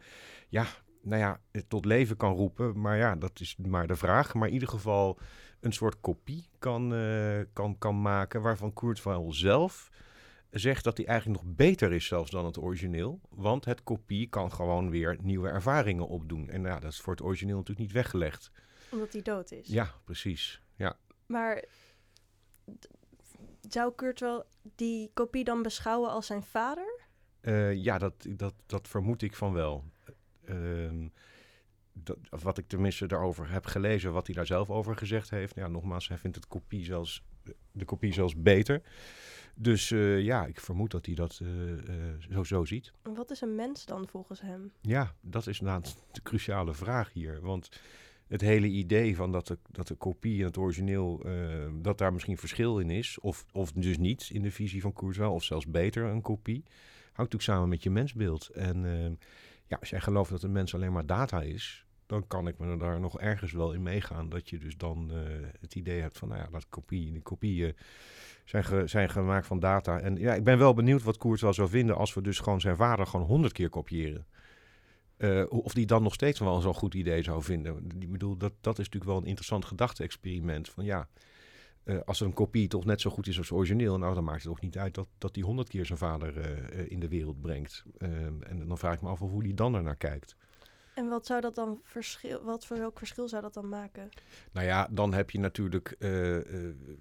ja, 0.49 0.67
nou 1.01 1.21
ja, 1.21 1.39
tot 1.67 1.85
leven 1.85 2.17
kan 2.17 2.33
roepen. 2.33 2.81
Maar 2.81 2.97
ja, 2.97 3.15
dat 3.15 3.39
is 3.39 3.55
maar 3.55 3.87
de 3.87 3.95
vraag. 3.95 4.33
Maar 4.33 4.47
in 4.47 4.53
ieder 4.53 4.69
geval 4.69 5.19
een 5.59 5.73
soort 5.73 6.01
kopie 6.01 6.49
kan, 6.59 6.93
uh, 6.93 7.39
kan, 7.53 7.77
kan 7.77 8.01
maken 8.01 8.41
waarvan 8.41 8.73
Kurzweil 8.73 9.33
zelf 9.33 9.89
zegt 10.49 10.83
dat 10.83 10.97
hij 10.97 11.05
eigenlijk 11.05 11.43
nog 11.43 11.55
beter 11.55 11.93
is 11.93 12.05
zelfs 12.05 12.31
dan 12.31 12.45
het 12.45 12.57
origineel. 12.57 13.21
Want 13.29 13.65
het 13.65 13.83
kopie 13.83 14.29
kan 14.29 14.51
gewoon 14.51 14.89
weer 14.89 15.17
nieuwe 15.21 15.49
ervaringen 15.49 16.07
opdoen. 16.07 16.49
En 16.49 16.61
ja, 16.61 16.79
dat 16.79 16.91
is 16.91 17.01
voor 17.01 17.13
het 17.13 17.23
origineel 17.23 17.57
natuurlijk 17.57 17.87
niet 17.87 17.95
weggelegd. 17.95 18.51
Omdat 18.91 19.13
hij 19.13 19.21
dood 19.21 19.51
is. 19.51 19.67
Ja, 19.67 19.93
precies. 20.03 20.61
Ja. 20.75 20.97
Maar 21.25 21.63
zou 23.69 23.93
Kurzweil 23.93 24.45
die 24.75 25.11
kopie 25.13 25.43
dan 25.43 25.61
beschouwen 25.61 26.09
als 26.09 26.25
zijn 26.25 26.43
vader? 26.43 26.99
Uh, 27.41 27.73
ja, 27.73 27.97
dat, 27.97 28.13
dat, 28.29 28.53
dat 28.65 28.87
vermoed 28.87 29.21
ik 29.21 29.35
van 29.35 29.53
wel. 29.53 29.83
Dat, 31.93 32.17
wat 32.29 32.57
ik 32.57 32.67
tenminste 32.67 33.05
daarover 33.05 33.51
heb 33.51 33.65
gelezen, 33.65 34.11
wat 34.11 34.25
hij 34.25 34.35
daar 34.35 34.45
zelf 34.45 34.69
over 34.69 34.95
gezegd 34.95 35.29
heeft. 35.29 35.55
Ja, 35.55 35.67
nogmaals, 35.67 36.07
hij 36.07 36.17
vindt 36.17 36.35
het 36.35 36.47
kopie 36.47 36.83
zelfs, 36.83 37.23
de 37.71 37.85
kopie 37.85 38.13
zelfs 38.13 38.35
beter. 38.41 38.81
Dus 39.55 39.89
uh, 39.89 40.21
ja, 40.21 40.45
ik 40.45 40.59
vermoed 40.59 40.91
dat 40.91 41.05
hij 41.05 41.15
dat 41.15 41.39
uh, 41.43 41.49
uh, 41.49 41.75
zo, 42.29 42.43
zo 42.43 42.65
ziet. 42.65 42.91
Wat 43.01 43.31
is 43.31 43.41
een 43.41 43.55
mens 43.55 43.85
dan 43.85 44.07
volgens 44.07 44.41
hem? 44.41 44.71
Ja, 44.81 45.13
dat 45.21 45.47
is 45.47 45.59
inderdaad 45.59 46.05
de 46.11 46.21
cruciale 46.21 46.73
vraag 46.73 47.13
hier. 47.13 47.41
Want 47.41 47.69
het 48.27 48.41
hele 48.41 48.67
idee 48.67 49.15
van 49.15 49.31
dat 49.31 49.47
de, 49.47 49.57
dat 49.71 49.87
de 49.87 49.95
kopie 49.95 50.39
en 50.39 50.45
het 50.45 50.57
origineel, 50.57 51.25
dat 51.81 51.97
daar 51.97 52.13
misschien 52.13 52.37
verschil 52.37 52.79
in 52.79 52.89
is, 52.89 53.19
of, 53.19 53.45
of 53.51 53.71
dus 53.71 53.97
niet 53.97 54.29
in 54.31 54.41
de 54.41 54.51
visie 54.51 54.81
van 54.81 54.93
Kurzweil, 54.93 55.33
of 55.33 55.43
zelfs 55.43 55.67
beter 55.67 56.03
een 56.03 56.21
kopie. 56.21 56.63
natuurlijk 57.15 57.43
samen 57.43 57.69
met 57.69 57.83
je 57.83 57.89
mensbeeld. 57.89 58.47
En 58.47 58.85
ehm, 58.85 59.13
ja, 59.71 59.77
als 59.79 59.89
jij 59.89 59.99
gelooft 59.99 60.29
dat 60.29 60.43
een 60.43 60.51
mens 60.51 60.75
alleen 60.75 60.91
maar 60.91 61.05
data 61.05 61.41
is, 61.41 61.85
dan 62.05 62.27
kan 62.27 62.47
ik 62.47 62.57
me 62.57 62.77
daar 62.77 62.99
nog 62.99 63.19
ergens 63.19 63.51
wel 63.51 63.73
in 63.73 63.83
meegaan. 63.83 64.29
Dat 64.29 64.49
je 64.49 64.57
dus 64.57 64.77
dan 64.77 65.11
het 65.59 65.75
idee 65.75 66.01
hebt 66.01 66.17
van, 66.17 66.27
nou 66.27 66.41
ja, 66.41 66.47
dat 66.51 66.69
kopie, 66.69 67.11
die 67.11 67.21
kopieën 67.21 67.75
zijn, 68.45 68.89
zijn 68.89 69.09
gemaakt 69.09 69.47
van 69.47 69.59
data. 69.59 69.99
En 69.99 70.15
ja, 70.15 70.33
ik 70.33 70.43
ben 70.43 70.57
wel 70.57 70.73
benieuwd 70.73 71.03
wat 71.03 71.17
Koert 71.17 71.41
wel 71.41 71.53
zou 71.53 71.69
vinden 71.69 71.95
als 71.95 72.13
we 72.13 72.21
dus 72.21 72.39
gewoon 72.39 72.61
zijn 72.61 72.75
vader 72.75 73.07
gewoon 73.07 73.25
honderd 73.25 73.53
keer 73.53 73.69
kopiëren. 73.69 74.25
Uh, 75.17 75.43
of 75.49 75.73
die 75.73 75.85
dan 75.85 76.03
nog 76.03 76.13
steeds 76.13 76.39
wel 76.39 76.61
zo'n 76.61 76.73
goed 76.73 76.93
idee 76.93 77.23
zou 77.23 77.43
vinden. 77.43 77.87
Ik 77.99 78.11
bedoel, 78.11 78.37
dat, 78.37 78.53
dat 78.61 78.79
is 78.79 78.85
natuurlijk 78.85 79.11
wel 79.11 79.21
een 79.21 79.27
interessant 79.27 79.65
gedachte-experiment. 79.65 80.69
Van 80.69 80.83
ja, 80.83 81.07
uh, 81.85 81.99
als 82.05 82.19
een 82.19 82.33
kopie 82.33 82.67
toch 82.67 82.85
net 82.85 83.01
zo 83.01 83.09
goed 83.09 83.27
is 83.27 83.37
als 83.37 83.51
origineel, 83.51 83.97
nou 83.97 84.13
dan 84.13 84.23
maakt 84.23 84.43
het 84.43 84.51
toch 84.51 84.61
niet 84.61 84.77
uit 84.77 84.93
dat, 84.93 85.07
dat 85.17 85.33
die 85.33 85.43
honderd 85.43 85.69
keer 85.69 85.85
zijn 85.85 85.97
vader 85.97 86.37
uh, 86.37 86.91
in 86.91 86.99
de 86.99 87.07
wereld 87.07 87.41
brengt. 87.41 87.83
Ehm, 87.97 88.41
en 88.41 88.67
dan 88.67 88.77
vraag 88.77 88.93
ik 88.93 89.01
me 89.01 89.09
af 89.09 89.19
hoe 89.19 89.43
die 89.43 89.53
dan 89.53 89.75
ernaar 89.75 89.95
kijkt. 89.95 90.35
En 90.93 91.07
wat 91.07 91.25
zou 91.25 91.41
dat 91.41 91.55
dan 91.55 91.79
verschil, 91.83 92.43
wat 92.43 92.65
voor 92.65 92.77
welk 92.77 92.97
verschil 92.97 93.27
zou 93.27 93.41
dat 93.41 93.53
dan 93.53 93.69
maken? 93.69 94.09
Nou 94.51 94.65
ja, 94.65 94.87
dan 94.91 95.13
heb 95.13 95.29
je 95.29 95.39
natuurlijk 95.39 95.97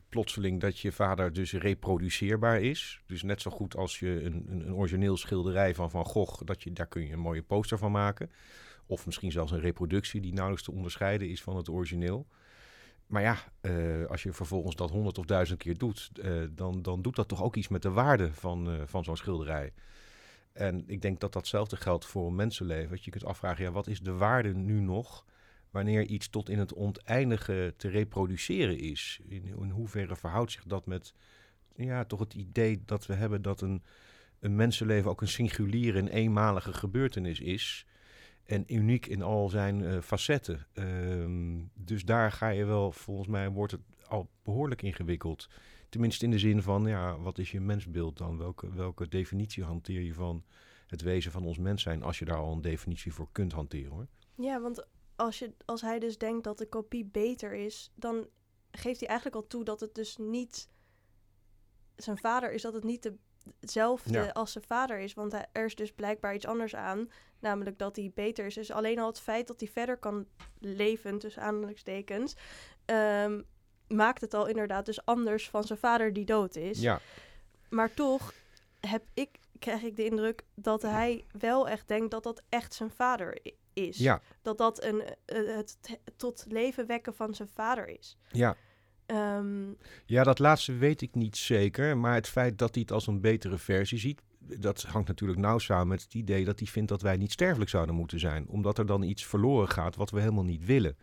plotseling 0.09 0.61
dat 0.61 0.79
je 0.79 0.93
vader 0.93 1.33
dus 1.33 1.53
reproduceerbaar 1.53 2.61
is. 2.61 3.03
Dus 3.07 3.23
net 3.23 3.40
zo 3.40 3.51
goed 3.51 3.77
als 3.77 3.99
je 3.99 4.09
een, 4.09 4.47
een, 4.49 4.66
een, 4.66 4.75
origineel 4.75 5.16
schilderij 5.16 5.75
van 5.75 5.90
Van 5.90 6.05
Gogh, 6.05 6.45
dat 6.45 6.62
je, 6.62 6.73
daar 6.73 6.87
kun 6.87 7.07
je 7.07 7.12
een 7.12 7.19
mooie 7.19 7.43
poster 7.43 7.79
van 7.79 7.93
maken. 7.93 8.31
Of 8.87 9.07
misschien 9.07 9.33
zelfs 9.33 9.53
een 9.53 9.61
reproductie 9.61 10.21
die 10.21 10.33
nauwelijks 10.33 10.64
te 10.64 10.73
onderscheiden 10.73 11.29
is 11.29 11.43
van 11.43 11.57
het 11.57 11.69
origineel. 11.69 12.27
Maar 13.11 13.23
ja, 13.23 13.37
uh, 13.62 14.07
als 14.07 14.23
je 14.23 14.33
vervolgens 14.33 14.77
dat 14.77 14.90
honderd 14.90 15.18
of 15.18 15.25
duizend 15.25 15.59
keer 15.59 15.79
doet, 15.79 16.11
dan, 16.51 16.83
dan 16.83 17.03
doet 17.03 17.16
dat 17.16 17.29
toch 17.29 17.42
ook 17.42 17.57
iets 17.57 17.68
met 17.68 17.83
de 17.83 17.90
waarde 17.90 18.33
van, 18.33 18.79
van 18.87 19.05
zo'n 19.05 19.16
schilderij. 19.16 19.73
En 20.53 20.85
ik 20.87 21.03
denk 21.03 21.20
dat 21.20 21.33
datzelfde 21.33 21.77
geldt 21.77 22.07
voor 22.07 22.27
een 22.27 22.35
mensenleven. 22.35 22.90
Dat 22.90 23.05
je 23.05 23.11
kunt 23.11 23.25
afvragen, 23.25 23.64
ja, 23.64 23.70
wat 23.70 23.87
is 23.87 24.01
de 24.01 24.12
waarde 24.12 24.55
nu 24.55 24.81
nog 24.81 25.25
wanneer 25.70 26.05
iets 26.05 26.29
tot 26.29 26.49
in 26.49 26.59
het 26.59 26.75
oneindige 26.75 27.75
te 27.77 27.88
reproduceren 27.88 28.79
is? 28.79 29.20
In, 29.29 29.44
in 29.44 29.70
hoeverre 29.70 30.16
verhoudt 30.16 30.53
zich 30.53 30.64
dat 30.64 30.87
met 30.87 31.14
ja, 31.75 32.05
toch 32.05 32.20
het 32.20 32.35
idee 32.35 32.83
dat 32.85 33.07
we 33.07 33.14
hebben 33.14 33.42
dat 33.42 33.61
een, 33.61 33.83
een 34.40 34.57
mensenleven 34.57 35.11
ook 35.11 35.20
een 35.20 35.29
singuliere 35.29 35.99
en 35.99 36.09
eenmalige 36.09 36.73
gebeurtenis 36.73 37.40
is. 37.40 37.87
En 38.50 38.74
uniek 38.74 39.06
in 39.06 39.22
al 39.22 39.48
zijn 39.48 39.80
uh, 39.80 40.00
facetten. 40.00 40.66
Um, 40.74 41.70
dus 41.74 42.04
daar 42.04 42.32
ga 42.32 42.48
je 42.48 42.64
wel, 42.64 42.92
volgens 42.92 43.28
mij 43.28 43.50
wordt 43.50 43.72
het 43.72 43.80
al 44.08 44.30
behoorlijk 44.42 44.82
ingewikkeld. 44.82 45.48
Tenminste 45.88 46.24
in 46.24 46.30
de 46.30 46.38
zin 46.38 46.62
van, 46.62 46.86
ja, 46.86 47.18
wat 47.18 47.38
is 47.38 47.50
je 47.50 47.60
mensbeeld 47.60 48.18
dan? 48.18 48.38
Welke, 48.38 48.74
welke 48.74 49.08
definitie 49.08 49.64
hanteer 49.64 50.00
je 50.00 50.14
van 50.14 50.44
het 50.86 51.02
wezen 51.02 51.32
van 51.32 51.44
ons 51.44 51.58
mens 51.58 51.82
zijn, 51.82 52.02
als 52.02 52.18
je 52.18 52.24
daar 52.24 52.36
al 52.36 52.52
een 52.52 52.60
definitie 52.60 53.12
voor 53.12 53.28
kunt 53.32 53.52
hanteren 53.52 53.92
hoor. 53.92 54.06
Ja, 54.34 54.60
want 54.60 54.86
als, 55.16 55.38
je, 55.38 55.52
als 55.64 55.80
hij 55.80 55.98
dus 55.98 56.18
denkt 56.18 56.44
dat 56.44 56.58
de 56.58 56.68
kopie 56.68 57.04
beter 57.04 57.54
is, 57.54 57.92
dan 57.94 58.26
geeft 58.70 59.00
hij 59.00 59.08
eigenlijk 59.08 59.42
al 59.42 59.46
toe 59.46 59.64
dat 59.64 59.80
het 59.80 59.94
dus 59.94 60.16
niet 60.16 60.68
zijn 61.96 62.18
vader 62.18 62.52
is, 62.52 62.62
dat 62.62 62.74
het 62.74 62.84
niet 62.84 63.12
hetzelfde 63.61 64.35
als 64.35 64.53
zijn 64.53 64.64
vader 64.64 64.98
is. 64.98 65.14
Want 65.14 65.33
hij, 65.33 65.46
er 65.53 65.64
is 65.64 65.74
dus 65.74 65.92
blijkbaar 65.92 66.35
iets 66.35 66.46
anders 66.46 66.74
aan, 66.74 67.11
namelijk 67.38 67.79
dat 67.79 67.96
hij 67.96 68.11
beter 68.14 68.46
is. 68.46 68.55
Dus 68.55 68.70
alleen 68.70 68.98
al 68.98 69.07
het 69.07 69.20
feit 69.20 69.46
dat 69.46 69.61
hij 69.61 69.68
verder 69.68 69.96
kan 69.96 70.26
leven, 70.59 71.18
tussen 71.18 71.42
aanhalingstekens, 71.42 72.35
um, 72.87 73.44
maakt 73.88 74.20
het 74.20 74.35
al 74.35 74.46
inderdaad 74.46 74.87
dus 74.87 75.05
anders 75.05 75.50
van 75.50 75.64
zijn 75.64 75.79
vader 75.79 76.12
die 76.12 76.24
dood 76.24 76.57
is. 76.57 76.81
Ja. 76.81 77.00
Maar 77.68 77.94
toch 77.94 78.33
heb 78.81 79.03
ik, 79.14 79.38
krijg 79.59 79.83
ik 79.83 79.96
de 79.96 80.05
indruk 80.05 80.44
dat 80.55 80.83
hij 80.83 81.24
wel 81.38 81.68
echt 81.68 81.88
denkt 81.88 82.11
dat 82.11 82.22
dat 82.22 82.42
echt 82.48 82.74
zijn 82.74 82.90
vader 82.90 83.40
is. 83.72 83.98
Ja. 83.98 84.20
Dat 84.42 84.59
dat 84.59 84.83
een, 84.83 85.03
uh, 85.26 85.57
het, 85.57 85.79
tot 86.16 86.44
leven 86.48 86.87
wekken 86.87 87.14
van 87.14 87.35
zijn 87.35 87.48
vader 87.48 87.88
is. 87.88 88.16
Ja. 88.29 88.57
Um, 89.12 89.77
ja, 90.07 90.23
dat 90.23 90.38
laatste 90.38 90.73
weet 90.73 91.01
ik 91.01 91.14
niet 91.14 91.37
zeker. 91.37 91.96
Maar 91.96 92.14
het 92.14 92.29
feit 92.29 92.59
dat 92.59 92.75
hij 92.75 92.83
het 92.83 92.92
als 92.92 93.07
een 93.07 93.20
betere 93.20 93.59
versie 93.59 93.99
ziet, 93.99 94.20
dat 94.38 94.83
hangt 94.83 95.09
natuurlijk 95.09 95.40
nauw 95.40 95.59
samen 95.59 95.88
met 95.88 96.03
het 96.03 96.14
idee 96.14 96.44
dat 96.44 96.59
hij 96.59 96.68
vindt 96.68 96.88
dat 96.88 97.03
wij 97.03 97.16
niet 97.16 97.33
sterfelijk 97.33 97.70
zouden 97.70 97.94
moeten 97.94 98.20
zijn. 98.20 98.46
Omdat 98.49 98.79
er 98.79 98.87
dan 98.87 99.03
iets 99.03 99.25
verloren 99.27 99.68
gaat 99.68 99.96
wat 99.96 100.11
we 100.11 100.20
helemaal 100.20 100.44
niet 100.44 100.64
willen. 100.64 100.96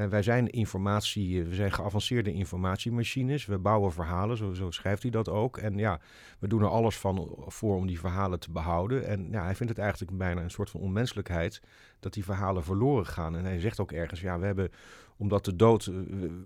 Uh, 0.00 0.06
wij 0.06 0.22
zijn 0.22 0.50
informatie, 0.50 1.44
we 1.44 1.54
zijn 1.54 1.72
geavanceerde 1.72 2.32
informatiemachines. 2.32 3.46
We 3.46 3.58
bouwen 3.58 3.92
verhalen, 3.92 4.56
zo, 4.56 4.70
schrijft 4.70 5.02
hij 5.02 5.10
dat 5.10 5.28
ook. 5.28 5.56
En 5.56 5.78
ja, 5.78 6.00
we 6.38 6.48
doen 6.48 6.62
er 6.62 6.68
alles 6.68 6.98
van 6.98 7.44
voor 7.46 7.76
om 7.76 7.86
die 7.86 7.98
verhalen 8.00 8.40
te 8.40 8.50
behouden. 8.50 9.06
En 9.06 9.28
ja, 9.30 9.44
hij 9.44 9.54
vindt 9.54 9.72
het 9.72 9.82
eigenlijk 9.82 10.18
bijna 10.18 10.42
een 10.42 10.50
soort 10.50 10.70
van 10.70 10.80
onmenselijkheid 10.80 11.60
dat 12.00 12.12
die 12.12 12.24
verhalen 12.24 12.64
verloren 12.64 13.06
gaan. 13.06 13.36
En 13.36 13.44
hij 13.44 13.60
zegt 13.60 13.80
ook 13.80 13.92
ergens, 13.92 14.20
ja, 14.20 14.38
we 14.38 14.46
hebben, 14.46 14.70
omdat 15.16 15.44
de 15.44 15.56
dood, 15.56 15.84
we, 15.84 16.44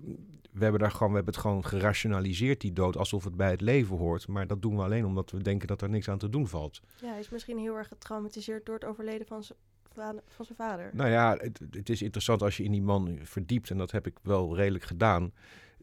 we 0.53 0.63
hebben, 0.63 0.81
daar 0.81 0.91
gewoon, 0.91 1.09
we 1.09 1.17
hebben 1.17 1.35
het 1.35 1.43
gewoon 1.43 1.65
gerationaliseerd, 1.65 2.61
die 2.61 2.73
dood, 2.73 2.97
alsof 2.97 3.25
het 3.25 3.37
bij 3.37 3.51
het 3.51 3.61
leven 3.61 3.97
hoort. 3.97 4.29
Maar 4.29 4.47
dat 4.47 4.63
doen 4.63 4.77
we 4.77 4.83
alleen 4.83 5.07
omdat 5.07 5.31
we 5.31 5.43
denken 5.43 5.69
dat 5.69 5.83
er 5.83 5.91
niks 5.91 6.09
aan 6.09 6.19
te 6.19 6.29
doen 6.29 6.49
valt. 6.49 6.81
Ja, 7.01 7.09
hij 7.09 7.19
is 7.19 7.29
misschien 7.29 7.59
heel 7.59 7.77
erg 7.77 7.89
getraumatiseerd 7.89 8.67
door 8.67 8.75
het 8.75 8.85
overleden 8.85 9.27
van 9.27 9.43
zijn 9.95 10.21
van 10.29 10.45
zijn 10.45 10.59
vader. 10.59 10.91
Nou 10.93 11.11
ja, 11.11 11.37
het, 11.37 11.61
het, 11.71 11.89
is 11.89 12.03
interessant 12.03 12.43
als 12.43 12.57
je 12.57 12.63
in 12.63 12.73
die 12.73 12.83
man 12.83 13.19
verdiept, 13.23 13.71
en 13.71 13.79
dat 13.79 13.91
heb 13.91 14.07
ik 14.07 14.15
wel 14.23 14.57
redelijk 14.57 14.85
gedaan. 14.85 15.33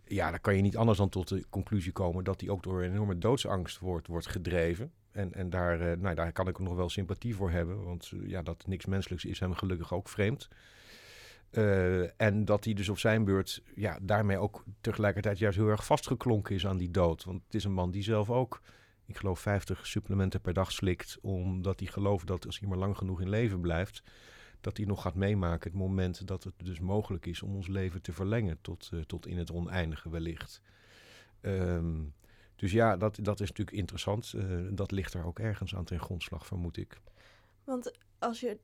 Ja, 0.05 0.29
dan 0.29 0.41
kan 0.41 0.55
je 0.55 0.61
niet 0.61 0.77
anders 0.77 0.97
dan 0.97 1.09
tot 1.09 1.27
de 1.27 1.45
conclusie 1.49 1.91
komen 1.91 2.23
dat 2.23 2.41
hij 2.41 2.49
ook 2.49 2.63
door 2.63 2.83
een 2.83 2.91
enorme 2.91 3.17
doodsangst 3.17 3.79
wordt, 3.79 4.07
wordt 4.07 4.27
gedreven. 4.27 4.91
En, 5.11 5.33
en 5.33 5.49
daar, 5.49 5.81
uh, 5.81 5.97
nou, 5.97 6.15
daar 6.15 6.31
kan 6.31 6.47
ik 6.47 6.59
nog 6.59 6.75
wel 6.75 6.89
sympathie 6.89 7.35
voor 7.35 7.51
hebben, 7.51 7.83
want 7.83 8.11
uh, 8.13 8.29
ja, 8.29 8.41
dat 8.41 8.67
niks 8.67 8.85
menselijks 8.85 9.25
is 9.25 9.39
hem 9.39 9.53
gelukkig 9.53 9.93
ook 9.93 10.09
vreemd. 10.09 10.47
Uh, 11.51 12.21
en 12.21 12.45
dat 12.45 12.63
hij 12.63 12.73
dus 12.73 12.89
op 12.89 12.97
zijn 12.97 13.23
beurt 13.23 13.61
ja, 13.75 13.97
daarmee 14.01 14.37
ook 14.37 14.63
tegelijkertijd 14.81 15.37
juist 15.37 15.57
heel 15.57 15.67
erg 15.67 15.85
vastgeklonken 15.85 16.55
is 16.55 16.67
aan 16.67 16.77
die 16.77 16.91
dood. 16.91 17.23
Want 17.23 17.41
het 17.45 17.55
is 17.55 17.63
een 17.63 17.73
man 17.73 17.91
die 17.91 18.03
zelf 18.03 18.29
ook 18.29 18.61
ik 19.11 19.17
geloof 19.17 19.39
50 19.39 19.87
supplementen 19.87 20.41
per 20.41 20.53
dag 20.53 20.71
slikt, 20.71 21.17
omdat 21.21 21.79
hij 21.79 21.89
gelooft 21.89 22.27
dat 22.27 22.45
als 22.45 22.59
hij 22.59 22.69
maar 22.69 22.77
lang 22.77 22.97
genoeg 22.97 23.21
in 23.21 23.29
leven 23.29 23.61
blijft, 23.61 24.03
dat 24.61 24.77
hij 24.77 24.85
nog 24.85 25.01
gaat 25.01 25.15
meemaken 25.15 25.71
het 25.71 25.79
moment 25.79 26.27
dat 26.27 26.43
het 26.43 26.53
dus 26.57 26.79
mogelijk 26.79 27.25
is 27.25 27.41
om 27.41 27.55
ons 27.55 27.67
leven 27.67 28.01
te 28.01 28.13
verlengen 28.13 28.57
tot, 28.61 28.89
uh, 28.93 29.01
tot 29.01 29.27
in 29.27 29.37
het 29.37 29.51
oneindige 29.51 30.09
wellicht. 30.09 30.61
Um, 31.41 32.13
dus 32.55 32.71
ja, 32.71 32.97
dat, 32.97 33.17
dat 33.21 33.39
is 33.39 33.49
natuurlijk 33.49 33.77
interessant. 33.77 34.33
Uh, 34.35 34.67
dat 34.71 34.91
ligt 34.91 35.13
er 35.13 35.25
ook 35.25 35.39
ergens 35.39 35.75
aan 35.75 35.85
ten 35.85 35.99
grondslag, 35.99 36.45
vermoed 36.45 36.77
ik. 36.77 37.01
Want 37.63 37.97
als 38.19 38.39
je 38.39 38.59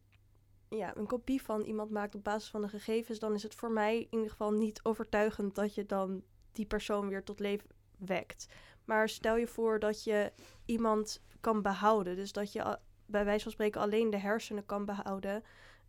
ja, 0.70 0.98
een 0.98 1.08
kopie 1.08 1.42
van 1.42 1.62
iemand 1.62 1.92
maakt 1.92 2.16
op 2.16 2.24
basis 2.24 2.50
van 2.50 2.62
de 2.62 2.70
gegevens, 2.70 3.20
dan 3.20 3.34
is 3.34 3.44
het 3.44 3.56
voor 3.56 3.72
mij 3.72 3.98
in 3.98 4.08
ieder 4.10 4.30
geval 4.30 4.52
niet 4.52 4.80
overtuigend 4.84 5.56
dat 5.56 5.76
je 5.76 5.86
dan 5.86 6.24
die 6.52 6.66
persoon 6.66 7.08
weer 7.08 7.24
tot 7.24 7.40
leven 7.40 7.70
wekt. 7.98 8.48
Maar 8.88 9.10
stel 9.10 9.36
je 9.36 9.48
voor 9.48 9.80
dat 9.80 10.04
je 10.04 10.32
iemand 10.66 11.22
kan 11.40 11.62
behouden. 11.62 12.16
Dus 12.16 12.32
dat 12.32 12.52
je 12.54 12.78
bij 13.06 13.26
wijze 13.26 13.44
van 13.44 13.52
spreken 13.52 13.82
alleen 13.82 14.10
de 14.10 14.18
hersenen 14.18 14.66
kan 14.66 14.86
behouden. 14.86 15.44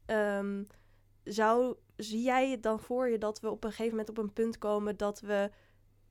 Um, 0.06 0.66
zou, 1.24 1.76
zie 1.96 2.22
jij 2.22 2.50
het 2.50 2.62
dan 2.62 2.80
voor 2.80 3.08
je 3.08 3.18
dat 3.18 3.40
we 3.40 3.50
op 3.50 3.64
een 3.64 3.70
gegeven 3.70 3.90
moment 3.90 4.08
op 4.08 4.18
een 4.18 4.32
punt 4.32 4.58
komen 4.58 4.96
dat 4.96 5.20
we 5.20 5.50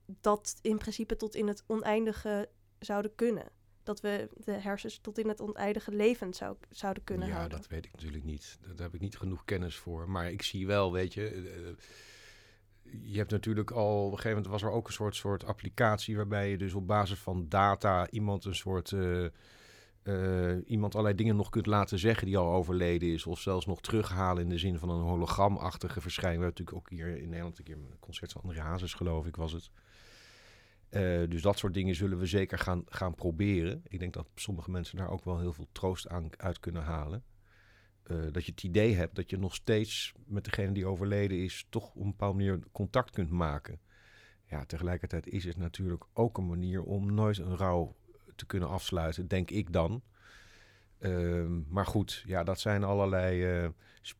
dat 0.06 0.60
in 0.62 0.78
principe 0.78 1.16
tot 1.16 1.36
in 1.36 1.48
het 1.48 1.64
oneindige 1.68 2.50
zouden 2.80 3.16
kunnen? 3.16 3.46
Dat 3.84 4.02
we 4.02 4.30
de 4.34 4.52
hersens 4.52 5.00
tot 5.00 5.18
in 5.18 5.28
het 5.28 5.42
oneindige 5.42 5.92
levend 5.92 6.36
zou, 6.36 6.58
zouden 6.70 7.04
kunnen 7.04 7.28
ja, 7.28 7.34
houden? 7.34 7.58
Ja, 7.58 7.64
dat 7.64 7.72
weet 7.72 7.86
ik 7.86 7.92
natuurlijk 7.92 8.24
niet. 8.24 8.58
Daar 8.62 8.86
heb 8.86 8.94
ik 8.94 9.02
niet 9.02 9.18
genoeg 9.18 9.46
kennis 9.46 9.76
voor. 9.76 10.10
Maar 10.10 10.32
ik 10.32 10.42
zie 10.42 10.68
wel, 10.68 10.92
weet 10.92 11.14
je... 11.14 11.34
Uh, 11.34 11.76
je 13.04 13.18
hebt 13.18 13.32
natuurlijk 13.32 13.72
al, 13.72 13.98
op 13.98 14.12
een 14.12 14.18
gegeven 14.18 14.30
moment 14.30 14.48
was 14.48 14.64
er 14.64 14.72
ook 14.72 14.88
een 14.88 14.94
soort, 14.94 15.16
soort 15.16 15.46
applicatie 15.46 16.16
waarbij 16.16 16.50
je 16.50 16.58
dus 16.58 16.74
op 16.74 16.88
basis 16.88 17.20
van 17.20 17.46
data 17.50 18.10
iemand 18.10 18.46
een 18.46 18.56
soort, 18.56 18.92
uh, 18.92 19.28
uh, 20.04 20.58
iemand 20.66 20.94
allerlei 20.94 21.16
dingen 21.16 21.36
nog 21.36 21.50
kunt 21.50 21.66
laten 21.66 22.00
zeggen 22.00 22.26
die 22.26 22.38
al 22.38 22.54
overleden 22.54 23.10
is. 23.10 23.26
Of 23.26 23.40
zelfs 23.40 23.66
nog 23.66 23.82
terughalen 23.82 24.44
in 24.44 24.50
de 24.50 24.58
zin 24.58 24.80
van 24.80 24.90
een 24.90 25.02
hologramachtige 25.02 26.02
verschijning. 26.02 26.40
We 26.40 26.46
hebben 26.46 26.66
natuurlijk 26.66 26.78
ook 26.78 27.00
hier 27.00 27.22
in 27.22 27.30
Nederland 27.30 27.58
een 27.58 27.64
keer 27.64 27.76
een 27.76 28.00
concert 28.00 28.32
van 28.32 28.42
André 28.42 28.62
Hazes 28.62 28.94
geloof 28.94 29.26
ik 29.26 29.36
was 29.36 29.52
het. 29.52 29.70
Uh, 30.90 31.30
dus 31.30 31.42
dat 31.42 31.58
soort 31.58 31.74
dingen 31.74 31.96
zullen 31.96 32.18
we 32.18 32.26
zeker 32.26 32.60
gaan, 32.60 32.84
gaan 32.86 33.16
proberen. 33.16 33.82
Ik 33.88 34.00
denk 34.00 34.14
dat 34.14 34.28
sommige 34.36 34.72
mensen 34.72 34.98
daar 34.98 35.10
ook 35.10 35.24
wel 35.24 35.40
heel 35.40 35.54
veel 35.54 35.68
troost 35.72 36.08
aan 36.08 36.30
uit 36.38 36.60
kunnen 36.60 36.84
halen. 36.84 37.24
Uh, 38.12 38.18
dat 38.32 38.46
je 38.46 38.52
het 38.52 38.64
idee 38.64 38.96
hebt 38.96 39.16
dat 39.16 39.30
je 39.30 39.38
nog 39.38 39.56
steeds 39.56 40.14
met 40.26 40.44
degene 40.44 40.72
die 40.72 40.86
overleden 40.86 41.38
is, 41.44 41.66
toch 41.70 41.90
op 41.90 42.02
een 42.02 42.10
bepaalde 42.10 42.38
manier 42.38 42.60
contact 42.72 43.12
kunt 43.12 43.30
maken. 43.30 43.80
Ja, 44.46 44.66
tegelijkertijd 44.66 45.28
is 45.28 45.44
het 45.44 45.58
natuurlijk 45.58 46.06
ook 46.14 46.38
een 46.38 46.48
manier 46.48 46.84
om 46.84 47.14
nooit 47.14 47.38
een 47.38 47.58
rouw 47.58 47.96
te 48.36 48.46
kunnen 48.46 48.70
afsluiten, 48.70 49.28
denk 49.28 49.50
ik 49.50 49.74
dan. 49.74 50.02
Uh, 51.00 51.46
maar 51.68 51.86
goed, 51.86 52.24
ja, 52.26 52.44
dat 52.44 52.60
zijn 52.60 52.84
allerlei 52.84 53.64
uh, 53.64 53.70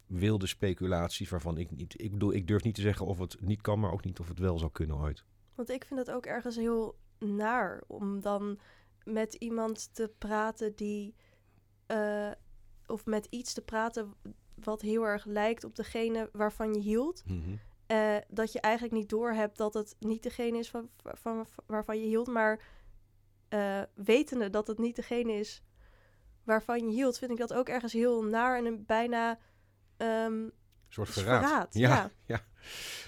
wilde 0.06 0.48
speculaties 0.48 1.30
waarvan 1.30 1.58
ik 1.58 1.72
niet. 1.72 2.02
Ik 2.02 2.12
bedoel, 2.12 2.34
ik 2.34 2.48
durf 2.48 2.64
niet 2.64 2.76
te 2.76 2.82
zeggen 2.82 3.06
of 3.06 3.20
het 3.20 3.42
niet 3.42 3.62
kan, 3.62 3.80
maar 3.80 3.92
ook 3.92 4.06
niet 4.06 4.20
of 4.20 4.28
het 4.28 4.40
wel 4.40 4.58
zou 4.58 4.72
kunnen 4.72 4.98
ooit. 4.98 5.24
Want 5.56 5.70
ik 5.70 5.86
vind 5.86 6.00
het 6.00 6.12
ook 6.12 6.26
ergens 6.26 6.56
heel 6.56 6.98
naar 7.20 7.84
om 7.88 8.22
dan 8.22 8.60
met 9.04 9.34
iemand 9.34 9.90
te 9.94 10.12
praten 10.18 10.76
die. 10.76 11.16
eh, 11.86 12.32
of 12.88 13.06
met 13.06 13.28
iets 13.30 13.54
te 13.54 13.62
praten 13.62 14.14
wat 14.64 14.82
heel 14.82 15.04
erg 15.04 15.26
lijkt 15.26 15.64
op 15.64 15.76
degene 15.76 16.30
waarvan 16.32 16.74
je 16.74 16.80
hield. 16.80 17.24
Mhm. 17.26 17.56
eh, 17.86 18.16
dat 18.28 18.52
je 18.52 18.60
eigenlijk 18.60 18.94
niet 18.94 19.10
doorhebt 19.10 19.58
dat 19.58 19.74
het 19.74 19.96
niet 20.00 20.24
degene 20.24 20.58
is 20.58 20.70
van, 20.70 20.90
van, 21.04 21.46
waarvan 21.66 22.00
je 22.00 22.08
hield. 22.08 22.28
Maar 22.28 22.62
eh, 23.48 23.82
wetende 23.94 24.50
dat 24.50 24.68
het 24.68 24.78
niet 24.78 24.96
degene 24.96 25.34
is 25.34 25.64
waarvan 26.44 26.88
je 26.88 26.94
hield, 26.94 27.18
vind 27.18 27.32
ik 27.32 27.38
dat 27.38 27.54
ook 27.54 27.70
ergens 27.70 27.94
heel 27.94 28.24
naar 28.24 28.58
en 28.58 28.66
een 28.66 28.86
bijna. 28.86 29.40
Een 29.98 30.54
soort 30.90 31.10
verraad. 31.10 31.44
verraad, 31.44 31.74
ja, 31.74 31.90
ja. 31.90 32.12
ja. 32.36 32.46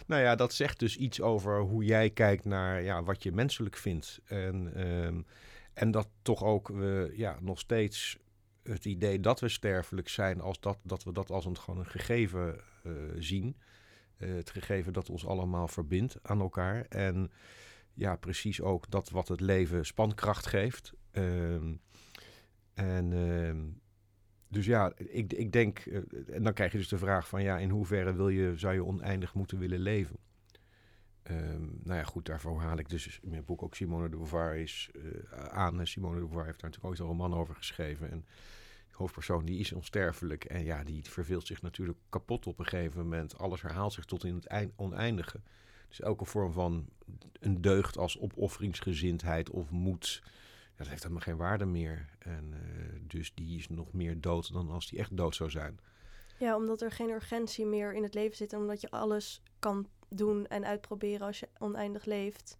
Nou 0.07 0.21
ja, 0.21 0.35
dat 0.35 0.53
zegt 0.53 0.79
dus 0.79 0.97
iets 0.97 1.21
over 1.21 1.59
hoe 1.59 1.83
jij 1.83 2.09
kijkt 2.09 2.45
naar 2.45 2.81
ja, 2.81 3.03
wat 3.03 3.23
je 3.23 3.31
menselijk 3.31 3.75
vindt. 3.75 4.19
En, 4.25 4.73
ehm, 4.75 5.21
en 5.73 5.91
dat 5.91 6.09
toch 6.21 6.43
ook 6.43 6.67
we 6.67 7.11
ja, 7.15 7.37
nog 7.41 7.59
steeds 7.59 8.17
het 8.63 8.85
idee 8.85 9.19
dat 9.19 9.39
we 9.39 9.49
sterfelijk 9.49 10.09
zijn, 10.09 10.41
als 10.41 10.59
dat, 10.59 10.77
dat 10.83 11.03
we 11.03 11.11
dat 11.11 11.29
als 11.29 11.45
een, 11.45 11.57
gewoon 11.57 11.79
een 11.79 11.85
gegeven 11.85 12.59
eh, 12.83 12.91
zien. 13.17 13.55
Eh, 14.17 14.33
het 14.33 14.49
gegeven 14.49 14.93
dat 14.93 15.09
ons 15.09 15.25
allemaal 15.25 15.67
verbindt 15.67 16.17
aan 16.21 16.39
elkaar. 16.39 16.85
En 16.89 17.31
ja, 17.93 18.15
precies 18.15 18.61
ook 18.61 18.91
dat 18.91 19.09
wat 19.09 19.27
het 19.27 19.39
leven 19.39 19.85
spankracht 19.85 20.47
geeft. 20.47 20.93
Ehm, 21.11 21.73
en 22.73 23.13
ehm, 23.13 23.59
dus 24.47 24.65
ja, 24.65 24.93
ik, 24.95 25.33
ik 25.33 25.51
denk, 25.51 25.79
eh, 25.79 25.99
en 26.35 26.43
dan 26.43 26.53
krijg 26.53 26.71
je 26.71 26.77
dus 26.77 26.87
de 26.87 26.97
vraag 26.97 27.27
van 27.27 27.43
ja, 27.43 27.57
in 27.57 27.69
hoeverre 27.69 28.13
wil 28.13 28.29
je, 28.29 28.53
zou 28.55 28.73
je 28.73 28.85
oneindig 28.85 29.33
moeten 29.33 29.59
willen 29.59 29.79
leven? 29.79 30.15
Ehm, 31.29 31.61
nou 31.83 31.97
ja, 31.97 32.03
goed, 32.03 32.25
daarvoor 32.25 32.61
haal 32.61 32.77
ik 32.77 32.89
dus 32.89 33.19
in 33.21 33.29
mijn 33.29 33.45
boek 33.45 33.63
ook 33.63 33.75
Simone 33.75 34.09
de 34.09 34.15
Beauvoir 34.15 34.55
is 34.55 34.89
eh, 34.93 35.47
aan. 35.47 35.87
Simone 35.87 36.13
de 36.13 36.19
Beauvoir 36.19 36.45
heeft 36.45 36.59
daar 36.59 36.69
natuurlijk 36.69 36.85
ooit 36.85 36.99
een 36.99 37.17
roman 37.17 37.39
over 37.39 37.55
geschreven. 37.55 38.11
En 38.11 38.25
de 38.89 38.95
hoofdpersoon 38.95 39.45
die 39.45 39.59
is 39.59 39.71
onsterfelijk. 39.71 40.43
En 40.43 40.63
ja, 40.63 40.83
die 40.83 41.03
verveelt 41.03 41.47
zich 41.47 41.61
natuurlijk 41.61 41.97
kapot 42.09 42.47
op 42.47 42.59
een 42.59 42.65
gegeven 42.65 43.01
moment. 43.01 43.37
Alles 43.37 43.61
herhaalt 43.61 43.93
zich 43.93 44.05
tot 44.05 44.23
in 44.23 44.35
het 44.35 44.45
eind, 44.45 44.71
oneindige. 44.75 45.39
Dus 45.87 46.01
elke 46.01 46.25
vorm 46.25 46.51
van 46.51 46.89
een 47.39 47.61
deugd 47.61 47.97
als 47.97 48.19
opofferingsgezindheid 48.19 49.49
of 49.49 49.69
moed, 49.71 50.23
dat 50.75 50.87
heeft 50.87 51.01
helemaal 51.01 51.23
geen 51.23 51.37
waarde 51.37 51.65
meer. 51.65 52.05
En 52.19 52.53
eh, 52.53 52.99
dus 53.07 53.31
die 53.33 53.57
is 53.57 53.69
nog 53.69 53.93
meer 53.93 54.21
dood 54.21 54.53
dan 54.53 54.69
als 54.69 54.89
die 54.89 54.99
echt 54.99 55.17
dood 55.17 55.35
zou 55.35 55.49
zijn. 55.49 55.79
Ja, 56.37 56.55
omdat 56.55 56.81
er 56.81 56.91
geen 56.91 57.09
urgentie 57.09 57.65
meer 57.65 57.93
in 57.93 58.03
het 58.03 58.13
leven 58.13 58.37
zit. 58.37 58.53
En 58.53 58.59
omdat 58.59 58.81
je 58.81 58.91
alles 58.91 59.41
kan 59.59 59.87
doen 60.09 60.47
en 60.47 60.65
uitproberen 60.65 61.27
als 61.27 61.39
je 61.39 61.47
oneindig 61.57 62.05
leeft. 62.05 62.57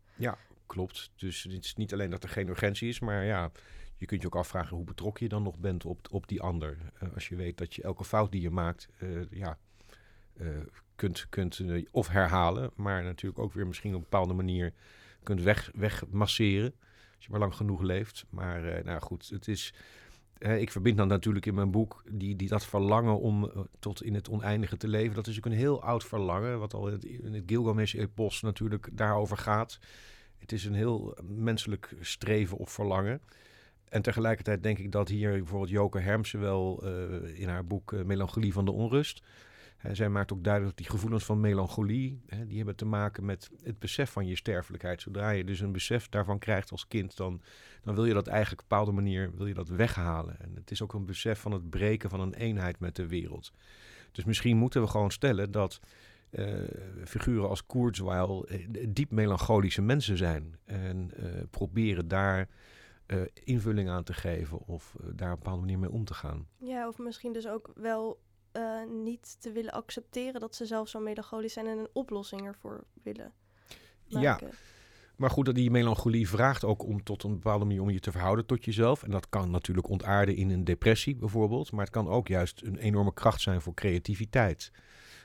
Klopt. 0.66 1.12
Dus 1.16 1.44
het 1.44 1.66
is 1.66 1.76
niet 1.76 1.94
alleen 1.94 2.10
dat 2.10 2.24
er 2.24 2.30
geen 2.30 2.48
urgentie 2.48 2.90
is, 2.90 3.00
maar 3.00 3.26
ja, 3.26 3.52
je 4.00 4.06
kunt 4.06 4.22
je 4.22 4.28
ook 4.28 4.36
afvragen 4.36 4.76
hoe 4.76 4.86
betrokken 4.86 5.24
je 5.24 5.30
dan 5.30 5.44
nog 5.44 5.58
bent 5.58 5.86
op, 5.86 6.08
op 6.12 6.28
die 6.28 6.42
ander. 6.42 6.78
Eh, 7.00 7.14
als 7.14 7.28
je 7.28 7.36
weet 7.36 7.58
dat 7.58 7.76
je 7.76 7.82
elke 7.82 8.04
fout 8.04 8.32
die 8.32 8.42
je 8.42 8.50
maakt, 8.50 8.88
eh, 8.98 9.32
ja, 9.32 9.58
eh, 10.38 10.48
kunt, 10.96 11.30
kunt 11.30 11.62
of 11.92 12.08
herhalen, 12.08 12.72
maar 12.76 13.04
natuurlijk 13.04 13.42
ook 13.42 13.54
weer 13.54 13.68
misschien 13.68 13.90
op 13.90 13.98
een 13.98 14.04
bepaalde 14.10 14.34
manier 14.34 14.74
kunt 15.24 15.42
weg, 15.42 15.72
wegmasseren. 15.74 16.74
Als 17.16 17.26
je 17.26 17.32
maar 17.32 17.40
lang 17.40 17.56
genoeg 17.56 17.82
leeft. 17.82 18.26
Maar 18.30 18.84
nou 18.84 19.02
goed, 19.02 19.30
het 19.30 19.48
is. 19.48 19.74
Ik 20.40 20.72
verbind 20.72 20.98
dan 20.98 21.08
natuurlijk 21.08 21.46
in 21.46 21.54
mijn 21.54 21.72
boek 21.72 22.04
die, 22.12 22.36
die 22.36 22.48
dat 22.48 22.66
verlangen 22.66 23.20
om 23.20 23.44
eh, 23.44 23.60
tot 23.80 24.04
in 24.04 24.14
het 24.14 24.30
oneindige 24.30 24.78
te 24.78 24.88
leven. 24.88 25.16
Dat 25.16 25.28
is 25.28 25.36
natuurlijk 25.36 25.56
een 25.56 25.68
heel 25.68 25.84
oud 25.84 26.04
verlangen, 26.04 26.60
wat 26.60 26.74
al 26.74 26.88
in 26.88 26.94
het, 26.94 27.04
in 27.04 27.44
Gilgamesh-epos 27.46 28.42
natuurlijk 28.42 28.90
daarover 28.92 29.38
gaat. 29.38 29.80
Het 30.38 30.52
is 30.52 30.66
een 30.66 30.74
heel 30.74 31.18
menselijk 31.24 31.96
streven 32.00 32.58
of 32.58 32.72
verlangen. 32.72 33.22
En 33.90 34.02
tegelijkertijd 34.02 34.64
denk 34.64 34.78
ik 34.78 34.92
dat 34.92 35.08
hier 35.08 35.32
bijvoorbeeld 35.32 35.72
Joke 35.72 36.00
Hermsen 36.00 36.40
wel 36.40 36.84
eh, 36.84 37.40
in 37.40 37.48
haar 37.48 37.66
boek 37.66 37.94
eh, 37.94 38.04
Melancholie 38.04 38.54
van 38.54 38.66
de 38.66 38.72
Onrust. 38.72 39.24
Zij 39.92 40.10
maakt 40.10 40.34
ook 40.34 40.44
duidelijk 40.44 40.76
dat 40.76 40.86
die 40.86 40.96
gevoelens 40.96 41.26
van 41.26 41.40
melancholie, 41.40 42.22
die 42.48 42.58
hebben 42.58 42.76
te 42.76 42.86
maken 42.86 43.26
met 43.26 43.50
het 43.64 43.80
besef 43.80 44.12
van 44.12 44.28
je 44.28 44.36
sterfelijkheid. 44.36 45.02
Zodra 45.02 45.30
je 45.30 45.44
dus 45.44 45.60
een 45.60 45.72
besef 45.72 46.10
daarvan 46.10 46.40
krijgt 46.40 46.72
als 46.72 46.88
kind, 46.88 47.18
dan, 47.18 47.42
dan 47.84 47.96
wil 47.96 48.06
je 48.06 48.14
dat 48.14 48.28
eigenlijk 48.28 48.62
op 48.62 48.72
een 48.72 48.78
bepaalde 48.78 49.02
manier 49.02 49.36
wil 49.36 49.46
je 49.46 49.54
dat 49.54 49.70
weghalen. 49.70 50.40
En 50.40 50.56
het 50.56 50.72
is 50.72 50.82
ook 50.82 50.94
een 50.94 51.06
besef 51.06 51.40
van 51.40 51.52
het 51.52 51.70
breken 51.70 52.10
van 52.10 52.20
een 52.20 52.34
eenheid 52.34 52.80
met 52.80 52.96
de 52.96 53.08
wereld. 53.08 53.52
Dus 54.12 54.26
misschien 54.26 54.58
moeten 54.58 54.82
we 54.82 54.88
gewoon 54.88 55.12
stellen 55.12 55.52
dat 55.52 55.80
eh, 56.30 56.48
figuren 57.06 57.50
als 57.50 57.66
Kurzweil 57.66 58.46
eh, 58.46 58.68
diep 58.90 59.12
melancholische 59.12 59.82
mensen 59.82 60.18
zijn. 60.18 60.56
En 60.66 61.12
eh, 61.16 61.24
proberen 61.50 62.08
daar 62.08 62.48
invulling 63.34 63.90
aan 63.90 64.04
te 64.04 64.14
geven 64.14 64.60
of 64.68 64.96
daar 65.00 65.32
op 65.32 65.38
een 65.38 65.44
bepaalde 65.44 65.60
manier 65.60 65.80
mee 65.80 65.92
om 65.92 66.06
te 66.06 66.14
gaan. 66.14 66.48
Ja, 66.58 66.88
of 66.88 66.98
misschien 66.98 67.34
dus 67.34 67.48
ook 67.48 67.72
wel 67.76 68.20
eh, 68.52 68.84
niet 69.04 69.42
te 69.42 69.52
willen 69.52 69.72
accepteren 69.72 70.40
dat 70.40 70.56
ze 70.56 70.66
zelf 70.66 70.90
zo 70.90 71.00
melancholisch 71.00 71.54
zijn 71.54 71.68
en 71.68 71.78
een 71.78 71.90
oplossing 71.94 72.46
ervoor 72.46 72.84
willen 73.04 73.34
Ja, 74.06 74.40
maar 75.20 75.30
goed, 75.30 75.46
dat 75.46 75.56
die 75.56 75.72
melancholie 75.72 76.30
vraagt 76.30 76.64
ook 76.64 76.84
om 76.84 77.04
tot 77.04 77.24
een 77.24 77.34
bepaalde 77.34 77.66
manier 77.66 77.82
om 77.82 77.90
je 77.90 78.00
te 78.00 78.12
verhouden 78.12 78.46
tot 78.46 78.66
jezelf. 78.66 79.04
En 79.04 79.12
dat 79.12 79.30
kan 79.30 79.52
natuurlijk 79.52 79.90
ontaarden 79.90 80.36
in 80.36 80.50
een 80.50 80.64
depressie 80.64 81.16
bijvoorbeeld. 81.16 81.72
Maar 81.72 81.82
het 81.82 81.94
kan 81.94 82.08
ook 82.08 82.28
juist 82.28 82.62
een 82.62 82.78
enorme 82.78 83.14
kracht 83.14 83.42
zijn 83.42 83.62
voor 83.62 83.74
creativiteit. 83.74 84.72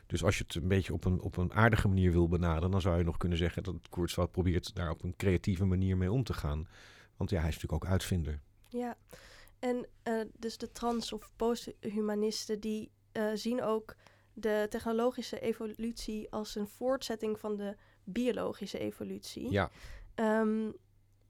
Dus 0.07 0.25
als 0.25 0.39
je 0.39 0.45
het 0.47 0.55
een 0.55 0.68
beetje 0.68 0.93
op 0.93 1.05
een, 1.05 1.20
op 1.20 1.37
een 1.37 1.53
aardige 1.53 1.89
manier 1.89 2.12
wil 2.12 2.29
benaderen, 2.29 2.70
dan 2.70 2.81
zou 2.81 2.99
je 2.99 3.05
nog 3.05 3.16
kunnen 3.16 3.39
zeggen 3.39 3.62
dat 3.62 3.89
Kurzweil 3.91 4.29
probeert 4.29 4.75
daar 4.75 4.91
op 4.91 5.03
een 5.03 5.16
creatieve 5.16 5.64
manier 5.64 5.97
mee 5.97 6.12
om 6.12 6.25
te 6.25 6.35
gaan. 6.35 6.68
Want 7.16 7.31
ja, 7.31 7.41
hij 7.41 7.49
is 7.49 7.55
natuurlijk 7.55 7.85
ook 7.85 7.91
uitvinder. 7.91 8.41
Ja, 8.68 8.97
en 9.59 9.87
eh, 10.03 10.20
dus 10.39 10.59
de 10.59 10.72
trans- 10.72 11.12
of 11.12 11.31
posthumanisten 11.37 12.61
die 12.61 12.91
eh, 13.14 13.30
zien 13.34 13.62
ook 13.62 13.94
de 14.32 14.66
technologische 14.68 15.40
evolutie 15.40 16.30
als 16.30 16.54
een 16.54 16.68
voortzetting 16.68 17.38
van 17.38 17.56
de 17.56 17.76
biologische 18.04 18.78
evolutie. 18.78 19.50
Ja, 19.50 19.70
Ehm, 20.14 20.70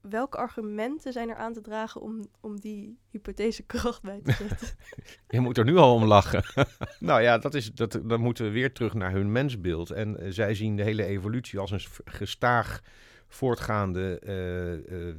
welke 0.01 0.37
argumenten 0.37 1.13
zijn 1.13 1.29
er 1.29 1.35
aan 1.35 1.53
te 1.53 1.61
dragen 1.61 2.01
om, 2.01 2.25
om 2.41 2.59
die 2.59 2.99
hypothese 3.09 3.63
kracht 3.63 4.01
bij 4.01 4.21
te 4.23 4.31
zetten? 4.31 4.67
Je 5.27 5.39
moet 5.39 5.57
er 5.57 5.65
nu 5.65 5.75
al 5.75 5.93
om 5.93 6.03
lachen. 6.03 6.43
nou 6.99 7.21
ja, 7.21 7.37
dat 7.37 7.53
is, 7.53 7.73
dat, 7.73 8.01
dan 8.03 8.21
moeten 8.21 8.45
we 8.45 8.51
weer 8.51 8.73
terug 8.73 8.93
naar 8.93 9.11
hun 9.11 9.31
mensbeeld. 9.31 9.89
En 9.89 10.19
eh, 10.19 10.31
zij 10.31 10.55
zien 10.55 10.75
de 10.75 10.83
hele 10.83 11.05
evolutie 11.05 11.59
als 11.59 11.71
een 11.71 11.81
gestaag 12.05 12.81
voortgaande 13.27 14.19
eh, 14.19 15.13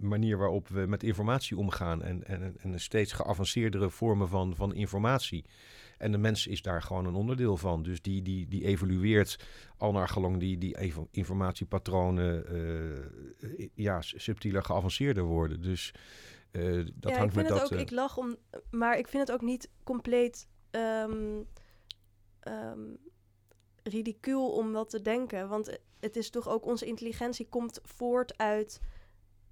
manier 0.00 0.38
waarop 0.38 0.68
we 0.68 0.86
met 0.86 1.02
informatie 1.02 1.56
omgaan. 1.56 2.02
En, 2.02 2.24
en, 2.24 2.54
en 2.58 2.80
steeds 2.80 3.12
geavanceerdere 3.12 3.90
vormen 3.90 4.28
van, 4.28 4.56
van 4.56 4.74
informatie. 4.74 5.44
En 6.02 6.12
de 6.12 6.18
mens 6.18 6.46
is 6.46 6.62
daar 6.62 6.82
gewoon 6.82 7.06
een 7.06 7.14
onderdeel 7.14 7.56
van. 7.56 7.82
Dus 7.82 8.02
die, 8.02 8.22
die, 8.22 8.48
die 8.48 8.64
evolueert 8.64 9.44
al 9.76 9.92
naar 9.92 10.08
gelang 10.08 10.38
die, 10.38 10.58
die 10.58 10.76
informatiepatronen 11.10 12.46
eh, 12.46 13.68
ja, 13.74 14.00
subtieler 14.00 14.62
geavanceerder 14.62 15.24
worden. 15.24 15.60
Dus 15.60 15.94
eh, 16.50 16.62
dat 16.62 16.86
ja, 17.00 17.08
ik 17.10 17.16
hangt 17.16 17.34
vind 17.34 17.34
met 17.34 17.48
het 17.48 17.48
dat... 17.48 17.62
ook, 17.62 17.70
eh, 17.70 17.80
ik 17.80 17.90
lach 17.90 18.16
om, 18.16 18.36
maar 18.70 18.98
ik 18.98 19.08
vind 19.08 19.26
het 19.28 19.36
ook 19.36 19.42
niet 19.42 19.70
compleet 19.84 20.48
ehm, 20.70 21.40
ridicuul 23.82 24.50
om 24.50 24.72
dat 24.72 24.90
te 24.90 25.02
denken. 25.02 25.48
Want 25.48 25.78
het 26.00 26.16
is 26.16 26.30
toch 26.30 26.48
ook, 26.48 26.66
onze 26.66 26.86
intelligentie 26.86 27.48
komt 27.48 27.80
voort 27.82 28.38
uit 28.38 28.80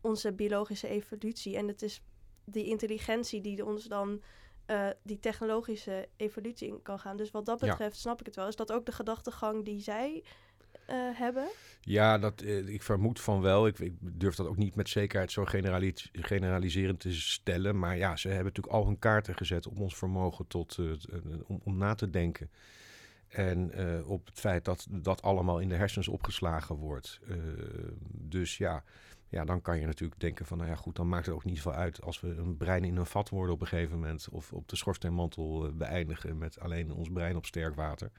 onze 0.01 0.33
biologische 0.33 0.89
evolutie. 0.89 1.57
En 1.57 1.69
het 1.69 1.83
is 1.83 2.03
die 2.45 2.65
intelligentie 2.65 3.41
die 3.41 3.65
ons 3.65 3.85
dan 3.85 4.23
eh, 4.71 4.89
die 5.03 5.19
technologische 5.19 6.09
evolutie 6.17 6.69
in 6.69 6.83
kan 6.83 6.99
gaan. 6.99 7.17
Dus 7.17 7.31
wat 7.31 7.47
dat 7.47 7.61
Ja. 7.61 7.67
betreft 7.69 7.97
snap 7.97 8.21
ik 8.21 8.27
het 8.27 8.37
wel. 8.37 8.49
Is 8.49 8.57
dat 8.57 8.73
ook 8.73 8.87
de 8.87 8.93
gedachtegang 8.93 9.65
die 9.65 9.81
zij 9.81 10.25
eh, 10.87 10.97
hebben? 11.13 11.49
Ja, 11.81 12.19
dat, 12.19 12.41
eh, 12.41 12.69
ik 12.69 12.83
vermoed 12.83 13.21
van 13.21 13.41
wel. 13.41 13.67
Ik, 13.67 13.79
ik 13.79 13.95
durf 14.01 14.35
dat 14.35 14.47
ook 14.47 14.57
niet 14.57 14.75
met 14.75 14.89
zekerheid 14.89 15.33
zo 15.33 15.45
generali- 15.45 15.95
generaliserend 16.13 17.01
te 17.01 17.13
stellen. 17.15 17.79
Maar 17.79 17.97
ja, 17.97 18.17
ze 18.17 18.27
hebben 18.29 18.47
natuurlijk 18.47 18.75
al 18.75 18.87
hun 18.87 18.99
kaarten 18.99 19.35
gezet 19.37 19.67
op 19.67 19.79
ons 19.81 19.97
vermogen 19.97 20.47
tot, 20.47 20.79
om, 21.47 21.61
om 21.65 21.77
na 21.77 21.95
te 21.95 22.11
denken. 22.11 22.51
En 23.29 23.73
op 24.05 24.27
het 24.27 24.39
feit 24.39 24.65
dat 24.65 24.87
dat 24.91 25.23
allemaal 25.23 25.59
in 25.61 25.69
de 25.69 25.75
hersens 25.75 26.09
opgeslagen 26.09 26.75
wordt. 26.77 27.21
Dus 28.13 28.57
ja, 28.57 28.85
ja, 29.31 29.45
dan 29.45 29.63
kan 29.63 29.81
je 29.81 29.87
natuurlijk 29.87 30.21
denken 30.21 30.47
van, 30.47 30.59
nou 30.59 30.71
ja 30.71 30.77
goed, 30.77 30.97
dan 30.97 31.09
maakt 31.09 31.27
het 31.27 31.35
ook 31.35 31.45
niet 31.45 31.63
veel 31.63 31.73
uit 31.73 32.03
als 32.03 32.21
we 32.21 32.29
een 32.29 32.57
brein 32.57 32.85
in 32.85 32.97
een 32.97 33.07
vat 33.07 33.29
worden 33.29 33.55
op 33.55 33.61
een 33.61 33.67
gegeven 33.67 33.99
moment. 33.99 34.29
Of 34.31 34.53
op 34.53 34.69
de 34.69 34.77
schorsteenmantel 34.77 35.67
eh, 35.67 35.73
beëindigen 35.73 36.39
met 36.39 36.61
alleen 36.61 36.93
ons 36.93 37.09
brein 37.11 37.37
op 37.37 37.47
sterk 37.47 37.75
water. 37.75 38.11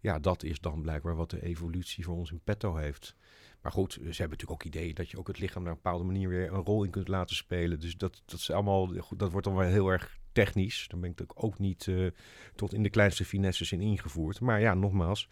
Ja, 0.00 0.18
dat 0.18 0.42
is 0.42 0.60
dan 0.60 0.82
blijkbaar 0.82 1.16
wat 1.16 1.30
de 1.30 1.42
evolutie 1.42 2.04
voor 2.04 2.16
ons 2.16 2.30
in 2.30 2.40
petto 2.44 2.76
heeft. 2.76 3.14
Maar 3.62 3.72
goed, 3.72 3.92
ze 3.92 4.00
hebben 4.00 4.14
natuurlijk 4.16 4.50
ook 4.50 4.64
ideeën 4.64 4.94
dat 4.94 5.10
je 5.10 5.18
ook 5.18 5.26
het 5.26 5.38
lichaam 5.38 5.62
naar 5.62 5.72
een 5.72 5.80
bepaalde 5.82 6.04
manier 6.04 6.28
weer 6.28 6.52
een 6.52 6.64
rol 6.64 6.84
in 6.84 6.90
kunt 6.90 7.08
laten 7.08 7.36
spelen. 7.36 7.80
Dus 7.80 7.96
dat, 7.96 8.22
dat 8.24 8.38
is 8.38 8.50
allemaal, 8.50 8.92
dat 9.16 9.30
wordt 9.30 9.46
dan 9.46 9.56
wel 9.56 9.68
heel 9.68 9.88
erg 9.88 10.18
technisch. 10.32 10.86
Daar 10.88 11.00
ben 11.00 11.10
ik 11.10 11.18
natuurlijk 11.18 11.44
ook 11.44 11.58
niet 11.58 11.88
eh, 11.88 12.06
tot 12.54 12.74
in 12.74 12.82
de 12.82 12.90
kleinste 12.90 13.24
finesses 13.24 13.72
in 13.72 13.80
ingevoerd. 13.80 14.40
Maar 14.40 14.60
ja, 14.60 14.74
nogmaals, 14.74 15.28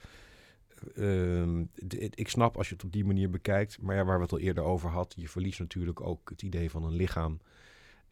ik 2.15 2.29
snap 2.29 2.57
als 2.57 2.69
je 2.69 2.75
het 2.75 2.85
op 2.85 2.93
die 2.93 3.05
manier 3.05 3.31
bekijkt. 3.31 3.81
Maar 3.81 3.97
ja, 3.97 4.05
waar 4.05 4.17
we 4.17 4.23
het 4.23 4.33
al 4.33 4.39
eerder 4.39 4.65
over 4.65 4.91
hadden, 4.91 5.21
je 5.21 5.29
verliest 5.29 5.59
natuurlijk 5.59 6.01
ook 6.01 6.31
het 6.31 6.43
idee 6.43 6.71
van 6.71 6.85
een 6.85 6.95
lichaam. 6.95 7.41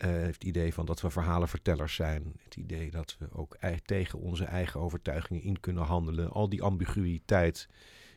Uh, 0.05 0.11
het 0.11 0.45
idee 0.45 0.75
van 0.75 0.87
dat 0.87 1.01
we 1.01 1.11
verhalenvertellers 1.11 1.95
zijn. 1.95 2.33
Het 2.45 2.57
idee 2.57 2.91
dat 2.91 3.17
we 3.19 3.29
ook 3.33 3.57
tegen 3.85 4.19
onze 4.19 4.45
eigen 4.45 4.81
overtuigingen 4.81 5.43
in 5.43 5.61
kunnen 5.61 5.85
handelen. 5.85 6.31
Al 6.31 6.49
die 6.49 6.63
ambiguïteit 6.63 7.69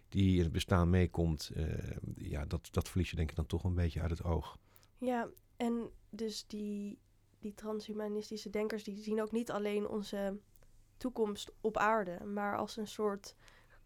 die 0.09 0.37
in 0.37 0.43
het 0.43 0.51
bestaan 0.51 0.89
meekomt, 0.89 1.51
uh, 1.55 1.65
ja, 2.15 2.45
dat, 2.45 2.67
dat 2.71 2.89
verlies 2.89 3.09
je 3.09 3.15
denk 3.15 3.29
ik 3.29 3.35
dan 3.35 3.45
toch 3.45 3.63
een 3.63 3.75
beetje 3.75 4.01
uit 4.01 4.09
het 4.09 4.23
oog. 4.23 4.57
Ja, 4.97 5.29
en 5.57 5.89
dus 6.09 6.47
die, 6.47 6.99
die 7.39 7.53
transhumanistische 7.53 8.49
denkers 8.49 8.83
die 8.83 8.97
zien 8.97 9.21
ook 9.21 9.31
niet 9.31 9.51
alleen 9.51 9.87
onze 9.87 10.39
toekomst 10.97 11.51
op 11.61 11.77
aarde, 11.77 12.25
maar 12.25 12.57
als 12.57 12.77
een 12.77 12.87
soort 12.87 13.35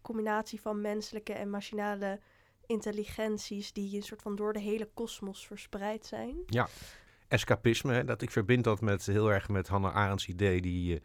combinatie 0.04 0.60
van 0.60 0.80
menselijke 0.80 1.32
en 1.32 1.50
machinale 1.50 2.20
intelligenties 2.66 3.72
die 3.72 3.96
een 3.96 4.02
soort 4.02 4.22
van 4.22 4.36
door 4.36 4.52
de 4.52 4.60
hele 4.60 4.88
kosmos 4.94 5.46
verspreid 5.46 6.06
zijn. 6.06 6.36
Ja, 6.46 6.68
escapisme, 7.28 8.04
dat 8.04 8.22
ik 8.22 8.30
verbind 8.30 8.64
dat 8.64 8.80
met 8.80 9.06
heel 9.06 9.32
erg 9.32 9.48
met 9.48 9.68
Hannah 9.68 9.94
Arendt's 9.94 10.28
idee 10.28 10.60
die 10.60 10.94
uh, 10.94 11.00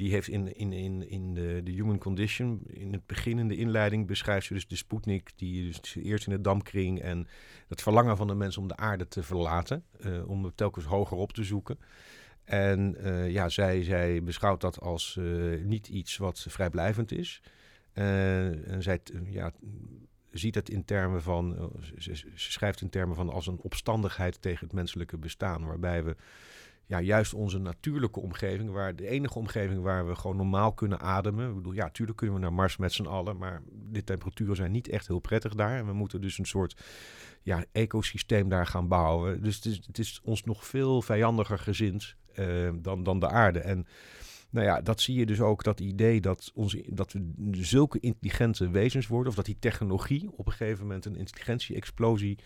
die 0.00 0.10
heeft 0.10 0.28
in, 0.28 0.56
in, 0.56 0.72
in, 0.72 1.08
in 1.08 1.34
de, 1.34 1.60
de 1.64 1.70
Human 1.70 1.98
Condition, 1.98 2.60
in 2.66 2.92
het 2.92 3.06
begin 3.06 3.38
in 3.38 3.48
de 3.48 3.56
inleiding, 3.56 4.06
beschrijft 4.06 4.46
ze 4.46 4.54
dus 4.54 4.66
de 4.66 4.76
Sputnik, 4.76 5.30
die 5.36 5.66
dus 5.66 5.94
eerst 5.94 6.26
in 6.26 6.32
de 6.32 6.40
dampkring 6.40 7.00
en 7.00 7.28
het 7.68 7.82
verlangen 7.82 8.16
van 8.16 8.26
de 8.26 8.34
mensen 8.34 8.62
om 8.62 8.68
de 8.68 8.76
aarde 8.76 9.08
te 9.08 9.22
verlaten, 9.22 9.84
uh, 10.00 10.28
om 10.28 10.44
het 10.44 10.56
telkens 10.56 10.84
hoger 10.84 11.16
op 11.16 11.32
te 11.32 11.44
zoeken. 11.44 11.78
En 12.44 12.96
uh, 13.00 13.30
ja, 13.30 13.48
zij, 13.48 13.82
zij 13.82 14.22
beschouwt 14.22 14.60
dat 14.60 14.80
als 14.80 15.18
niet 15.62 15.88
iets 15.88 16.16
wat 16.16 16.46
vrijblijvend 16.48 17.12
is. 17.12 17.42
En 18.64 18.82
zij 18.82 19.00
ja, 19.24 19.52
ziet 20.30 20.54
het 20.54 20.70
in 20.70 20.84
termen 20.84 21.22
van, 21.22 21.72
ze, 21.98 22.16
ze, 22.16 22.26
schrijft 22.34 22.80
in 22.80 22.90
termen 22.90 23.16
van 23.16 23.30
als 23.30 23.46
een 23.46 23.60
opstandigheid 23.60 24.42
tegen 24.42 24.66
het 24.66 24.74
menselijke 24.74 25.18
bestaan, 25.18 25.66
waarbij 25.66 26.04
we 26.04 26.16
ja, 26.90 27.00
juist 27.00 27.34
onze 27.34 27.58
natuurlijke 27.58 28.20
omgeving, 28.20 28.70
waar 28.70 28.96
de 28.96 29.08
enige 29.08 29.38
omgeving 29.38 29.82
waar 29.82 30.08
we 30.08 30.14
gewoon 30.14 30.36
normaal 30.36 30.72
kunnen 30.72 31.00
ademen. 31.00 31.48
Ik 31.48 31.54
bedoel, 31.54 31.72
ja, 31.72 31.84
natuurlijk 31.84 32.18
kunnen 32.18 32.36
we 32.36 32.42
naar 32.42 32.52
Mars 32.52 32.76
met 32.76 32.92
z'n 32.92 33.06
allen, 33.06 33.36
maar 33.36 33.62
de 33.90 34.04
temperaturen 34.04 34.56
zijn 34.56 34.70
niet 34.70 34.88
echt 34.88 35.06
heel 35.06 35.18
prettig 35.18 35.54
daar. 35.54 35.78
En 35.78 35.86
we 35.86 35.92
moeten 35.92 36.20
dus 36.20 36.38
een 36.38 36.46
soort 36.46 36.82
ja, 37.42 37.64
ecosysteem 37.72 38.48
daar 38.48 38.66
gaan 38.66 38.88
bouwen. 38.88 39.42
Dus 39.42 39.56
het 39.56 39.64
is, 39.64 39.80
het 39.86 39.98
is 39.98 40.20
ons 40.24 40.44
nog 40.44 40.66
veel 40.66 41.02
vijandiger 41.02 41.58
gezind 41.58 42.16
uh, 42.38 42.70
dan, 42.74 43.02
dan 43.02 43.20
de 43.20 43.28
aarde. 43.28 43.58
En 43.58 43.86
nou 44.50 44.66
ja, 44.66 44.80
dat 44.80 45.00
zie 45.00 45.18
je 45.18 45.26
dus 45.26 45.40
ook, 45.40 45.64
dat 45.64 45.80
idee 45.80 46.20
dat, 46.20 46.50
onze, 46.54 46.84
dat 46.86 47.12
we 47.12 47.20
zulke 47.52 48.00
intelligente 48.00 48.70
wezens 48.70 49.06
worden, 49.06 49.28
of 49.28 49.34
dat 49.34 49.44
die 49.44 49.58
technologie 49.58 50.30
op 50.36 50.46
een 50.46 50.52
gegeven 50.52 50.86
moment 50.86 51.04
een 51.04 51.16
intelligentie-explosie 51.16 52.38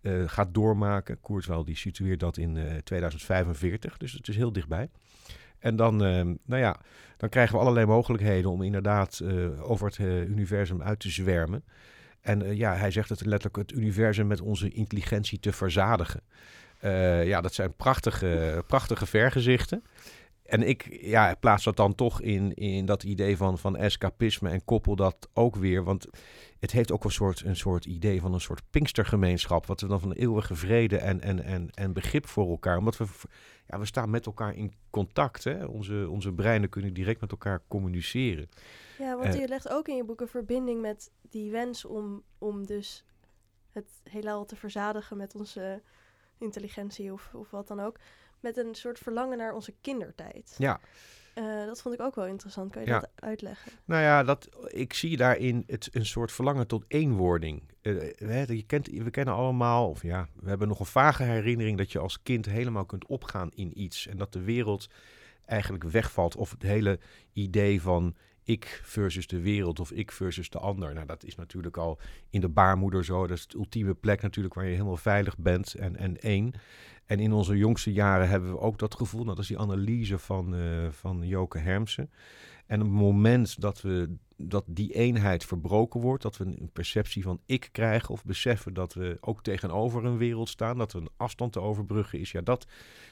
uh, 0.00 0.28
gaat 0.28 0.54
doormaken. 0.54 1.20
Kurzweil 1.20 1.64
die 1.64 1.76
situeert 1.76 2.20
dat 2.20 2.36
in 2.36 2.56
uh, 2.56 2.76
eh, 2.76 2.82
2045, 2.82 3.96
dus 3.96 4.12
het 4.12 4.28
is 4.28 4.36
heel 4.36 4.52
dichtbij. 4.52 4.88
En 5.58 5.76
dan, 5.76 5.94
uh, 6.04 6.22
nou 6.44 6.62
ja, 6.62 6.80
dan 7.16 7.28
krijgen 7.28 7.54
we 7.54 7.60
allerlei 7.60 7.86
mogelijkheden 7.86 8.50
om 8.50 8.62
inderdaad 8.62 9.22
over 9.60 9.86
het 9.86 9.98
universum 10.28 10.82
uit 10.82 11.00
te 11.00 11.10
zwermen. 11.10 11.64
En 12.20 12.56
ja, 12.56 12.74
hij 12.74 12.90
zegt 12.90 13.08
het 13.08 13.24
letterlijk 13.24 13.56
het 13.56 13.78
universum 13.78 14.26
met 14.26 14.40
onze 14.40 14.68
intelligentie 14.68 15.40
te 15.40 15.52
verzadigen. 15.52 16.20
ja, 17.24 17.40
dat 17.40 17.54
zijn 17.54 17.74
prachtige, 17.74 18.64
prachtige 18.66 19.06
vergezichten. 19.06 19.82
En 20.46 20.62
ik 20.62 20.98
ja, 21.00 21.34
plaats 21.34 21.64
dat 21.64 21.76
dan 21.76 21.94
toch 21.94 22.20
in, 22.20 22.54
in 22.54 22.86
dat 22.86 23.02
idee 23.02 23.36
van, 23.36 23.58
van 23.58 23.76
escapisme 23.76 24.50
en 24.50 24.64
koppel 24.64 24.96
dat 24.96 25.28
ook 25.32 25.56
weer. 25.56 25.84
Want 25.84 26.06
het 26.58 26.72
heeft 26.72 26.92
ook 26.92 27.04
een 27.04 27.10
soort, 27.10 27.44
een 27.44 27.56
soort 27.56 27.84
idee 27.84 28.20
van 28.20 28.34
een 28.34 28.40
soort 28.40 28.62
pinkstergemeenschap. 28.70 29.66
Wat 29.66 29.80
we 29.80 29.86
dan 29.86 30.00
van 30.00 30.12
eeuwige 30.12 30.54
vrede 30.54 30.98
en, 30.98 31.20
en, 31.20 31.44
en, 31.44 31.70
en 31.70 31.92
begrip 31.92 32.26
voor 32.26 32.50
elkaar. 32.50 32.76
Omdat 32.78 32.96
we, 32.96 33.04
ja, 33.66 33.78
we 33.78 33.86
staan 33.86 34.10
met 34.10 34.26
elkaar 34.26 34.54
in 34.54 34.72
contact. 34.90 35.44
Hè? 35.44 35.64
Onze, 35.64 36.06
onze 36.10 36.32
breinen 36.32 36.68
kunnen 36.68 36.94
direct 36.94 37.20
met 37.20 37.30
elkaar 37.30 37.62
communiceren. 37.68 38.48
Ja, 38.98 39.16
want 39.16 39.34
uh, 39.34 39.40
je 39.40 39.48
legt 39.48 39.68
ook 39.68 39.88
in 39.88 39.96
je 39.96 40.04
boek 40.04 40.20
een 40.20 40.28
verbinding 40.28 40.80
met 40.80 41.10
die 41.30 41.50
wens 41.50 41.84
om, 41.84 42.22
om 42.38 42.66
dus 42.66 43.04
het 43.70 44.00
heelal 44.10 44.44
te 44.44 44.56
verzadigen 44.56 45.16
met 45.16 45.34
onze 45.34 45.82
intelligentie 46.38 47.12
of, 47.12 47.30
of 47.34 47.50
wat 47.50 47.68
dan 47.68 47.80
ook. 47.80 47.98
Met 48.40 48.56
een 48.56 48.74
soort 48.74 48.98
verlangen 48.98 49.38
naar 49.38 49.52
onze 49.52 49.74
kindertijd. 49.80 50.54
Ja. 50.58 50.80
Uh, 51.38 51.66
dat 51.66 51.82
vond 51.82 51.94
ik 51.94 52.00
ook 52.00 52.14
wel 52.14 52.26
interessant. 52.26 52.72
Kan 52.72 52.84
je 52.84 52.90
dat 52.90 53.10
uitleggen? 53.14 53.72
Nou 53.84 54.02
ja, 54.02 54.24
dat, 54.24 54.48
ik 54.68 54.92
zie 54.92 55.16
daarin 55.16 55.64
het, 55.66 55.88
een 55.92 56.06
soort 56.06 56.32
verlangen 56.32 56.66
tot 56.66 56.84
eenwording. 56.88 57.62
Uh, 57.82 58.46
je 58.46 58.64
kent, 58.66 58.86
we 58.86 59.10
kennen 59.10 59.34
allemaal, 59.34 59.88
of 59.88 60.02
ja, 60.02 60.28
we 60.40 60.48
hebben 60.48 60.68
nog 60.68 60.80
een 60.80 60.86
vage 60.86 61.22
herinnering 61.22 61.78
dat 61.78 61.92
je 61.92 61.98
als 61.98 62.22
kind 62.22 62.46
helemaal 62.46 62.84
kunt 62.84 63.06
opgaan 63.06 63.50
in 63.54 63.80
iets. 63.80 64.06
En 64.06 64.16
dat 64.16 64.32
de 64.32 64.42
wereld 64.42 64.88
eigenlijk 65.44 65.84
wegvalt. 65.84 66.36
Of 66.36 66.50
het 66.50 66.62
hele 66.62 66.98
idee 67.32 67.82
van 67.82 68.14
ik 68.46 68.80
versus 68.84 69.26
de 69.26 69.40
wereld 69.40 69.80
of 69.80 69.92
ik 69.92 70.12
versus 70.12 70.50
de 70.50 70.58
ander. 70.58 70.94
Nou, 70.94 71.06
dat 71.06 71.24
is 71.24 71.34
natuurlijk 71.34 71.76
al 71.76 71.98
in 72.30 72.40
de 72.40 72.48
baarmoeder 72.48 73.04
zo. 73.04 73.26
Dat 73.26 73.36
is 73.36 73.46
de 73.46 73.58
ultieme 73.58 73.94
plek 73.94 74.22
natuurlijk 74.22 74.54
waar 74.54 74.64
je 74.64 74.70
helemaal 74.70 74.96
veilig 74.96 75.38
bent 75.38 75.74
en, 75.74 75.96
en 75.96 76.20
één. 76.20 76.52
En 77.06 77.18
in 77.18 77.32
onze 77.32 77.56
jongste 77.56 77.92
jaren 77.92 78.28
hebben 78.28 78.50
we 78.50 78.58
ook 78.58 78.78
dat 78.78 78.94
gevoel. 78.94 79.24
Dat 79.24 79.38
is 79.38 79.46
die 79.46 79.58
analyse 79.58 80.18
van, 80.18 80.54
uh, 80.54 80.88
van 80.90 81.26
Joke 81.26 81.58
Hermsen. 81.58 82.10
En 82.66 82.80
op 82.80 82.86
het 82.86 82.96
moment 82.96 83.60
dat, 83.60 83.80
we, 83.80 84.16
dat 84.36 84.64
die 84.66 84.94
eenheid 84.94 85.44
verbroken 85.44 86.00
wordt, 86.00 86.22
dat 86.22 86.36
we 86.36 86.44
een 86.44 86.70
perceptie 86.72 87.22
van 87.22 87.40
ik 87.46 87.68
krijgen 87.72 88.10
of 88.10 88.24
beseffen 88.24 88.74
dat 88.74 88.94
we 88.94 89.18
ook 89.20 89.42
tegenover 89.42 90.04
een 90.04 90.16
wereld 90.16 90.48
staan, 90.48 90.78
dat 90.78 90.92
we 90.92 90.98
een 90.98 91.10
afstand 91.16 91.52
te 91.52 91.60
overbruggen 91.60 92.20
is, 92.20 92.30
ja, 92.30 92.40
dat 92.40 92.66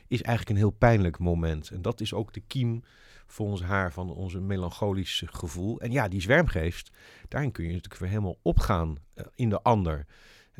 is 0.08 0.22
eigenlijk 0.22 0.50
een 0.50 0.64
heel 0.64 0.78
pijnlijk 0.78 1.18
moment. 1.18 1.70
En 1.70 1.82
dat 1.82 2.00
is 2.00 2.14
ook 2.14 2.32
de 2.32 2.42
kiem 2.46 2.82
volgens 3.26 3.62
haar 3.62 3.92
van 3.92 4.10
onze 4.10 4.40
melancholisch 4.40 5.22
gevoel. 5.26 5.80
En 5.80 5.92
ja, 5.92 6.08
die 6.08 6.20
zwermgeest, 6.20 6.90
daarin 7.28 7.52
kun 7.52 7.64
je 7.64 7.72
natuurlijk 7.72 8.00
weer 8.00 8.10
helemaal 8.10 8.38
opgaan 8.42 8.96
uh, 9.14 9.24
in 9.34 9.48
de 9.48 9.62
ander. 9.62 10.06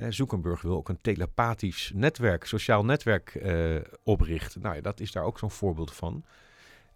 Zuckerberg 0.09 0.63
wil 0.63 0.77
ook 0.77 0.89
een 0.89 1.01
telepathisch 1.01 1.93
netwerk, 1.95 2.45
sociaal 2.45 2.85
netwerk 2.85 3.35
uh, 3.35 3.81
oprichten. 4.03 4.61
Nou 4.61 4.75
ja, 4.75 4.81
dat 4.81 5.01
is 5.01 5.13
daar 5.13 5.25
ook 5.25 5.39
zo'n 5.39 5.51
voorbeeld 5.51 5.93
van. 5.93 6.25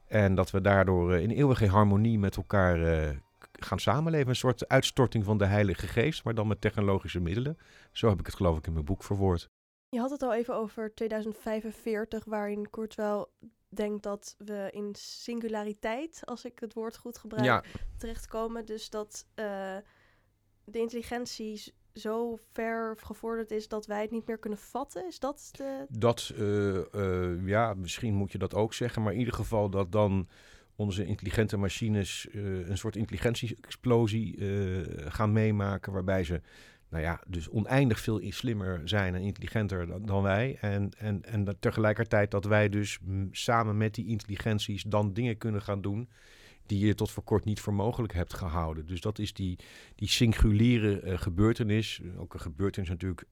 En 0.07 0.35
dat 0.35 0.51
we 0.51 0.61
daardoor 0.61 1.15
uh, 1.15 1.23
in 1.23 1.31
eeuwige 1.31 1.67
harmonie 1.67 2.19
met 2.19 2.37
elkaar 2.37 2.79
uh, 2.79 3.17
gaan 3.53 3.79
samenleven. 3.79 4.29
Een 4.29 4.37
soort 4.37 4.69
uitstorting 4.69 5.25
van 5.25 5.39
de 5.39 5.47
Heilige 5.47 5.87
Geest, 5.87 6.25
maar 6.25 6.35
dan 6.35 6.47
met 6.47 6.61
technologische 6.61 7.21
middelen. 7.21 7.59
Zo 7.93 8.09
heb 8.09 8.19
ik 8.19 8.27
het 8.27 8.35
geloof 8.35 8.59
ik 8.59 8.67
in 8.67 8.73
mijn 8.73 8.85
boek 8.85 9.05
verwoord. 9.05 9.49
Je 9.89 9.99
had 9.99 10.11
het 10.11 10.23
al 10.23 10.35
even 10.35 10.55
over 10.55 10.95
2045, 10.95 12.25
waarin 12.25 12.71
Kurzweil 12.71 13.31
denkt 13.69 14.03
dat 14.03 14.35
we 14.39 14.69
in 14.71 14.95
singulariteit, 14.99 16.23
als 16.25 16.45
ik 16.45 16.59
het 16.59 16.75
woord 16.75 16.97
goed 16.97 17.19
gebruik, 17.19 17.45
ja. 17.45 17.65
terechtkomen. 17.97 18.67
Dus 18.67 18.91
dat 18.91 19.27
de 20.65 20.79
intelligentie 20.79 21.73
zo 21.95 22.39
ver 22.53 22.97
gevorderd 22.99 23.51
is 23.51 23.69
dat 23.69 23.87
wij 23.87 24.01
het 24.01 24.11
niet 24.11 24.27
meer 24.27 24.39
kunnen 24.39 24.59
vatten? 24.59 25.07
Is 25.07 25.19
dat 25.19 25.49
de... 25.53 25.87
Dat, 25.89 26.33
uh, 26.39 26.85
uh, 26.95 27.47
ja, 27.47 27.75
misschien 27.75 28.15
moet 28.15 28.33
je 28.33 28.39
dat 28.39 28.55
ook 28.55 28.75
zeggen. 28.75 29.03
Maar 29.03 29.13
in 29.13 29.19
ieder 29.19 29.35
geval 29.35 29.71
dat 29.71 29.93
dan 29.93 30.29
onze 30.77 31.05
intelligente 31.05 31.57
machines 31.57 32.29
uh, 32.31 32.69
een 32.69 32.79
soort 32.79 32.97
intelligentie-explosie 32.97 34.39
gaan 35.09 35.33
meemaken. 35.33 35.93
Waarbij 35.93 36.25
ze, 36.25 36.41
nou 36.91 37.03
ja, 37.03 37.21
dus 37.27 37.49
oneindig 37.49 38.01
veel 38.01 38.21
slimmer 38.29 38.81
zijn 38.85 39.15
en 39.15 39.23
intelligenter 39.23 40.07
dan, 40.07 40.23
wij. 40.23 40.57
En, 40.61 40.91
en, 40.99 41.25
en 41.25 41.45
dat 41.45 41.57
tegelijkertijd 41.61 42.31
dat 42.31 42.45
wij 42.45 42.69
dus 42.69 42.99
samen 43.31 43.77
met 43.77 43.95
die 43.95 44.07
intelligenties 44.07 44.83
dan 44.83 45.13
dingen 45.13 45.39
kunnen 45.39 45.63
gaan 45.63 45.81
doen 45.81 46.09
die 46.69 46.87
je 46.87 46.95
tot 46.95 47.11
voor 47.11 47.23
kort 47.23 47.45
niet 47.45 47.61
voor 47.61 47.75
mogelijk 47.75 48.13
hebt 48.13 48.35
gehouden. 48.35 48.87
Dus 48.87 49.01
dat 49.01 49.19
is 49.19 49.33
die, 49.33 49.59
die 49.95 50.09
singuliere 50.09 51.03
uh, 51.03 51.19
gebeurtenis. 51.19 52.01
Ook 52.17 52.35
een 52.35 52.41
gebeurtenis 52.41 52.89
natuurlijk, 52.89 53.25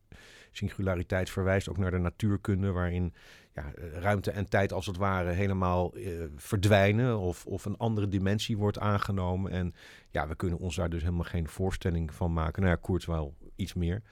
singulariteit 0.52 1.30
verwijst 1.30 1.68
ook 1.68 1.78
naar 1.78 1.90
de 1.90 1.98
natuurkunde, 1.98 2.70
waarin 2.72 3.14
ja, 3.54 3.72
ruimte 3.92 4.30
en 4.30 4.48
tijd 4.48 4.72
als 4.72 4.86
het 4.86 4.96
ware 4.96 5.30
helemaal 5.30 5.96
uh, 5.96 6.24
verdwijnen 6.36 7.18
of, 7.18 7.46
of 7.46 7.64
een 7.64 7.76
andere 7.76 8.08
dimensie 8.08 8.56
wordt 8.56 8.78
aangenomen. 8.78 9.50
En 9.50 9.74
ja, 10.10 10.28
we 10.28 10.36
kunnen 10.36 10.58
ons 10.58 10.76
daar 10.76 10.90
dus 10.90 11.02
helemaal 11.02 11.24
geen 11.24 11.48
voorstelling 11.48 12.14
van 12.14 12.32
maken. 12.32 12.62
Nou 12.62 12.74
ja, 12.74 12.80
Koerts 12.80 13.06
wel 13.06 13.34
iets 13.56 13.74
meer. 13.74 14.02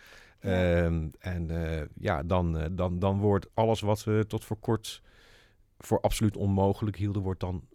Ja. 0.41 0.51
Uh, 0.51 0.85
en 1.19 1.51
uh, 1.51 1.83
ja, 1.95 2.23
dan, 2.23 2.77
dan, 2.77 2.99
dan 2.99 3.19
wordt 3.19 3.47
alles 3.55 3.81
wat 3.81 4.05
we 4.05 4.25
tot 4.27 4.45
voor 4.45 4.59
kort 4.59 5.03
voor 5.79 6.01
absoluut 6.01 6.37
onmogelijk 6.37 6.97
hielden, 6.97 7.23
wordt 7.23 7.41
dan 7.41 7.67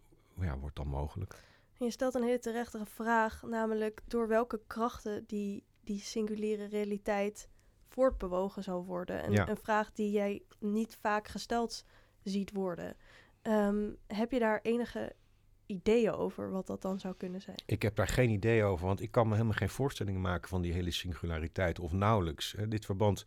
ja, 0.42 0.58
wordt 0.58 0.76
dan 0.76 0.88
mogelijk. 0.88 1.44
Je 1.78 1.92
stelt 1.92 2.16
een 2.16 2.24
hele 2.24 2.40
terechte 2.40 2.86
vraag, 2.86 3.42
namelijk 3.44 4.02
door 4.08 4.28
welke 4.28 4.62
krachten 4.68 5.24
die, 5.28 5.64
die 5.84 6.00
singuliere 6.00 6.66
realiteit 6.66 7.50
voortbewogen 7.88 8.64
zou 8.64 8.86
worden. 8.86 9.24
En 9.24 9.32
ja. 9.32 9.50
een 9.50 9.58
vraag 9.58 9.92
die 9.92 10.12
jij 10.12 10.42
niet 10.60 10.98
vaak 11.02 11.28
gesteld 11.28 11.86
ziet 12.24 12.52
worden. 12.52 12.96
Um, 13.42 13.98
heb 14.08 14.32
je 14.32 14.40
daar 14.40 14.60
enige 14.62 15.16
ideeën 15.70 16.12
over 16.12 16.52
wat 16.52 16.68
dat 16.68 16.82
dan 16.82 17.00
zou 17.00 17.16
kunnen 17.18 17.42
zijn? 17.42 17.58
Ik 17.66 17.82
heb 17.82 17.96
daar 17.96 18.08
geen 18.08 18.30
idee 18.30 18.64
over, 18.64 18.86
want 18.86 19.02
ik 19.02 19.12
kan 19.12 19.28
me 19.28 19.34
helemaal 19.34 19.54
geen 19.54 19.70
voorstellingen 19.70 20.22
maken 20.22 20.50
van 20.50 20.62
die 20.62 20.74
hele 20.74 20.92
singulariteit, 20.92 21.80
of 21.80 21.92
nauwelijks. 21.92 22.56
dit 22.68 22.86
verband, 22.86 23.26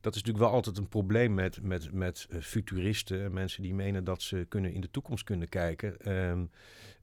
dat 0.00 0.14
is 0.14 0.22
natuurlijk 0.22 0.44
wel 0.44 0.54
altijd 0.54 0.78
een 0.78 0.88
probleem 0.88 1.34
met, 1.34 1.62
met, 1.62 1.92
met 1.92 2.26
uh, 2.30 2.40
futuristen, 2.40 3.32
mensen 3.32 3.62
die 3.62 3.74
menen 3.74 4.04
dat 4.04 4.22
ze 4.22 4.46
kunnen 4.48 4.72
in 4.72 4.80
de 4.80 4.90
toekomst 4.90 5.24
kunnen 5.24 5.48
kijken. 5.48 6.00
Ehm, 6.00 6.44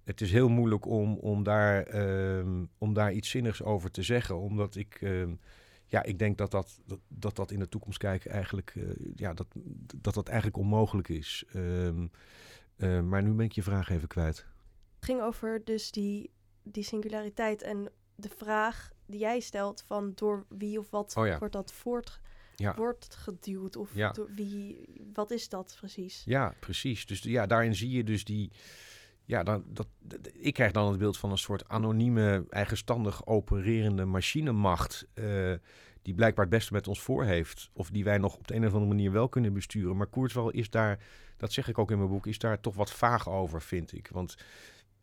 het 0.04 0.22
is 0.22 0.32
heel 0.32 0.50
moeilijk 0.50 0.86
om, 0.86 1.18
om, 1.18 1.44
daar, 1.44 1.84
ehm, 1.84 2.66
om 2.78 2.94
daar 2.94 3.14
iets 3.14 3.30
zinnigs 3.30 3.64
over 3.64 3.92
te 3.92 4.04
zeggen, 4.04 4.40
omdat 4.40 4.76
ik 4.76 4.98
ehm, 5.02 5.32
ja, 5.94 6.04
ik 6.04 6.20
denk 6.20 6.38
dat 6.38 6.52
dat, 6.52 6.82
dat, 7.08 7.36
dat 7.36 7.52
in 7.52 7.60
de 7.60 7.70
toekomst 7.70 7.98
kijken 7.98 8.32
eigenlijk, 8.32 8.74
uh, 8.76 8.90
ja, 9.16 9.34
dat, 9.34 9.48
dat 9.96 10.14
dat 10.14 10.28
eigenlijk 10.28 10.58
onmogelijk 10.58 11.10
is. 11.10 11.44
Uh, 11.56 13.02
maar 13.02 13.24
nu 13.24 13.32
ben 13.32 13.46
ik 13.46 13.52
je 13.52 13.64
vraag 13.64 13.90
even 13.90 14.08
kwijt. 14.08 14.46
Het 15.04 15.12
ging 15.12 15.22
over 15.24 15.62
dus 15.64 15.92
die, 15.92 16.32
die 16.64 16.84
singulariteit 16.84 17.62
en 17.62 17.90
de 18.16 18.30
vraag 18.38 18.92
die 19.06 19.20
jij 19.20 19.40
stelt 19.40 19.84
van 19.88 20.12
door 20.16 20.46
wie 20.50 20.80
of 20.80 20.90
wat 20.90 21.14
oh 21.18 21.28
ja. 21.28 21.38
wordt 21.38 21.54
dat 21.54 21.74
voort, 21.74 22.20
ja. 22.56 22.76
wordt 22.76 23.16
geduwd 23.16 23.76
of 23.76 23.96
Ja. 23.96 24.12
door 24.12 24.30
wie, 24.36 24.86
wat 25.14 25.32
is 25.32 25.50
dat 25.50 25.76
precies? 25.80 26.22
Ja, 26.26 26.54
precies. 26.60 27.06
Dus 27.06 27.22
ja, 27.22 27.46
daarin 27.46 27.76
zie 27.76 27.90
je 27.90 28.04
dus 28.04 28.24
die. 28.24 28.52
Ja, 29.26 29.44
dan, 29.44 29.64
dat, 29.68 29.88
ik 30.34 30.54
krijg 30.54 30.72
dan 30.72 30.90
het 30.90 31.00
beeld 31.00 31.18
van 31.18 31.32
een 31.32 31.38
soort 31.38 31.68
anonieme, 31.68 32.46
eigenstandig 32.50 33.26
opererende 33.26 34.06
machinemacht. 34.06 35.08
eh, 35.14 35.54
die 36.02 36.14
blijkbaar 36.14 36.46
het 36.46 36.54
beste 36.54 36.74
met 36.74 36.88
ons 36.88 37.02
voor 37.02 37.24
heeft. 37.24 37.70
Of 37.74 37.90
die 37.90 38.04
wij 38.04 38.18
nog 38.18 38.36
op 38.36 38.48
de 38.48 38.56
een 38.56 38.66
of 38.66 38.72
andere 38.74 38.86
manier 38.94 39.12
wel 39.12 39.30
kunnen 39.30 39.54
besturen. 39.54 39.98
Maar 39.98 40.10
Kurzweil 40.10 40.50
is 40.50 40.70
daar, 40.70 41.00
dat 41.38 41.52
zeg 41.52 41.68
ik 41.68 41.78
ook 41.78 41.92
in 41.92 41.98
mijn 41.98 42.10
boek, 42.10 42.28
is 42.28 42.40
daar 42.40 42.60
toch 42.60 42.76
wat 42.76 42.92
vaag 42.92 43.30
over, 43.30 43.62
vind 43.62 43.94
ik. 43.94 44.10
Want 44.12 44.36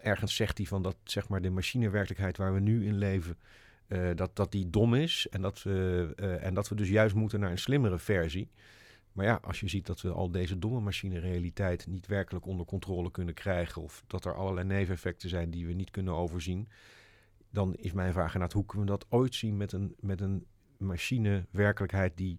ergens 0.03 0.35
zegt 0.35 0.59
hij 0.59 0.67
van 0.67 0.83
dat 0.83 0.97
zeg 1.05 1.29
maar 1.29 1.43
de 1.43 1.51
machinewerkelijkheid 1.51 2.37
waar 2.37 2.55
we 2.55 2.61
nu 2.61 2.87
in 2.87 2.99
leven. 2.99 3.39
eh, 3.87 4.11
dat, 4.15 4.37
dat 4.37 4.53
die 4.53 4.71
dom 4.71 4.95
is 4.95 5.27
en 5.31 5.43
dat, 5.43 5.63
we, 5.63 6.13
eh, 6.17 6.45
en 6.45 6.55
dat 6.55 6.69
we 6.69 6.75
dus 6.75 6.89
juist 6.89 7.15
moeten 7.15 7.41
naar 7.41 7.51
een 7.51 7.59
slimmere 7.59 7.99
versie. 7.99 8.51
Maar 9.13 9.25
ja, 9.27 9.39
als 9.43 9.61
je 9.61 9.69
ziet 9.69 9.87
dat 9.87 10.01
we 10.01 10.11
al 10.11 10.31
deze 10.31 10.59
domme 10.59 10.81
machinerealiteit 10.81 11.87
niet 11.87 12.07
werkelijk 12.07 12.47
onder 12.47 12.67
controle 12.67 13.11
kunnen 13.11 13.35
krijgen, 13.35 13.83
of 13.83 14.05
dat 14.07 14.25
er 14.25 14.35
allerlei 14.35 14.67
neveneffecten 14.67 15.29
zijn 15.29 15.51
die 15.51 15.67
we 15.67 15.73
niet 15.73 15.91
kunnen 15.91 16.15
overzien, 16.15 16.69
dan 17.51 17.75
is 17.75 17.93
mijn 17.93 18.13
vraag 18.13 18.27
inderdaad, 18.27 18.53
hoe 18.53 18.67
kunnen 18.67 18.87
we 18.87 18.93
dat 18.93 19.07
ooit 19.09 19.35
zien 19.35 19.57
met 19.57 19.73
een, 19.73 19.95
met 20.01 20.21
een 20.21 20.47
machinewerkelijkheid 20.77 22.17
die, 22.17 22.39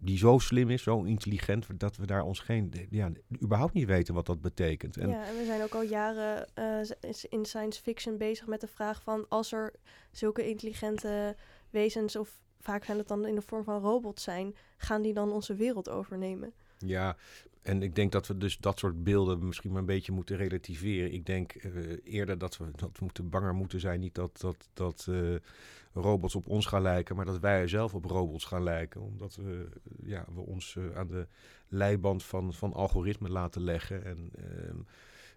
die 0.00 0.18
zo 0.18 0.38
slim 0.38 0.70
is, 0.70 0.82
zo 0.82 1.02
intelligent, 1.02 1.80
dat 1.80 1.96
we 1.96 2.06
daar 2.06 2.22
ons 2.22 2.40
geen, 2.40 2.72
ja, 2.90 3.10
überhaupt 3.42 3.72
niet 3.72 3.86
weten 3.86 4.14
wat 4.14 4.26
dat 4.26 4.40
betekent. 4.40 4.96
En, 4.96 5.08
Ja, 5.08 5.26
en 5.26 5.36
we 5.36 5.44
zijn 5.44 5.62
ook 5.62 5.74
al 5.74 5.82
jaren 5.82 6.54
eh, 6.54 6.80
in 7.28 7.44
science 7.44 7.82
fiction 7.82 8.18
bezig 8.18 8.46
met 8.46 8.60
de 8.60 8.66
vraag 8.66 9.02
van 9.02 9.26
als 9.28 9.52
er 9.52 9.72
zulke 10.10 10.48
intelligente 10.48 11.36
wezens, 11.70 12.16
of 12.16 12.40
vaak 12.60 12.84
zijn 12.84 12.98
het 12.98 13.08
dan 13.08 13.26
in 13.26 13.34
de 13.34 13.42
vorm 13.42 13.64
van 13.64 13.80
robots 13.80 14.22
zijn, 14.22 14.54
gaan 14.76 15.02
die 15.02 15.12
dan 15.12 15.32
onze 15.32 15.54
wereld 15.54 15.88
overnemen? 15.88 16.52
Ja, 16.78 17.16
en 17.62 17.82
ik 17.82 17.94
denk 17.94 18.12
dat 18.12 18.26
we 18.26 18.36
dus 18.36 18.58
dat 18.58 18.78
soort 18.78 19.04
beelden 19.04 19.46
misschien 19.46 19.70
maar 19.70 19.80
een 19.80 19.86
beetje 19.86 20.12
moeten 20.12 20.36
relativeren. 20.36 21.12
Ik 21.12 21.26
denk 21.26 21.52
eh, 21.52 21.72
eerder 22.04 22.38
dat 22.38 22.56
we, 22.56 22.64
dat 22.74 23.00
moeten 23.00 23.28
banger 23.28 23.54
moeten 23.54 23.80
zijn. 23.80 24.00
Niet 24.00 24.14
dat, 24.14 24.40
dat, 24.40 24.68
dat 24.72 25.06
eh, 25.10 25.34
robots 25.92 26.34
op 26.34 26.48
ons 26.48 26.66
gaan 26.66 26.82
lijken, 26.82 27.16
maar 27.16 27.24
dat 27.24 27.38
wij 27.38 27.68
zelf 27.68 27.94
op 27.94 28.04
robots 28.04 28.44
gaan 28.44 28.62
lijken. 28.62 29.00
Omdat 29.00 29.34
we, 29.36 29.68
ja, 30.02 30.24
we 30.34 30.40
ons 30.40 30.76
eh, 30.76 30.96
aan 30.96 31.08
de 31.08 31.26
leiband 31.68 32.24
van, 32.24 32.54
van 32.54 32.72
algoritmen 32.72 33.30
laten 33.30 33.62
leggen. 33.62 34.04
En 34.04 34.30
ehm, 34.34 34.78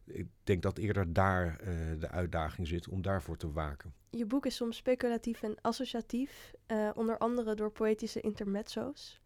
ik 0.05 0.27
denk 0.43 0.61
dat 0.61 0.77
eerder 0.77 1.13
daar 1.13 1.57
de 1.99 2.09
uitdaging 2.09 2.67
zit 2.67 2.87
om 2.87 3.01
daarvoor 3.01 3.37
te 3.37 3.51
waken. 3.51 3.93
Je 4.09 4.25
boek 4.25 4.45
is 4.45 4.55
soms 4.55 4.77
speculatief 4.77 5.43
en 5.43 5.55
associatief, 5.61 6.53
onder 6.93 7.17
andere 7.17 7.55
door 7.55 7.71
poëtische 7.71 8.21
intermezzo's. 8.21 9.22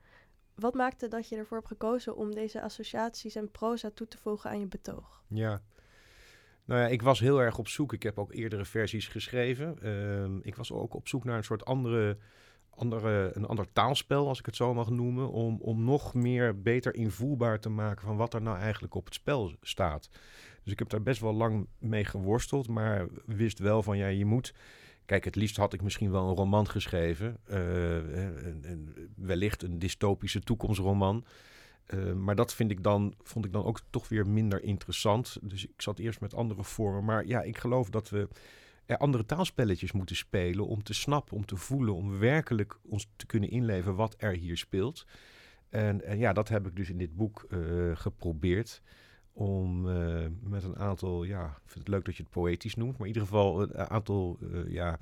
Wat 0.58 0.74
maakte 0.74 1.08
dat 1.08 1.30
je 1.30 1.36
ervoor 1.36 1.58
hebt 1.58 1.70
gekozen 1.70 2.16
om 2.16 2.34
deze 2.34 2.62
associaties 2.62 3.36
en 3.36 3.52
proza 3.52 3.92
toe 3.94 4.08
te 4.08 4.18
voegen 4.18 4.50
aan 4.50 4.60
je 4.60 4.66
betoog? 4.66 5.24
Ja. 5.28 5.62
Nou 6.66 6.82
ja, 6.82 6.88
ik 6.88 7.02
was 7.02 7.20
heel 7.20 7.42
erg 7.42 7.58
op 7.58 7.68
zoek. 7.68 7.94
Ik 7.94 8.04
heb 8.04 8.20
ook 8.20 8.34
eerdere 8.34 8.66
versies 8.66 9.08
geschreven. 9.08 9.82
Ehm, 9.82 10.38
ik 10.42 10.56
was 10.56 10.72
ook 10.72 10.94
op 10.94 11.08
zoek 11.08 11.24
naar 11.24 11.38
een 11.38 11.44
soort 11.44 11.66
andere, 11.66 12.18
andere, 12.70 13.32
een 13.34 13.46
ander 13.46 13.72
taalspel, 13.74 14.28
als 14.28 14.40
ik 14.40 14.46
het 14.46 14.56
zo 14.56 14.74
mag 14.74 14.90
noemen. 14.90 15.32
Om, 15.32 15.58
om 15.62 15.84
nog 15.84 16.14
meer 16.14 16.62
beter 16.62 16.96
invoelbaar 16.96 17.60
te 17.60 17.70
maken 17.70 18.06
van 18.06 18.18
wat 18.18 18.34
er 18.34 18.42
nou 18.42 18.58
eigenlijk 18.58 18.96
op 18.96 19.06
het 19.06 19.14
spel 19.14 19.52
staat. 19.62 20.10
Dus 20.64 20.72
ik 20.72 20.80
heb 20.80 20.90
daar 20.90 21.04
best 21.04 21.22
wel 21.22 21.34
lang 21.34 21.68
mee 21.80 22.06
geworsteld. 22.06 22.68
Maar 22.68 23.08
wist 23.26 23.60
wel 23.60 23.84
van 23.84 23.98
ja, 23.98 24.08
je 24.08 24.26
moet. 24.26 24.54
Kijk, 25.08 25.26
het 25.26 25.36
liefst 25.36 25.58
had 25.58 25.74
ik 25.74 25.82
misschien 25.82 26.12
wel 26.12 26.30
een 26.30 26.36
roman 26.36 26.68
geschreven. 26.68 27.38
eh, 27.46 28.28
wellicht 29.16 29.64
een 29.64 29.80
dystopische 29.80 30.40
toekomstroman. 30.40 31.26
Uh, 31.94 32.14
maar 32.14 32.36
dat 32.36 32.54
vind 32.54 32.72
ik 32.72 32.84
dan, 32.84 33.14
vond 33.22 33.46
ik 33.46 33.54
dan 33.54 33.64
ook 33.64 33.80
toch 33.90 34.10
weer 34.10 34.28
minder 34.28 34.64
interessant. 34.64 35.38
Dus 35.42 35.66
ik 35.66 35.82
zat 35.82 36.00
eerst 36.00 36.20
met 36.20 36.34
andere 36.34 36.64
vormen. 36.64 37.06
Maar 37.06 37.26
ja, 37.26 37.42
ik 37.42 37.58
geloof 37.58 37.90
dat 37.90 38.10
we 38.10 38.28
er 38.86 38.98
andere 38.98 39.26
taalspelletjes 39.26 39.92
moeten 39.92 40.16
spelen 40.16 40.68
om 40.68 40.84
te 40.84 40.94
snappen, 40.94 41.36
om 41.36 41.46
te 41.46 41.56
voelen, 41.56 41.96
om 41.96 42.20
werkelijk 42.20 42.80
ons 42.82 43.10
te 43.16 43.26
kunnen 43.26 43.50
inleven 43.50 43.96
wat 43.96 44.16
er 44.18 44.34
hier 44.34 44.58
speelt. 44.58 45.06
En, 45.70 46.18
ja, 46.18 46.34
dat 46.34 46.50
heb 46.50 46.68
ik 46.68 46.76
dus 46.76 46.90
in 46.90 46.98
dit 46.98 47.16
boek 47.16 47.46
uh, 47.50 47.96
geprobeerd. 47.96 48.82
Om 49.38 49.88
uh, 49.88 50.26
met 50.42 50.64
een 50.64 50.78
aantal, 50.78 51.24
ja, 51.24 51.46
ik 51.46 51.70
vind 51.72 51.80
het 51.80 51.88
leuk 51.88 52.06
dat 52.06 52.16
je 52.16 52.24
het 52.24 52.32
poëtisch 52.32 52.76
noemt, 52.76 52.92
maar 52.92 53.08
in 53.08 53.14
ieder 53.14 53.22
geval 53.22 53.62
een 53.62 53.76
aantal, 53.78 54.38
uh, 54.42 54.72
ja, 54.72 55.00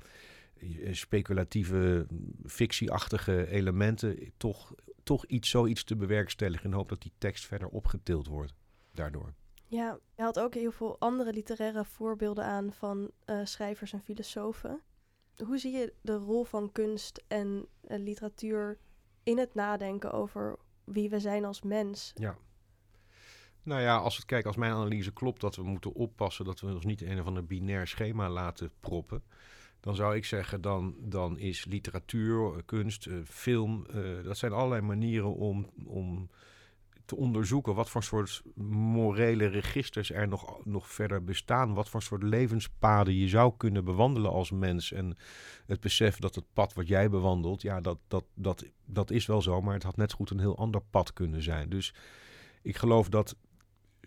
speculatieve, 0.90 2.06
fictieachtige 2.46 3.46
elementen 3.46 4.32
toch, 4.36 4.74
toch 5.02 5.26
iets, 5.26 5.50
zoiets 5.50 5.84
te 5.84 5.96
bewerkstelligen 5.96 6.70
in 6.70 6.76
hoop 6.76 6.88
dat 6.88 7.02
die 7.02 7.12
tekst 7.18 7.46
verder 7.46 7.68
opgetild 7.68 8.26
wordt 8.26 8.54
daardoor. 8.92 9.34
Ja, 9.66 9.98
je 10.16 10.22
had 10.22 10.38
ook 10.38 10.54
heel 10.54 10.72
veel 10.72 10.98
andere 10.98 11.32
literaire 11.32 11.84
voorbeelden 11.84 12.44
aan 12.44 12.72
van 12.72 13.10
uh, 13.26 13.40
schrijvers 13.44 13.92
en 13.92 14.00
filosofen. 14.00 14.80
Hoe 15.44 15.58
zie 15.58 15.72
je 15.72 15.92
de 16.00 16.14
rol 16.14 16.44
van 16.44 16.72
kunst 16.72 17.24
en 17.28 17.66
literatuur 17.80 18.78
in 19.22 19.38
het 19.38 19.54
nadenken 19.54 20.12
over 20.12 20.56
wie 20.84 21.10
we 21.10 21.20
zijn 21.20 21.44
als 21.44 21.62
mens? 21.62 22.12
Ja. 22.14 22.36
Nou 23.66 23.80
ja, 23.80 23.96
als 23.96 24.16
het 24.16 24.24
kijk, 24.24 24.46
als 24.46 24.56
mijn 24.56 24.72
analyse 24.72 25.12
klopt 25.12 25.40
dat 25.40 25.56
we 25.56 25.62
moeten 25.62 25.92
oppassen 25.92 26.44
dat 26.44 26.60
we 26.60 26.74
ons 26.74 26.84
niet 26.84 27.02
in 27.02 27.10
een 27.10 27.20
of 27.20 27.26
ander 27.26 27.46
binair 27.46 27.86
schema 27.86 28.28
laten 28.28 28.70
proppen 28.80 29.22
dan 29.86 29.94
zou 29.94 30.16
ik 30.16 30.24
zeggen, 30.24 30.60
dan, 30.60 30.94
dan 30.98 31.38
is 31.38 31.64
literatuur, 31.64 32.62
kunst, 32.64 33.06
uh, 33.06 33.18
film, 33.24 33.86
uh, 33.94 34.24
dat 34.24 34.38
zijn 34.38 34.52
allerlei 34.52 34.80
manieren 34.80 35.34
om, 35.34 35.70
om 35.84 36.30
te 37.04 37.16
onderzoeken 37.16 37.74
wat 37.74 37.90
voor 37.90 38.02
soort 38.02 38.42
morele 38.54 39.46
registers 39.46 40.10
er 40.10 40.28
nog, 40.28 40.64
nog 40.64 40.90
verder 40.90 41.24
bestaan. 41.24 41.74
Wat 41.74 41.88
voor 41.88 42.02
soort 42.02 42.22
levenspaden 42.22 43.14
je 43.14 43.28
zou 43.28 43.52
kunnen 43.56 43.84
bewandelen 43.84 44.30
als 44.30 44.50
mens. 44.50 44.92
En 44.92 45.16
het 45.66 45.80
besef 45.80 46.18
dat 46.18 46.34
het 46.34 46.44
pad 46.52 46.74
wat 46.74 46.88
jij 46.88 47.10
bewandelt, 47.10 47.62
ja, 47.62 47.80
dat, 47.80 47.98
dat, 48.08 48.24
dat, 48.34 48.64
dat 48.84 49.10
is 49.10 49.26
wel 49.26 49.42
zo, 49.42 49.60
maar 49.60 49.74
het 49.74 49.82
had 49.82 49.96
net 49.96 50.12
goed 50.12 50.30
een 50.30 50.40
heel 50.40 50.58
ander 50.58 50.80
pad 50.90 51.12
kunnen 51.12 51.42
zijn. 51.42 51.68
Dus 51.68 51.94
ik 52.62 52.76
geloof 52.76 53.08
dat 53.08 53.36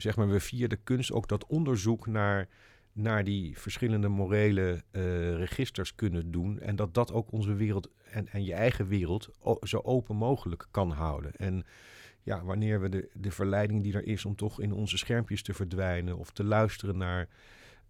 zeg 0.01 0.15
maar, 0.15 0.29
we 0.29 0.39
via 0.39 0.67
de 0.67 0.79
kunst 0.83 1.11
ook 1.11 1.27
dat 1.27 1.45
onderzoek 1.45 2.07
naar 2.07 2.47
naar 2.93 3.23
die 3.23 3.59
verschillende 3.59 4.07
morele 4.07 4.83
uh, 4.91 5.01
registers 5.35 5.95
kunnen 5.95 6.31
doen. 6.31 6.59
En 6.59 6.75
dat 6.75 6.93
dat 6.93 7.11
ook 7.11 7.31
onze 7.31 7.53
wereld 7.53 7.89
en, 8.11 8.27
en 8.27 8.43
je 8.43 8.53
eigen 8.53 8.87
wereld 8.87 9.29
zo 9.61 9.79
open 9.83 10.15
mogelijk 10.15 10.67
kan 10.71 10.91
houden. 10.91 11.35
En 11.35 11.65
ja, 12.21 12.43
wanneer 12.43 12.81
we 12.81 12.89
de, 12.89 13.09
de 13.13 13.31
verleiding 13.31 13.83
die 13.83 13.93
er 13.93 14.07
is 14.07 14.25
om 14.25 14.35
toch 14.35 14.61
in 14.61 14.73
onze 14.73 14.97
schermpjes 14.97 15.43
te 15.43 15.53
verdwijnen 15.53 16.17
of 16.17 16.31
te 16.31 16.43
luisteren 16.43 16.97
naar 16.97 17.27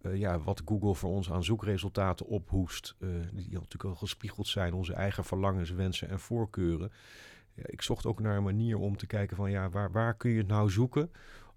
uh, 0.02 0.16
ja, 0.16 0.40
wat 0.40 0.62
Google 0.66 0.96
voor 0.96 1.10
ons 1.10 1.32
aan 1.32 1.44
zoekresultaten 1.44 2.26
ophoest, 2.26 2.96
uh, 3.00 3.10
die 3.34 3.52
natuurlijk 3.52 3.84
al 3.84 3.96
gespiegeld 3.96 4.48
zijn, 4.48 4.74
onze 4.74 4.94
eigen 4.94 5.24
verlangens, 5.24 5.72
wensen 5.72 6.10
en 6.10 6.20
voorkeuren. 6.20 6.92
Ja, 7.54 7.64
ik 7.66 7.82
zocht 7.82 8.06
ook 8.06 8.20
naar 8.20 8.38
een 8.38 8.44
manier 8.44 8.78
om 8.78 8.98
te 8.98 9.08
kijken 9.08 9.36
van 9.36 9.52
ja, 9.52 9.70
waar, 9.70 9.92
waar 9.92 10.14
kun 10.14 10.32
je 10.32 10.38
het 10.38 10.48
nou 10.48 10.70
zoeken 10.70 11.12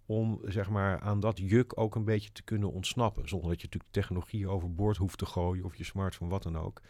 om 0.06 0.40
zeg 0.44 0.70
maar, 0.70 1.00
aan 1.00 1.20
dat 1.20 1.38
juk 1.38 1.78
ook 1.78 1.94
een 1.94 2.04
beetje 2.04 2.32
te 2.32 2.42
kunnen 2.42 2.72
ontsnappen. 2.72 3.28
Zonder 3.28 3.48
dat 3.48 3.60
je 3.60 3.66
natuurlijk 3.66 3.92
technologie 3.92 4.48
overboord 4.48 4.96
hoeft 4.96 5.18
te 5.18 5.26
gooien 5.26 5.64
of 5.64 5.74
je 5.74 5.84
smartphone, 5.84 6.30
wat 6.30 6.42
dan 6.42 6.58
ook. 6.58 6.82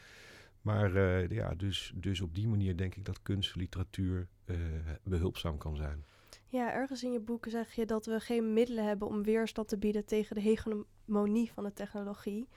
Maar 0.62 0.92
uh, 0.92 1.28
ja, 1.28 1.54
dus, 1.54 1.92
dus 1.94 2.20
op 2.20 2.34
die 2.34 2.48
manier 2.48 2.76
denk 2.76 2.94
ik 2.94 3.04
dat 3.04 3.22
kunst, 3.22 3.56
literatuur 3.56 4.28
uh, 4.44 4.56
behulpzaam 5.02 5.58
kan 5.58 5.76
zijn. 5.76 6.04
Ja, 6.46 6.72
ergens 6.72 7.02
in 7.02 7.12
je 7.12 7.20
boek 7.20 7.46
zeg 7.48 7.72
je 7.72 7.86
dat 7.86 8.06
we 8.06 8.20
geen 8.20 8.52
middelen 8.52 8.84
hebben 8.84 9.08
om 9.08 9.22
weerstand 9.22 9.68
te 9.68 9.78
bieden 9.78 10.04
tegen 10.04 10.34
de 10.34 10.40
hegemonie 10.40 11.52
van 11.52 11.64
de 11.64 11.72
technologie. 11.72 12.48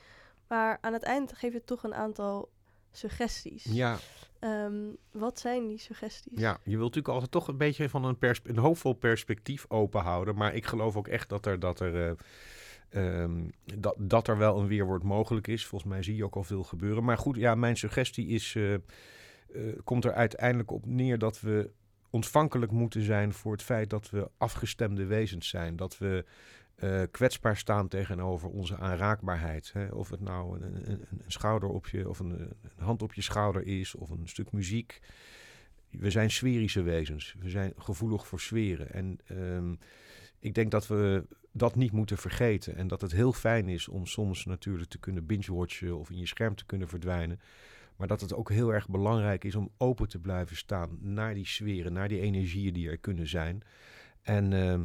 Maar 0.48 0.78
aan 0.82 0.94
het 0.94 1.04
eind 1.04 1.34
geef 1.34 1.54
je 1.54 1.64
toch 1.64 1.84
een 1.84 1.94
aantal 1.94 2.50
suggesties. 2.98 3.64
Ja. 3.64 3.98
Um, 4.40 4.98
wat 5.12 5.40
zijn 5.40 5.68
die 5.68 5.78
suggesties? 5.78 6.40
Ja, 6.40 6.58
je 6.64 6.70
wilt 6.70 6.96
natuurlijk 6.96 7.14
altijd 7.14 7.32
toch 7.32 7.48
een 7.48 7.58
beetje 7.58 7.90
van 7.90 8.04
een, 8.06 8.18
pers 8.18 8.40
een 8.44 8.58
hoopvol 8.58 8.94
perspectief 8.94 9.66
open 9.68 10.02
houden. 10.02 10.36
Maar 10.36 10.56
ik 10.56 10.66
geloof 10.66 10.96
ook 10.96 11.08
echt 11.08 11.30
dat 11.30 11.46
er, 11.46 11.60
dat 11.60 11.80
er 11.80 12.18
uh, 12.90 13.24
ehm, 13.24 13.44
dat, 13.76 13.96
dat 13.98 14.28
er 14.28 14.38
wel 14.38 14.60
een 14.60 14.68
weerwoord 14.68 15.04
mogelijk 15.04 15.48
is. 15.48 15.66
Volgens 15.66 15.92
mij 15.92 16.04
zie 16.04 16.16
je 16.16 16.26
ook 16.26 16.36
al 16.36 16.44
veel 16.44 16.64
gebeuren. 16.64 17.04
Maar 17.04 17.18
goed, 17.18 17.36
ja, 17.36 17.56
mijn 17.56 17.78
suggestie 17.78 18.28
is, 18.28 18.54
uh, 18.54 18.78
komt 19.84 20.06
er 20.06 20.14
uiteindelijk 20.14 20.72
op 20.72 20.86
neer 20.86 21.18
dat 21.18 21.42
we 21.42 21.72
ontvankelijk 22.10 22.72
moeten 22.72 23.02
zijn 23.02 23.34
voor 23.34 23.52
het 23.52 23.64
feit 23.64 23.90
dat 23.90 24.10
we 24.10 24.30
afgestemde 24.38 25.06
wezens 25.06 25.50
zijn. 25.50 25.76
Dat 25.76 25.98
we 25.98 26.26
uh, 26.84 27.02
kwetsbaar 27.12 27.58
staan 27.58 27.88
tegenover 27.88 28.50
onze 28.50 28.78
aanraakbaarheid. 28.78 29.72
Hè? 29.74 29.88
Of 29.88 30.10
het 30.10 30.22
nou 30.22 30.62
een, 30.62 30.92
een, 30.92 31.06
een, 31.10 31.22
schouder 31.28 31.70
op 31.70 31.88
je, 31.88 32.10
of 32.10 32.20
een, 32.20 32.40
een, 32.40 32.56
hand 32.78 33.02
op 33.02 33.14
je 33.14 33.22
schouder 33.22 33.68
is, 33.68 33.96
of 33.96 34.10
een 34.10 34.28
stuk 34.28 34.52
muziek. 34.52 35.00
We 35.90 36.10
zijn 36.10 36.32
sferische 36.32 36.82
wezens. 36.82 37.36
We 37.40 37.50
zijn 37.50 37.74
gevoelig 37.78 38.28
voor 38.28 38.40
sferen. 38.40 38.94
En 38.94 39.20
um, 39.32 39.80
ik 40.40 40.54
denk 40.54 40.72
dat 40.72 40.88
we 40.88 41.26
dat 41.52 41.76
niet 41.76 41.92
moeten 41.92 42.18
vergeten. 42.18 42.76
En 42.76 42.88
dat 42.88 43.02
het 43.02 43.12
heel 43.12 43.34
fijn 43.34 43.70
is 43.70 43.88
om 43.88 44.06
soms 44.06 44.46
natuurlijk 44.46 44.90
te 44.90 45.00
kunnen 45.00 45.26
binge-watchen 45.26 45.98
of 45.98 46.10
in 46.10 46.18
je 46.18 46.28
scherm 46.28 46.56
te 46.56 46.66
kunnen 46.66 46.88
verdwijnen. 46.88 47.40
Maar 47.96 48.08
dat 48.08 48.22
het 48.22 48.34
ook 48.34 48.50
heel 48.50 48.74
erg 48.74 48.90
belangrijk 48.90 49.44
is 49.44 49.56
om 49.56 49.72
open 49.78 50.08
te 50.08 50.20
blijven 50.20 50.56
staan 50.56 50.98
naar 51.02 51.34
die 51.34 51.46
sferen, 51.46 51.94
naar 51.94 52.08
die 52.08 52.20
energieën 52.20 52.74
die 52.74 52.90
er 52.90 52.98
kunnen 52.98 53.28
zijn. 53.28 53.64
En, 54.22 54.52
uh, 54.52 54.82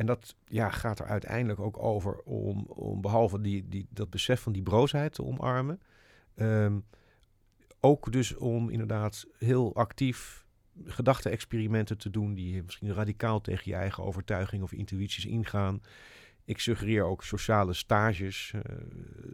en 0.00 0.06
dat 0.06 0.36
ja, 0.46 0.70
gaat 0.70 0.98
er 0.98 1.06
uiteindelijk 1.06 1.60
ook 1.60 1.82
over 1.82 2.20
om, 2.22 2.64
om 2.66 3.00
behalve 3.00 3.40
die, 3.40 3.68
die, 3.68 3.86
dat 3.90 4.10
besef 4.10 4.40
van 4.40 4.52
die 4.52 4.62
broosheid 4.62 5.14
te 5.14 5.24
omarmen. 5.24 5.80
Um, 6.36 6.84
ook 7.80 8.12
dus 8.12 8.36
om 8.36 8.70
inderdaad 8.70 9.26
heel 9.38 9.74
actief 9.74 10.44
gedachte-experimenten 10.84 11.98
te 11.98 12.10
doen 12.10 12.34
die 12.34 12.62
misschien 12.62 12.94
radicaal 12.94 13.40
tegen 13.40 13.70
je 13.70 13.76
eigen 13.76 14.04
overtuiging 14.04 14.62
of 14.62 14.72
intuïties 14.72 15.26
ingaan. 15.26 15.82
Ik 16.44 16.60
suggereer 16.60 17.04
ook 17.04 17.24
sociale 17.24 17.72
stages. 17.72 18.52
Uh, 18.54 18.62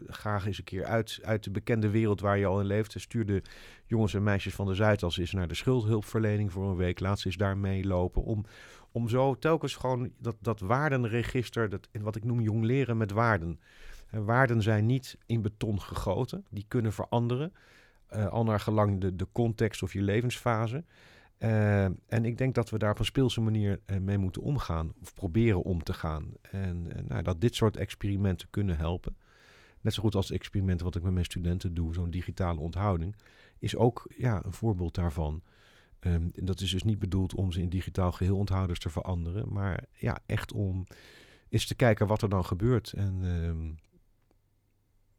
ga 0.07 0.45
eens 0.45 0.59
een 0.59 0.65
keer 0.65 0.85
uit, 0.85 1.19
uit 1.23 1.45
de 1.45 1.51
bekende 1.51 1.91
wereld 1.91 2.21
waar 2.21 2.39
je 2.39 2.47
al 2.47 2.61
in 2.61 2.67
leeft. 2.67 2.95
Stuur 2.99 3.27
de 3.27 3.43
jongens 3.87 4.15
en 4.15 4.23
meisjes 4.23 4.55
van 4.55 4.67
de 4.67 4.75
Zuidas 4.75 5.19
eens 5.19 5.33
naar 5.33 5.49
de 5.49 5.55
schuldhulpverlening 5.55 6.53
voor 6.53 6.71
een 6.71 6.77
week. 6.77 7.01
Laat 7.01 7.21
ze 7.21 7.27
eens 7.27 7.37
daar 7.37 7.57
meelopen. 7.57 8.23
Om, 8.23 8.45
om 8.97 9.09
zo 9.09 9.35
telkens 9.39 9.75
gewoon 9.75 10.11
dat, 10.19 10.37
dat 10.41 10.61
waardenregister, 10.61 11.69
dat, 11.69 11.89
wat 12.01 12.17
ik 12.17 12.25
noem 12.25 12.41
jong 12.41 12.65
leren 12.65 12.97
met 12.97 13.11
waarden. 13.11 13.61
Uh, 14.11 14.25
waarden 14.25 14.63
zijn 14.63 14.87
niet 14.87 15.19
in 15.27 15.43
beton 15.43 15.81
gegoten. 15.81 16.45
Die 16.51 16.65
kunnen 16.69 16.93
veranderen. 16.93 17.53
Uh, 18.15 18.27
al 18.27 18.45
naar 18.45 18.61
gelang 18.61 19.01
de, 19.01 19.17
de 19.17 19.27
context 19.33 19.83
of 19.83 19.93
je 19.93 20.03
levensfase. 20.03 20.85
Uh, 21.39 21.85
en 21.85 22.25
ik 22.25 22.39
denk 22.39 22.55
dat 22.55 22.71
we 22.71 22.79
daar 22.79 22.91
op 22.91 22.99
een 22.99 23.05
speelse 23.05 23.41
manier 23.41 23.81
mee 24.01 24.19
moeten 24.19 24.43
omgaan, 24.43 24.93
of 25.03 25.15
proberen 25.15 25.63
om 25.63 25.83
te 25.83 25.93
gaan. 25.93 26.33
En 26.51 26.89
nou, 27.09 27.23
dat 27.23 27.41
dit 27.41 27.55
soort 27.55 27.77
experimenten 27.77 28.51
kunnen 28.51 28.77
helpen. 28.77 29.17
Net 29.81 29.95
zo 29.95 30.03
goed 30.03 30.15
als 30.15 30.29
het 30.29 30.39
experiment 30.39 30.81
wat 30.81 30.97
ik 30.97 31.03
met 31.03 31.13
mijn 31.13 31.25
studenten 31.25 31.75
doe, 31.75 31.95
zo'n 31.95 32.11
digitale 32.11 32.61
onthouding, 32.61 33.17
is 33.59 33.77
ook 33.77 34.13
ja, 34.17 34.45
een 34.45 34.53
voorbeeld 34.53 34.95
daarvan. 34.95 35.43
Um, 36.07 36.31
dat 36.35 36.61
is 36.61 36.71
dus 36.71 36.83
niet 36.83 36.99
bedoeld 36.99 37.35
om 37.35 37.53
ze 37.53 37.61
in 37.61 37.69
digitaal 37.69 38.13
geheelonthouders 38.13 38.79
te 38.79 38.91
veranderen, 38.91 39.53
maar 39.53 39.85
ja, 39.93 40.19
echt 40.27 40.53
om 40.53 40.87
eens 41.49 41.67
te 41.67 41.75
kijken 41.75 42.07
wat 42.07 42.23
er 42.23 42.29
dan 42.29 42.45
gebeurt. 42.45 42.93
En 42.93 43.23
um, 43.23 43.79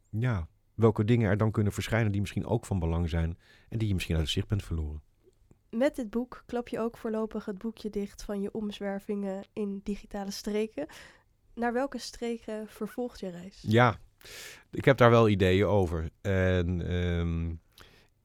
ja, 0.09 0.47
welke 0.73 1.03
dingen 1.03 1.29
er 1.29 1.37
dan 1.37 1.51
kunnen 1.51 1.73
verschijnen 1.73 2.11
die 2.11 2.21
misschien 2.21 2.45
ook 2.45 2.65
van 2.65 2.79
belang 2.79 3.09
zijn 3.09 3.37
en 3.69 3.77
die 3.77 3.87
je 3.87 3.93
misschien 3.93 4.15
uit 4.15 4.23
het 4.23 4.33
zicht 4.33 4.47
bent 4.47 4.63
verloren. 4.63 5.01
Met 5.69 5.95
dit 5.95 6.09
boek 6.09 6.43
klap 6.45 6.67
je 6.67 6.79
ook 6.79 6.97
voorlopig 6.97 7.45
het 7.45 7.57
boekje 7.57 7.89
dicht 7.89 8.23
van 8.23 8.41
je 8.41 8.51
omzwervingen 8.51 9.43
in 9.53 9.81
digitale 9.83 10.31
streken. 10.31 10.87
Naar 11.53 11.73
welke 11.73 11.97
streken 11.97 12.67
vervolgt 12.67 13.19
je 13.19 13.29
reis? 13.29 13.63
Ja, 13.67 13.99
ik 14.71 14.85
heb 14.85 14.97
daar 14.97 15.09
wel 15.09 15.29
ideeën 15.29 15.65
over. 15.65 16.09
En 16.21 16.93
um, 16.93 17.61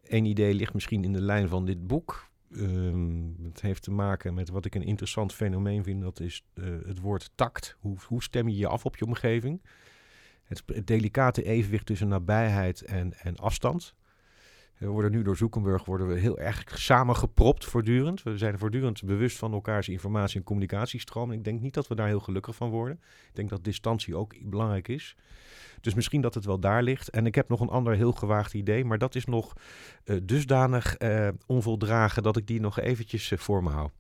één 0.03 0.25
idee 0.25 0.55
ligt 0.55 0.75
misschien 0.75 1.05
in 1.05 1.13
de 1.13 1.21
lijn 1.21 1.49
van 1.49 1.65
dit 1.65 1.87
boek. 1.87 2.31
Um, 2.57 3.37
het 3.43 3.61
heeft 3.61 3.83
te 3.83 3.91
maken 3.91 4.35
met 4.35 4.49
wat 4.49 4.65
ik 4.65 4.75
een 4.75 4.83
interessant 4.83 5.35
fenomeen 5.35 5.85
vind. 5.85 6.03
Dat 6.03 6.21
is 6.21 6.45
uh, 6.55 6.77
het 6.87 7.01
woord 7.01 7.31
tact. 7.35 7.77
Hoe, 7.81 7.97
hoe 8.07 8.23
stem 8.23 8.49
je 8.49 8.57
je 8.57 8.67
af 8.67 8.85
op 8.85 8.97
je 8.97 9.05
omgeving? 9.05 9.63
Het, 10.45 10.63
het 10.67 10.87
delicate 10.87 11.43
evenwicht 11.43 11.87
tussen 11.87 12.09
nabijheid 12.09 12.83
en, 12.83 13.13
en 13.15 13.37
afstand. 13.37 13.95
We 14.83 14.89
worden 14.89 15.11
nu 15.11 15.23
door 15.23 15.37
Zoekenburg 15.37 15.85
worden 15.85 16.09
we 16.09 16.19
heel 16.19 16.39
erg 16.39 16.79
samengepropt 16.79 17.65
voortdurend. 17.65 18.23
We 18.23 18.39
zijn 18.39 18.59
voortdurend 18.59 19.05
bewust 19.05 19.39
van 19.39 19.53
elkaars 19.53 19.89
informatie- 19.89 20.39
en 20.39 20.45
communicatiestroom. 20.45 21.33
Ik 21.33 21.45
denk 21.45 21.61
niet 21.61 21.75
dat 21.75 21.89
we 21.89 21.95
daar 21.95 22.07
heel 22.07 22.21
gelukkig 22.21 22.55
van 22.55 22.71
worden. 22.71 23.01
Ik 23.29 23.35
denk 23.35 23.49
dat 23.49 23.65
distantie 23.65 24.17
ook 24.17 24.51
belangrijk 24.51 24.89
is. 24.89 25.17
Dus 25.81 25.95
misschien 25.95 26.21
dat 26.21 26.35
het 26.35 26.45
wel 26.45 26.61
daar 26.61 26.83
ligt. 26.83 27.11
En 27.11 27.27
ik 27.27 27.35
heb 27.35 27.49
nog 27.49 27.61
een 27.61 27.69
ander 27.69 27.95
heel 27.95 28.13
gewaagd 28.13 28.55
idee, 28.55 28.85
maar 28.85 28.99
dat 28.99 29.15
is 29.15 29.25
nog 29.25 29.53
uh, 30.05 30.21
dusdanig 30.23 31.01
uh, 31.01 31.29
onvoldragen 31.47 32.23
dat 32.23 32.37
ik 32.37 32.47
die 32.47 32.61
nog 32.61 32.79
eventjes 32.79 33.31
uh, 33.31 33.39
voor 33.39 33.63
me 33.63 33.71
hou. 33.71 33.91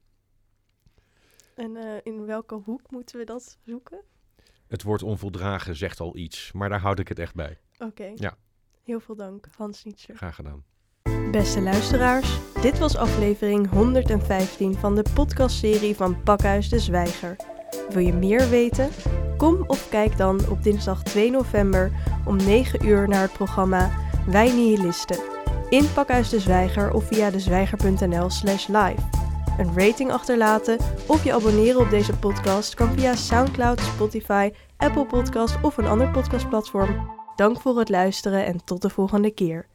En 1.54 2.02
in 2.02 2.26
welke 2.26 2.54
hoek 2.54 2.90
moeten 2.90 3.18
we 3.18 3.24
dat 3.24 3.58
zoeken? 3.64 4.02
Het 4.66 4.82
woord 4.82 5.02
onvoldragen 5.02 5.76
zegt 5.76 6.00
al 6.00 6.16
iets, 6.16 6.52
maar 6.52 6.68
daar 6.68 6.80
houd 6.80 6.98
ik 6.98 7.08
het 7.08 7.18
echt 7.18 7.34
bij. 7.34 7.58
Oké. 7.74 7.84
Okay. 7.84 8.12
Ja. 8.14 8.36
Heel 8.82 9.00
veel 9.00 9.16
dank, 9.16 9.46
Hans 9.56 9.84
Nietzsche. 9.84 10.14
Graag 10.14 10.34
gedaan. 10.34 10.71
Beste 11.32 11.62
luisteraars, 11.62 12.38
dit 12.60 12.78
was 12.78 12.96
aflevering 12.96 13.70
115 13.70 14.74
van 14.74 14.94
de 14.94 15.04
podcastserie 15.14 15.96
van 15.96 16.22
Pakhuis 16.22 16.68
de 16.68 16.78
Zwijger. 16.78 17.36
Wil 17.90 18.04
je 18.04 18.12
meer 18.12 18.48
weten? 18.48 18.88
Kom 19.36 19.64
of 19.66 19.88
kijk 19.88 20.16
dan 20.16 20.40
op 20.50 20.62
dinsdag 20.62 21.02
2 21.02 21.30
november 21.30 21.92
om 22.26 22.36
9 22.36 22.86
uur 22.86 23.08
naar 23.08 23.22
het 23.22 23.32
programma 23.32 23.90
Wij 24.26 24.52
Nihilisten 24.52 25.18
in 25.68 25.92
Pakhuis 25.94 26.28
de 26.28 26.40
Zwijger 26.40 26.92
of 26.92 27.04
via 27.04 27.30
dezwijger.nl 27.30 28.30
slash 28.30 28.66
live. 28.66 29.02
Een 29.58 29.72
rating 29.74 30.10
achterlaten 30.10 30.78
of 31.06 31.24
je 31.24 31.32
abonneren 31.32 31.80
op 31.80 31.90
deze 31.90 32.16
podcast 32.16 32.74
kan 32.74 32.92
via 32.92 33.14
Soundcloud, 33.14 33.80
Spotify, 33.80 34.50
Apple 34.76 35.06
Podcast 35.06 35.56
of 35.62 35.76
een 35.76 35.86
ander 35.86 36.10
podcastplatform. 36.10 37.10
Dank 37.36 37.60
voor 37.60 37.78
het 37.78 37.88
luisteren 37.88 38.46
en 38.46 38.64
tot 38.64 38.82
de 38.82 38.90
volgende 38.90 39.30
keer. 39.30 39.66